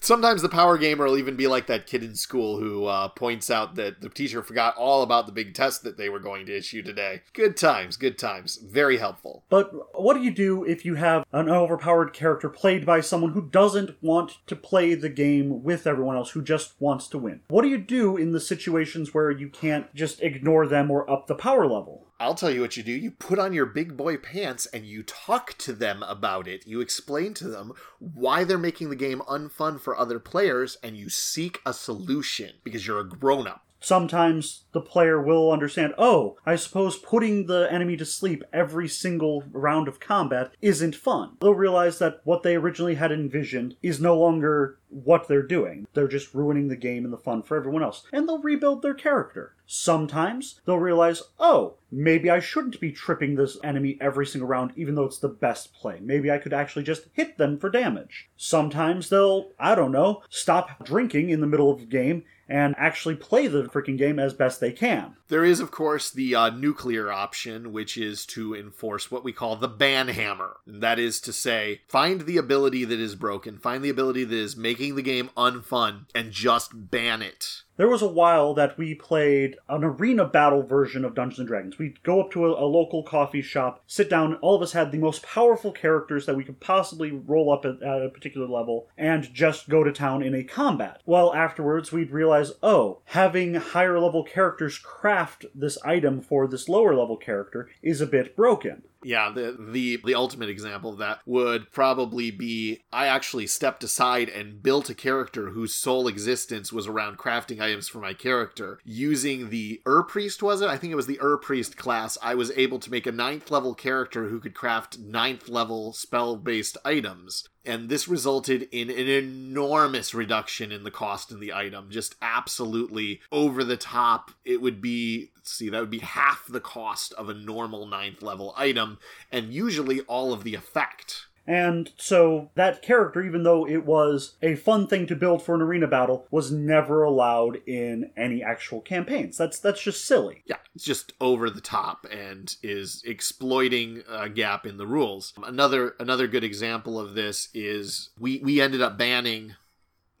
Sometimes 0.00 0.42
the 0.42 0.48
power 0.48 0.78
gamer 0.78 1.04
will 1.04 1.18
even 1.18 1.36
be 1.36 1.46
like 1.46 1.66
that 1.66 1.86
kid 1.86 2.02
in 2.02 2.14
school 2.14 2.58
who 2.58 2.86
uh, 2.86 3.08
points 3.08 3.50
out 3.50 3.74
that 3.74 4.00
the 4.00 4.08
teacher 4.08 4.42
forgot 4.42 4.76
all 4.76 5.02
about 5.02 5.26
the 5.26 5.32
big 5.32 5.54
test 5.54 5.82
that 5.82 5.96
they 5.96 6.08
were 6.08 6.20
going 6.20 6.46
to 6.46 6.56
issue 6.56 6.82
today. 6.82 7.22
Good 7.32 7.56
times, 7.56 7.96
good 7.96 8.16
times. 8.16 8.56
Very 8.56 8.98
helpful. 8.98 9.44
But 9.48 10.00
what 10.00 10.14
do 10.14 10.22
you 10.22 10.30
do 10.30 10.64
if 10.64 10.84
you 10.84 10.94
have 10.94 11.26
an 11.32 11.50
overpowered 11.50 12.12
character 12.12 12.48
played 12.48 12.86
by 12.86 13.00
someone 13.00 13.32
who 13.32 13.48
doesn't 13.48 14.02
want 14.02 14.38
to 14.46 14.56
play 14.56 14.94
the 14.94 15.08
game 15.08 15.62
with 15.62 15.86
everyone 15.86 16.16
else, 16.16 16.30
who 16.30 16.42
just 16.42 16.74
wants 16.78 17.08
to 17.08 17.18
win? 17.18 17.40
What 17.48 17.62
do 17.62 17.68
you 17.68 17.78
do 17.78 18.16
in 18.16 18.32
the 18.32 18.40
situations 18.40 19.12
where 19.12 19.30
you 19.30 19.48
can't 19.48 19.94
just 19.94 20.22
ignore 20.22 20.66
them 20.66 20.90
or 20.90 21.10
up 21.10 21.26
the 21.26 21.34
power 21.34 21.66
level? 21.66 22.07
I'll 22.20 22.34
tell 22.34 22.50
you 22.50 22.60
what 22.60 22.76
you 22.76 22.82
do. 22.82 22.90
You 22.90 23.12
put 23.12 23.38
on 23.38 23.52
your 23.52 23.66
big 23.66 23.96
boy 23.96 24.16
pants 24.16 24.66
and 24.66 24.84
you 24.84 25.04
talk 25.04 25.56
to 25.58 25.72
them 25.72 26.02
about 26.02 26.48
it. 26.48 26.66
You 26.66 26.80
explain 26.80 27.32
to 27.34 27.48
them 27.48 27.72
why 28.00 28.42
they're 28.42 28.58
making 28.58 28.90
the 28.90 28.96
game 28.96 29.22
unfun 29.28 29.80
for 29.80 29.96
other 29.96 30.18
players 30.18 30.76
and 30.82 30.96
you 30.96 31.08
seek 31.08 31.60
a 31.64 31.72
solution 31.72 32.54
because 32.64 32.86
you're 32.86 32.98
a 32.98 33.08
grown 33.08 33.46
up. 33.46 33.67
Sometimes 33.80 34.64
the 34.72 34.80
player 34.80 35.20
will 35.20 35.52
understand, 35.52 35.94
oh, 35.98 36.36
I 36.44 36.56
suppose 36.56 36.96
putting 36.96 37.46
the 37.46 37.68
enemy 37.70 37.96
to 37.98 38.04
sleep 38.04 38.42
every 38.52 38.88
single 38.88 39.44
round 39.52 39.88
of 39.88 40.00
combat 40.00 40.52
isn't 40.60 40.96
fun. 40.96 41.36
They'll 41.40 41.54
realize 41.54 41.98
that 41.98 42.20
what 42.24 42.42
they 42.42 42.56
originally 42.56 42.96
had 42.96 43.12
envisioned 43.12 43.76
is 43.82 44.00
no 44.00 44.18
longer 44.18 44.78
what 44.90 45.28
they're 45.28 45.42
doing. 45.42 45.86
They're 45.94 46.08
just 46.08 46.34
ruining 46.34 46.68
the 46.68 46.76
game 46.76 47.04
and 47.04 47.12
the 47.12 47.18
fun 47.18 47.42
for 47.42 47.56
everyone 47.56 47.82
else. 47.82 48.04
And 48.12 48.28
they'll 48.28 48.42
rebuild 48.42 48.82
their 48.82 48.94
character. 48.94 49.54
Sometimes 49.66 50.60
they'll 50.64 50.78
realize, 50.78 51.22
oh, 51.38 51.74
maybe 51.92 52.30
I 52.30 52.40
shouldn't 52.40 52.80
be 52.80 52.90
tripping 52.90 53.34
this 53.34 53.58
enemy 53.62 53.98
every 54.00 54.26
single 54.26 54.48
round, 54.48 54.72
even 54.76 54.94
though 54.94 55.04
it's 55.04 55.18
the 55.18 55.28
best 55.28 55.74
play. 55.74 55.98
Maybe 56.00 56.30
I 56.30 56.38
could 56.38 56.54
actually 56.54 56.84
just 56.84 57.06
hit 57.12 57.36
them 57.36 57.58
for 57.58 57.68
damage. 57.68 58.30
Sometimes 58.36 59.10
they'll, 59.10 59.50
I 59.58 59.74
don't 59.74 59.92
know, 59.92 60.22
stop 60.30 60.84
drinking 60.84 61.28
in 61.28 61.40
the 61.40 61.46
middle 61.46 61.70
of 61.70 61.80
the 61.80 61.86
game 61.86 62.24
and 62.48 62.74
actually 62.78 63.14
play 63.14 63.46
the 63.46 63.64
freaking 63.64 63.98
game 63.98 64.18
as 64.18 64.32
best 64.32 64.60
they 64.60 64.72
can. 64.72 65.16
There 65.28 65.44
is, 65.44 65.60
of 65.60 65.70
course, 65.70 66.10
the 66.10 66.34
uh, 66.34 66.50
nuclear 66.50 67.12
option, 67.12 67.72
which 67.72 67.98
is 67.98 68.24
to 68.26 68.54
enforce 68.54 69.10
what 69.10 69.24
we 69.24 69.32
call 69.32 69.56
the 69.56 69.68
ban 69.68 70.08
hammer. 70.08 70.56
And 70.66 70.82
that 70.82 70.98
is 70.98 71.20
to 71.20 71.32
say, 71.32 71.82
find 71.88 72.22
the 72.22 72.38
ability 72.38 72.84
that 72.86 72.98
is 72.98 73.14
broken, 73.14 73.58
find 73.58 73.84
the 73.84 73.90
ability 73.90 74.24
that 74.24 74.36
is 74.36 74.56
making 74.56 74.96
the 74.96 75.02
game 75.02 75.30
unfun, 75.36 76.06
and 76.14 76.32
just 76.32 76.70
ban 76.74 77.20
it. 77.22 77.62
There 77.78 77.88
was 77.88 78.02
a 78.02 78.08
while 78.08 78.54
that 78.54 78.76
we 78.76 78.96
played 78.96 79.56
an 79.68 79.84
arena 79.84 80.24
battle 80.24 80.64
version 80.64 81.04
of 81.04 81.14
Dungeons 81.14 81.38
and 81.38 81.46
Dragons. 81.46 81.78
We'd 81.78 82.02
go 82.02 82.20
up 82.20 82.32
to 82.32 82.46
a, 82.46 82.64
a, 82.64 82.66
local 82.66 83.04
coffee 83.04 83.40
shop, 83.40 83.84
sit 83.86 84.10
down, 84.10 84.34
all 84.36 84.56
of 84.56 84.62
us 84.62 84.72
had 84.72 84.90
the 84.90 84.98
most 84.98 85.22
powerful 85.22 85.70
characters 85.70 86.26
that 86.26 86.34
we 86.34 86.42
could 86.42 86.58
possibly 86.58 87.12
roll 87.12 87.52
up 87.52 87.64
at, 87.64 87.80
at 87.80 88.02
a 88.02 88.08
particular 88.08 88.48
level, 88.48 88.88
and 88.98 89.32
just 89.32 89.68
go 89.68 89.84
to 89.84 89.92
town 89.92 90.24
in 90.24 90.34
a 90.34 90.42
combat. 90.42 91.02
Well, 91.06 91.32
afterwards, 91.32 91.92
we'd 91.92 92.10
realize, 92.10 92.50
oh, 92.64 92.98
having 93.04 93.54
higher 93.54 94.00
level 94.00 94.24
characters 94.24 94.76
craft 94.76 95.46
this 95.54 95.78
item 95.84 96.20
for 96.20 96.48
this 96.48 96.68
lower 96.68 96.96
level 96.96 97.16
character 97.16 97.70
is 97.80 98.00
a 98.00 98.06
bit 98.08 98.34
broken. 98.34 98.82
Yeah, 99.02 99.30
the 99.32 99.56
the 99.58 100.00
the 100.04 100.14
ultimate 100.14 100.48
example 100.48 100.90
of 100.90 100.98
that 100.98 101.20
would 101.24 101.70
probably 101.70 102.30
be 102.30 102.80
I 102.92 103.06
actually 103.06 103.46
stepped 103.46 103.84
aside 103.84 104.28
and 104.28 104.62
built 104.62 104.90
a 104.90 104.94
character 104.94 105.50
whose 105.50 105.74
sole 105.74 106.08
existence 106.08 106.72
was 106.72 106.88
around 106.88 107.18
crafting 107.18 107.60
items 107.60 107.88
for 107.88 107.98
my 107.98 108.12
character. 108.12 108.80
Using 108.84 109.50
the 109.50 109.80
Ur 109.86 110.02
Priest, 110.02 110.42
was 110.42 110.62
it? 110.62 110.68
I 110.68 110.76
think 110.76 110.92
it 110.92 110.96
was 110.96 111.06
the 111.06 111.20
Ur 111.22 111.36
Priest 111.36 111.76
class. 111.76 112.18
I 112.22 112.34
was 112.34 112.50
able 112.56 112.80
to 112.80 112.90
make 112.90 113.06
a 113.06 113.12
ninth 113.12 113.50
level 113.50 113.74
character 113.74 114.28
who 114.28 114.40
could 114.40 114.54
craft 114.54 114.98
ninth 114.98 115.48
level 115.48 115.92
spell 115.92 116.36
based 116.36 116.76
items 116.84 117.48
and 117.68 117.90
this 117.90 118.08
resulted 118.08 118.66
in 118.72 118.88
an 118.88 119.08
enormous 119.08 120.14
reduction 120.14 120.72
in 120.72 120.84
the 120.84 120.90
cost 120.90 121.30
in 121.30 121.38
the 121.38 121.52
item. 121.52 121.90
Just 121.90 122.16
absolutely 122.22 123.20
over 123.30 123.62
the 123.62 123.76
top. 123.76 124.30
It 124.44 124.62
would 124.62 124.80
be 124.80 125.30
see 125.42 125.68
that 125.68 125.80
would 125.80 125.90
be 125.90 125.98
half 125.98 126.46
the 126.48 126.60
cost 126.60 127.12
of 127.12 127.28
a 127.28 127.34
normal 127.34 127.86
ninth 127.86 128.22
level 128.22 128.54
item 128.56 128.98
and 129.32 129.52
usually 129.52 130.00
all 130.02 130.32
of 130.32 130.44
the 130.44 130.54
effect 130.54 131.27
and 131.48 131.90
so 131.96 132.50
that 132.56 132.82
character, 132.82 133.22
even 133.22 133.42
though 133.42 133.66
it 133.66 133.86
was 133.86 134.36
a 134.42 134.54
fun 134.54 134.86
thing 134.86 135.06
to 135.06 135.16
build 135.16 135.42
for 135.42 135.54
an 135.54 135.62
arena 135.62 135.86
battle, 135.86 136.26
was 136.30 136.52
never 136.52 137.02
allowed 137.02 137.56
in 137.66 138.10
any 138.18 138.42
actual 138.42 138.82
campaigns. 138.82 139.38
That's 139.38 139.58
that's 139.58 139.82
just 139.82 140.04
silly. 140.04 140.42
Yeah, 140.44 140.58
it's 140.74 140.84
just 140.84 141.14
over 141.22 141.48
the 141.48 141.62
top 141.62 142.06
and 142.12 142.54
is 142.62 143.02
exploiting 143.06 144.02
a 144.06 144.28
gap 144.28 144.66
in 144.66 144.76
the 144.76 144.86
rules. 144.86 145.32
Another 145.42 145.94
another 145.98 146.26
good 146.26 146.44
example 146.44 147.00
of 147.00 147.14
this 147.14 147.48
is 147.54 148.10
we 148.20 148.40
we 148.44 148.60
ended 148.60 148.82
up 148.82 148.98
banning 148.98 149.54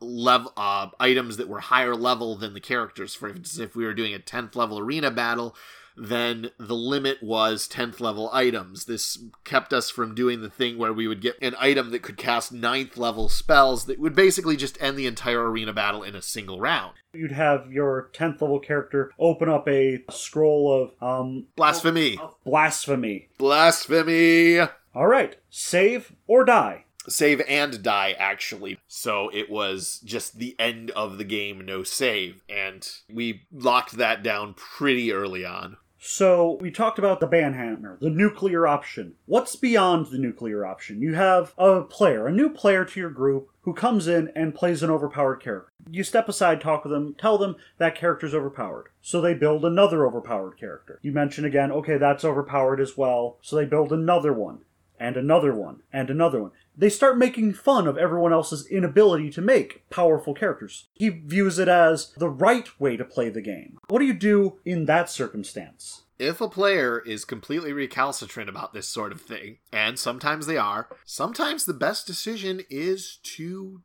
level 0.00 0.52
uh, 0.56 0.88
items 1.00 1.36
that 1.36 1.48
were 1.48 1.60
higher 1.60 1.94
level 1.94 2.36
than 2.36 2.54
the 2.54 2.60
characters. 2.60 3.14
For 3.14 3.28
instance, 3.28 3.58
if 3.58 3.74
we 3.74 3.84
were 3.84 3.94
doing 3.94 4.14
a 4.14 4.18
10th 4.18 4.54
level 4.56 4.78
arena 4.78 5.10
battle, 5.10 5.56
then 5.98 6.50
the 6.58 6.74
limit 6.74 7.22
was 7.22 7.68
10th 7.68 8.00
level 8.00 8.30
items. 8.32 8.84
This 8.84 9.18
kept 9.44 9.72
us 9.72 9.90
from 9.90 10.14
doing 10.14 10.40
the 10.40 10.50
thing 10.50 10.78
where 10.78 10.92
we 10.92 11.08
would 11.08 11.20
get 11.20 11.36
an 11.42 11.54
item 11.58 11.90
that 11.90 12.02
could 12.02 12.16
cast 12.16 12.54
9th 12.54 12.96
level 12.96 13.28
spells 13.28 13.86
that 13.86 13.98
would 13.98 14.14
basically 14.14 14.56
just 14.56 14.80
end 14.80 14.96
the 14.96 15.06
entire 15.06 15.50
arena 15.50 15.72
battle 15.72 16.02
in 16.02 16.14
a 16.14 16.22
single 16.22 16.60
round. 16.60 16.94
You'd 17.12 17.32
have 17.32 17.72
your 17.72 18.10
10th 18.12 18.40
level 18.40 18.60
character 18.60 19.12
open 19.18 19.48
up 19.48 19.68
a 19.68 20.04
scroll 20.10 20.72
of 20.82 21.02
um 21.02 21.46
blasphemy. 21.56 22.18
Blasphemy. 22.44 23.28
Blasphemy. 23.38 24.60
All 24.94 25.06
right, 25.06 25.36
save 25.50 26.12
or 26.26 26.44
die 26.44 26.84
save 27.08 27.42
and 27.48 27.82
die 27.82 28.14
actually 28.18 28.78
so 28.86 29.30
it 29.32 29.50
was 29.50 30.00
just 30.04 30.38
the 30.38 30.54
end 30.58 30.90
of 30.92 31.18
the 31.18 31.24
game 31.24 31.64
no 31.64 31.82
save 31.82 32.42
and 32.48 32.88
we 33.12 33.42
locked 33.52 33.92
that 33.92 34.22
down 34.22 34.54
pretty 34.54 35.12
early 35.12 35.44
on 35.44 35.76
so 36.00 36.58
we 36.60 36.70
talked 36.70 37.00
about 37.00 37.18
the 37.18 37.26
banhammer, 37.26 37.98
the 37.98 38.08
nuclear 38.08 38.68
option. 38.68 39.14
What's 39.26 39.56
beyond 39.56 40.06
the 40.06 40.18
nuclear 40.18 40.64
option? 40.64 41.02
You 41.02 41.14
have 41.14 41.54
a 41.58 41.82
player, 41.82 42.28
a 42.28 42.32
new 42.32 42.50
player 42.50 42.84
to 42.84 43.00
your 43.00 43.10
group 43.10 43.50
who 43.62 43.74
comes 43.74 44.06
in 44.06 44.30
and 44.36 44.54
plays 44.54 44.82
an 44.82 44.90
overpowered 44.90 45.38
character. 45.38 45.72
You 45.90 46.04
step 46.04 46.28
aside, 46.28 46.60
talk 46.60 46.84
with 46.84 46.92
them, 46.92 47.14
tell 47.18 47.36
them 47.36 47.56
that 47.78 47.96
character's 47.96 48.34
overpowered. 48.34 48.90
So 49.02 49.20
they 49.20 49.34
build 49.34 49.64
another 49.64 50.06
overpowered 50.06 50.56
character. 50.56 51.00
You 51.02 51.10
mention 51.10 51.44
again, 51.44 51.72
okay, 51.72 51.98
that's 51.98 52.24
overpowered 52.24 52.80
as 52.80 52.96
well. 52.96 53.38
So 53.42 53.56
they 53.56 53.64
build 53.64 53.92
another 53.92 54.32
one 54.32 54.60
and 55.00 55.16
another 55.16 55.54
one 55.54 55.82
and 55.92 56.10
another 56.10 56.42
one 56.42 56.52
they 56.78 56.88
start 56.88 57.18
making 57.18 57.54
fun 57.54 57.88
of 57.88 57.98
everyone 57.98 58.32
else's 58.32 58.64
inability 58.66 59.30
to 59.30 59.40
make 59.40 59.88
powerful 59.90 60.32
characters. 60.32 60.86
He 60.94 61.08
views 61.08 61.58
it 61.58 61.68
as 61.68 62.12
the 62.16 62.30
right 62.30 62.68
way 62.80 62.96
to 62.96 63.04
play 63.04 63.28
the 63.30 63.42
game. 63.42 63.78
What 63.88 63.98
do 63.98 64.04
you 64.04 64.14
do 64.14 64.60
in 64.64 64.84
that 64.84 65.10
circumstance? 65.10 66.02
If 66.20 66.40
a 66.40 66.48
player 66.48 67.00
is 67.00 67.24
completely 67.24 67.72
recalcitrant 67.72 68.48
about 68.48 68.72
this 68.72 68.88
sort 68.88 69.12
of 69.12 69.20
thing, 69.20 69.58
and 69.72 69.98
sometimes 69.98 70.46
they 70.46 70.56
are, 70.56 70.88
sometimes 71.04 71.64
the 71.64 71.74
best 71.74 72.06
decision 72.06 72.62
is 72.70 73.18
to 73.22 73.82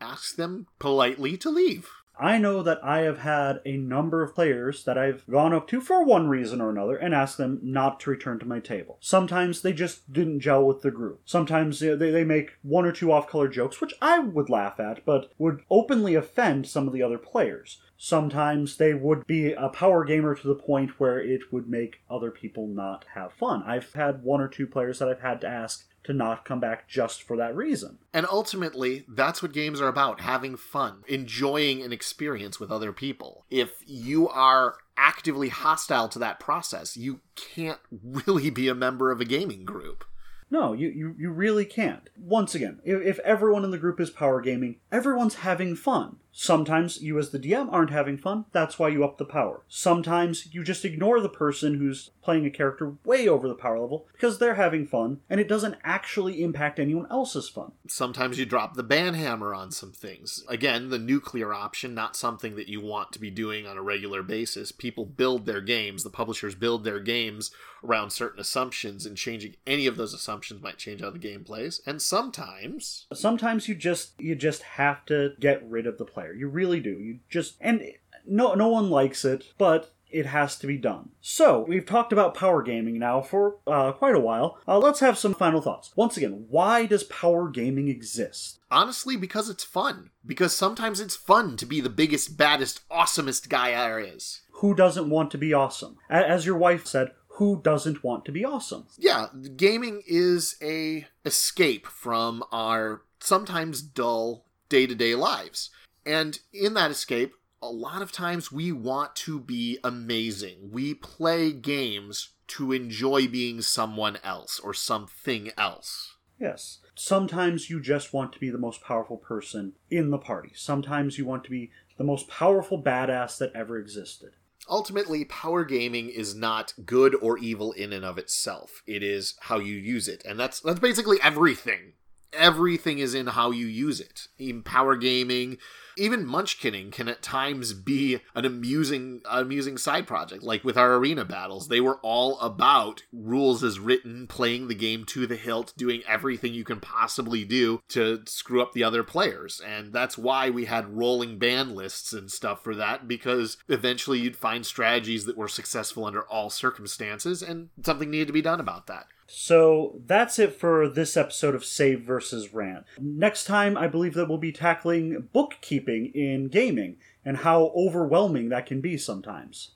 ask 0.00 0.36
them 0.36 0.66
politely 0.78 1.36
to 1.38 1.50
leave. 1.50 1.88
I 2.18 2.38
know 2.38 2.62
that 2.62 2.82
I 2.82 3.00
have 3.00 3.18
had 3.18 3.60
a 3.64 3.76
number 3.76 4.22
of 4.22 4.34
players 4.34 4.84
that 4.84 4.96
I've 4.96 5.26
gone 5.26 5.52
up 5.52 5.68
to 5.68 5.80
for 5.80 6.04
one 6.04 6.28
reason 6.28 6.60
or 6.60 6.70
another 6.70 6.96
and 6.96 7.14
asked 7.14 7.36
them 7.36 7.60
not 7.62 8.00
to 8.00 8.10
return 8.10 8.38
to 8.38 8.46
my 8.46 8.58
table. 8.58 8.96
Sometimes 9.00 9.60
they 9.60 9.72
just 9.72 10.10
didn't 10.12 10.40
gel 10.40 10.64
with 10.64 10.82
the 10.82 10.90
group. 10.90 11.20
Sometimes 11.24 11.80
they, 11.80 11.94
they 11.94 12.24
make 12.24 12.52
one 12.62 12.86
or 12.86 12.92
two 12.92 13.12
off 13.12 13.28
color 13.28 13.48
jokes, 13.48 13.80
which 13.80 13.94
I 14.00 14.18
would 14.20 14.48
laugh 14.48 14.80
at, 14.80 15.04
but 15.04 15.32
would 15.38 15.60
openly 15.70 16.14
offend 16.14 16.66
some 16.66 16.86
of 16.86 16.94
the 16.94 17.02
other 17.02 17.18
players. 17.18 17.80
Sometimes 17.98 18.76
they 18.76 18.94
would 18.94 19.26
be 19.26 19.52
a 19.52 19.68
power 19.68 20.04
gamer 20.04 20.34
to 20.34 20.48
the 20.48 20.54
point 20.54 21.00
where 21.00 21.18
it 21.18 21.52
would 21.52 21.68
make 21.68 22.02
other 22.10 22.30
people 22.30 22.66
not 22.66 23.04
have 23.14 23.32
fun. 23.32 23.62
I've 23.62 23.92
had 23.94 24.22
one 24.22 24.40
or 24.40 24.48
two 24.48 24.66
players 24.66 24.98
that 24.98 25.08
I've 25.08 25.20
had 25.20 25.40
to 25.42 25.48
ask 25.48 25.86
to 26.06 26.12
not 26.12 26.44
come 26.44 26.60
back 26.60 26.88
just 26.88 27.22
for 27.22 27.36
that 27.36 27.54
reason. 27.54 27.98
And 28.14 28.26
ultimately, 28.30 29.04
that's 29.08 29.42
what 29.42 29.52
games 29.52 29.80
are 29.80 29.88
about 29.88 30.20
having 30.20 30.56
fun, 30.56 31.02
enjoying 31.06 31.82
an 31.82 31.92
experience 31.92 32.58
with 32.58 32.70
other 32.70 32.92
people. 32.92 33.44
If 33.50 33.82
you 33.86 34.28
are 34.28 34.76
actively 34.96 35.48
hostile 35.48 36.08
to 36.08 36.18
that 36.20 36.40
process, 36.40 36.96
you 36.96 37.20
can't 37.34 37.80
really 37.90 38.50
be 38.50 38.68
a 38.68 38.74
member 38.74 39.10
of 39.10 39.20
a 39.20 39.24
gaming 39.24 39.64
group. 39.64 40.04
No, 40.48 40.72
you, 40.72 40.88
you, 40.88 41.14
you 41.18 41.30
really 41.30 41.64
can't. 41.64 42.08
Once 42.16 42.54
again, 42.54 42.78
if, 42.84 43.02
if 43.02 43.18
everyone 43.20 43.64
in 43.64 43.72
the 43.72 43.78
group 43.78 43.98
is 43.98 44.10
power 44.10 44.40
gaming, 44.40 44.76
everyone's 44.92 45.36
having 45.36 45.74
fun. 45.74 46.18
Sometimes 46.38 47.00
you, 47.00 47.18
as 47.18 47.30
the 47.30 47.38
DM, 47.38 47.72
aren't 47.72 47.88
having 47.88 48.18
fun. 48.18 48.44
That's 48.52 48.78
why 48.78 48.88
you 48.88 49.02
up 49.02 49.16
the 49.16 49.24
power. 49.24 49.62
Sometimes 49.68 50.52
you 50.52 50.62
just 50.62 50.84
ignore 50.84 51.18
the 51.18 51.30
person 51.30 51.78
who's 51.78 52.10
playing 52.20 52.44
a 52.44 52.50
character 52.50 52.92
way 53.06 53.26
over 53.26 53.48
the 53.48 53.54
power 53.54 53.78
level 53.78 54.06
because 54.12 54.38
they're 54.38 54.56
having 54.56 54.86
fun 54.86 55.20
and 55.30 55.40
it 55.40 55.48
doesn't 55.48 55.76
actually 55.82 56.42
impact 56.42 56.78
anyone 56.78 57.06
else's 57.10 57.48
fun. 57.48 57.72
Sometimes 57.88 58.38
you 58.38 58.44
drop 58.44 58.74
the 58.74 58.84
banhammer 58.84 59.56
on 59.56 59.70
some 59.70 59.92
things. 59.92 60.44
Again, 60.46 60.90
the 60.90 60.98
nuclear 60.98 61.54
option, 61.54 61.94
not 61.94 62.16
something 62.16 62.54
that 62.56 62.68
you 62.68 62.82
want 62.82 63.12
to 63.12 63.18
be 63.18 63.30
doing 63.30 63.66
on 63.66 63.78
a 63.78 63.82
regular 63.82 64.22
basis. 64.22 64.72
People 64.72 65.06
build 65.06 65.46
their 65.46 65.62
games, 65.62 66.04
the 66.04 66.10
publishers 66.10 66.54
build 66.54 66.84
their 66.84 67.00
games 67.00 67.50
around 67.84 68.10
certain 68.10 68.40
assumptions, 68.40 69.06
and 69.06 69.16
changing 69.16 69.54
any 69.66 69.86
of 69.86 69.96
those 69.96 70.12
assumptions 70.12 70.62
might 70.62 70.78
change 70.78 71.00
how 71.00 71.10
the 71.10 71.18
game 71.18 71.44
plays. 71.44 71.80
And 71.86 72.02
sometimes. 72.02 73.06
Sometimes 73.12 73.68
you 73.68 73.74
just 73.74 74.12
you 74.18 74.34
just 74.34 74.62
have 74.62 75.04
to 75.06 75.34
get 75.40 75.68
rid 75.68 75.86
of 75.86 75.98
the 75.98 76.04
player 76.26 76.34
you 76.34 76.48
really 76.48 76.80
do. 76.80 76.90
You 76.90 77.18
just 77.28 77.56
and 77.60 77.82
no 78.26 78.54
no 78.54 78.68
one 78.68 78.90
likes 78.90 79.24
it, 79.24 79.52
but 79.58 79.92
it 80.08 80.26
has 80.26 80.56
to 80.58 80.66
be 80.68 80.78
done. 80.78 81.10
So, 81.20 81.64
we've 81.66 81.84
talked 81.84 82.12
about 82.12 82.34
power 82.34 82.62
gaming 82.62 82.96
now 82.96 83.20
for 83.20 83.56
uh, 83.66 83.90
quite 83.90 84.14
a 84.14 84.20
while. 84.20 84.56
Uh, 84.66 84.78
let's 84.78 85.00
have 85.00 85.18
some 85.18 85.34
final 85.34 85.60
thoughts. 85.60 85.90
Once 85.96 86.16
again, 86.16 86.46
why 86.48 86.86
does 86.86 87.02
power 87.04 87.48
gaming 87.48 87.88
exist? 87.88 88.60
Honestly, 88.70 89.16
because 89.16 89.50
it's 89.50 89.64
fun. 89.64 90.10
Because 90.24 90.56
sometimes 90.56 91.00
it's 91.00 91.16
fun 91.16 91.56
to 91.56 91.66
be 91.66 91.80
the 91.80 91.90
biggest, 91.90 92.38
baddest, 92.38 92.88
awesomest 92.88 93.48
guy 93.48 93.72
there 93.72 93.98
is. 93.98 94.42
Who 94.52 94.76
doesn't 94.76 95.10
want 95.10 95.32
to 95.32 95.38
be 95.38 95.52
awesome? 95.52 95.96
As 96.08 96.46
your 96.46 96.56
wife 96.56 96.86
said, 96.86 97.10
who 97.30 97.60
doesn't 97.60 98.04
want 98.04 98.24
to 98.26 98.32
be 98.32 98.44
awesome? 98.44 98.86
Yeah, 98.96 99.26
gaming 99.56 100.02
is 100.06 100.56
a 100.62 101.08
escape 101.24 101.86
from 101.86 102.44
our 102.52 103.02
sometimes 103.18 103.82
dull 103.82 104.46
day-to-day 104.68 105.14
lives. 105.14 105.70
And 106.06 106.38
in 106.52 106.74
that 106.74 106.90
escape, 106.90 107.34
a 107.60 107.68
lot 107.68 108.00
of 108.00 108.12
times 108.12 108.52
we 108.52 108.70
want 108.70 109.16
to 109.16 109.40
be 109.40 109.78
amazing. 109.82 110.70
We 110.70 110.94
play 110.94 111.52
games 111.52 112.30
to 112.48 112.72
enjoy 112.72 113.26
being 113.26 113.60
someone 113.60 114.18
else 114.22 114.60
or 114.60 114.72
something 114.72 115.50
else. 115.58 116.14
Yes. 116.38 116.78
Sometimes 116.94 117.68
you 117.68 117.80
just 117.80 118.12
want 118.12 118.32
to 118.34 118.38
be 118.38 118.50
the 118.50 118.58
most 118.58 118.82
powerful 118.82 119.16
person 119.16 119.72
in 119.90 120.10
the 120.10 120.18
party. 120.18 120.52
Sometimes 120.54 121.18
you 121.18 121.26
want 121.26 121.44
to 121.44 121.50
be 121.50 121.70
the 121.98 122.04
most 122.04 122.28
powerful 122.28 122.80
badass 122.80 123.38
that 123.38 123.52
ever 123.54 123.78
existed. 123.78 124.32
Ultimately, 124.68 125.24
power 125.24 125.64
gaming 125.64 126.08
is 126.08 126.34
not 126.34 126.74
good 126.84 127.14
or 127.22 127.38
evil 127.38 127.72
in 127.72 127.92
and 127.92 128.04
of 128.04 128.18
itself. 128.18 128.82
It 128.86 129.02
is 129.02 129.34
how 129.40 129.58
you 129.58 129.74
use 129.74 130.08
it. 130.08 130.24
And 130.24 130.38
that's 130.38 130.60
that's 130.60 130.80
basically 130.80 131.18
everything. 131.22 131.92
Everything 132.32 132.98
is 132.98 133.14
in 133.14 133.28
how 133.28 133.50
you 133.50 133.66
use 133.66 134.00
it. 134.00 134.28
In 134.38 134.62
power 134.62 134.96
gaming, 134.96 135.58
even 135.96 136.26
Munchkinning 136.26 136.92
can 136.92 137.08
at 137.08 137.22
times 137.22 137.72
be 137.72 138.20
an 138.34 138.44
amusing 138.44 139.22
amusing 139.28 139.78
side 139.78 140.06
project. 140.06 140.42
Like 140.42 140.64
with 140.64 140.76
our 140.76 140.94
arena 140.96 141.24
battles, 141.24 141.68
they 141.68 141.80
were 141.80 141.98
all 142.02 142.38
about 142.40 143.02
rules 143.12 143.64
as 143.64 143.80
written, 143.80 144.26
playing 144.26 144.68
the 144.68 144.74
game 144.74 145.04
to 145.06 145.26
the 145.26 145.36
hilt, 145.36 145.72
doing 145.76 146.02
everything 146.06 146.54
you 146.54 146.64
can 146.64 146.80
possibly 146.80 147.44
do 147.44 147.82
to 147.88 148.22
screw 148.26 148.62
up 148.62 148.72
the 148.72 148.84
other 148.84 149.02
players. 149.02 149.60
And 149.66 149.92
that's 149.92 150.18
why 150.18 150.50
we 150.50 150.66
had 150.66 150.96
rolling 150.96 151.38
ban 151.38 151.74
lists 151.74 152.12
and 152.12 152.30
stuff 152.30 152.62
for 152.62 152.74
that 152.74 153.08
because 153.08 153.56
eventually 153.68 154.18
you'd 154.18 154.36
find 154.36 154.66
strategies 154.66 155.24
that 155.24 155.36
were 155.36 155.48
successful 155.48 156.04
under 156.04 156.22
all 156.22 156.50
circumstances 156.50 157.42
and 157.42 157.70
something 157.84 158.10
needed 158.10 158.26
to 158.26 158.32
be 158.32 158.42
done 158.42 158.60
about 158.60 158.86
that. 158.86 159.06
So 159.26 160.00
that's 160.06 160.38
it 160.38 160.54
for 160.54 160.88
this 160.88 161.16
episode 161.16 161.54
of 161.54 161.64
Save 161.64 162.02
versus 162.02 162.54
Rant. 162.54 162.84
Next 162.98 163.44
time, 163.44 163.76
I 163.76 163.88
believe 163.88 164.14
that 164.14 164.28
we'll 164.28 164.38
be 164.38 164.52
tackling 164.52 165.28
bookkeeping 165.32 166.12
in 166.14 166.48
gaming 166.48 166.96
and 167.24 167.38
how 167.38 167.72
overwhelming 167.74 168.48
that 168.50 168.66
can 168.66 168.80
be 168.80 168.96
sometimes. 168.96 169.72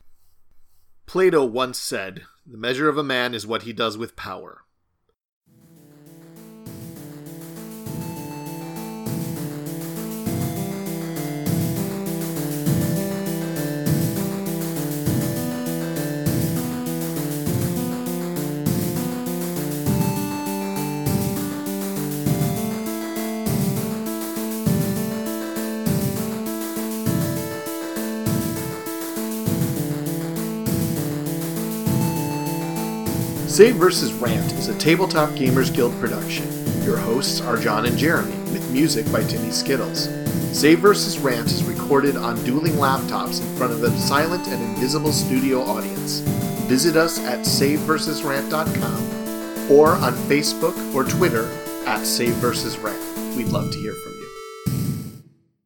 Plato 1.07 1.45
once 1.45 1.79
said, 1.79 2.23
The 2.47 2.57
measure 2.57 2.89
of 2.89 2.97
a 2.97 3.03
man 3.03 3.35
is 3.35 3.47
what 3.47 3.63
he 3.63 3.73
does 3.73 3.99
with 3.99 4.15
power. 4.15 4.63
Save 33.61 33.77
vs. 33.77 34.13
Rant 34.15 34.53
is 34.55 34.69
a 34.69 34.79
Tabletop 34.79 35.29
Gamers 35.33 35.71
Guild 35.71 35.93
production. 36.01 36.49
Your 36.83 36.97
hosts 36.97 37.43
are 37.43 37.59
John 37.59 37.85
and 37.85 37.99
Jeremy, 37.99 38.35
with 38.53 38.73
music 38.73 39.05
by 39.13 39.23
Timmy 39.23 39.51
Skittles. 39.51 40.09
Save 40.59 40.79
vs. 40.79 41.19
Rant 41.19 41.49
is 41.49 41.63
recorded 41.65 42.17
on 42.17 42.43
dueling 42.43 42.73
laptops 42.73 43.43
in 43.43 43.57
front 43.57 43.75
of 43.75 43.83
a 43.83 43.91
silent 43.99 44.47
and 44.47 44.63
invisible 44.63 45.13
studio 45.13 45.61
audience. 45.61 46.21
Visit 46.71 46.97
us 46.97 47.19
at 47.27 47.41
saveversusrant.com 47.41 49.71
or 49.71 49.91
on 49.91 50.15
Facebook 50.15 50.95
or 50.95 51.05
Twitter 51.05 51.47
at 51.85 52.07
Save 52.07 52.37
vs. 52.37 52.79
Rant. 52.79 53.37
We'd 53.37 53.49
love 53.49 53.71
to 53.73 53.79
hear 53.79 53.93
from 53.93 54.10
you. 54.10 54.10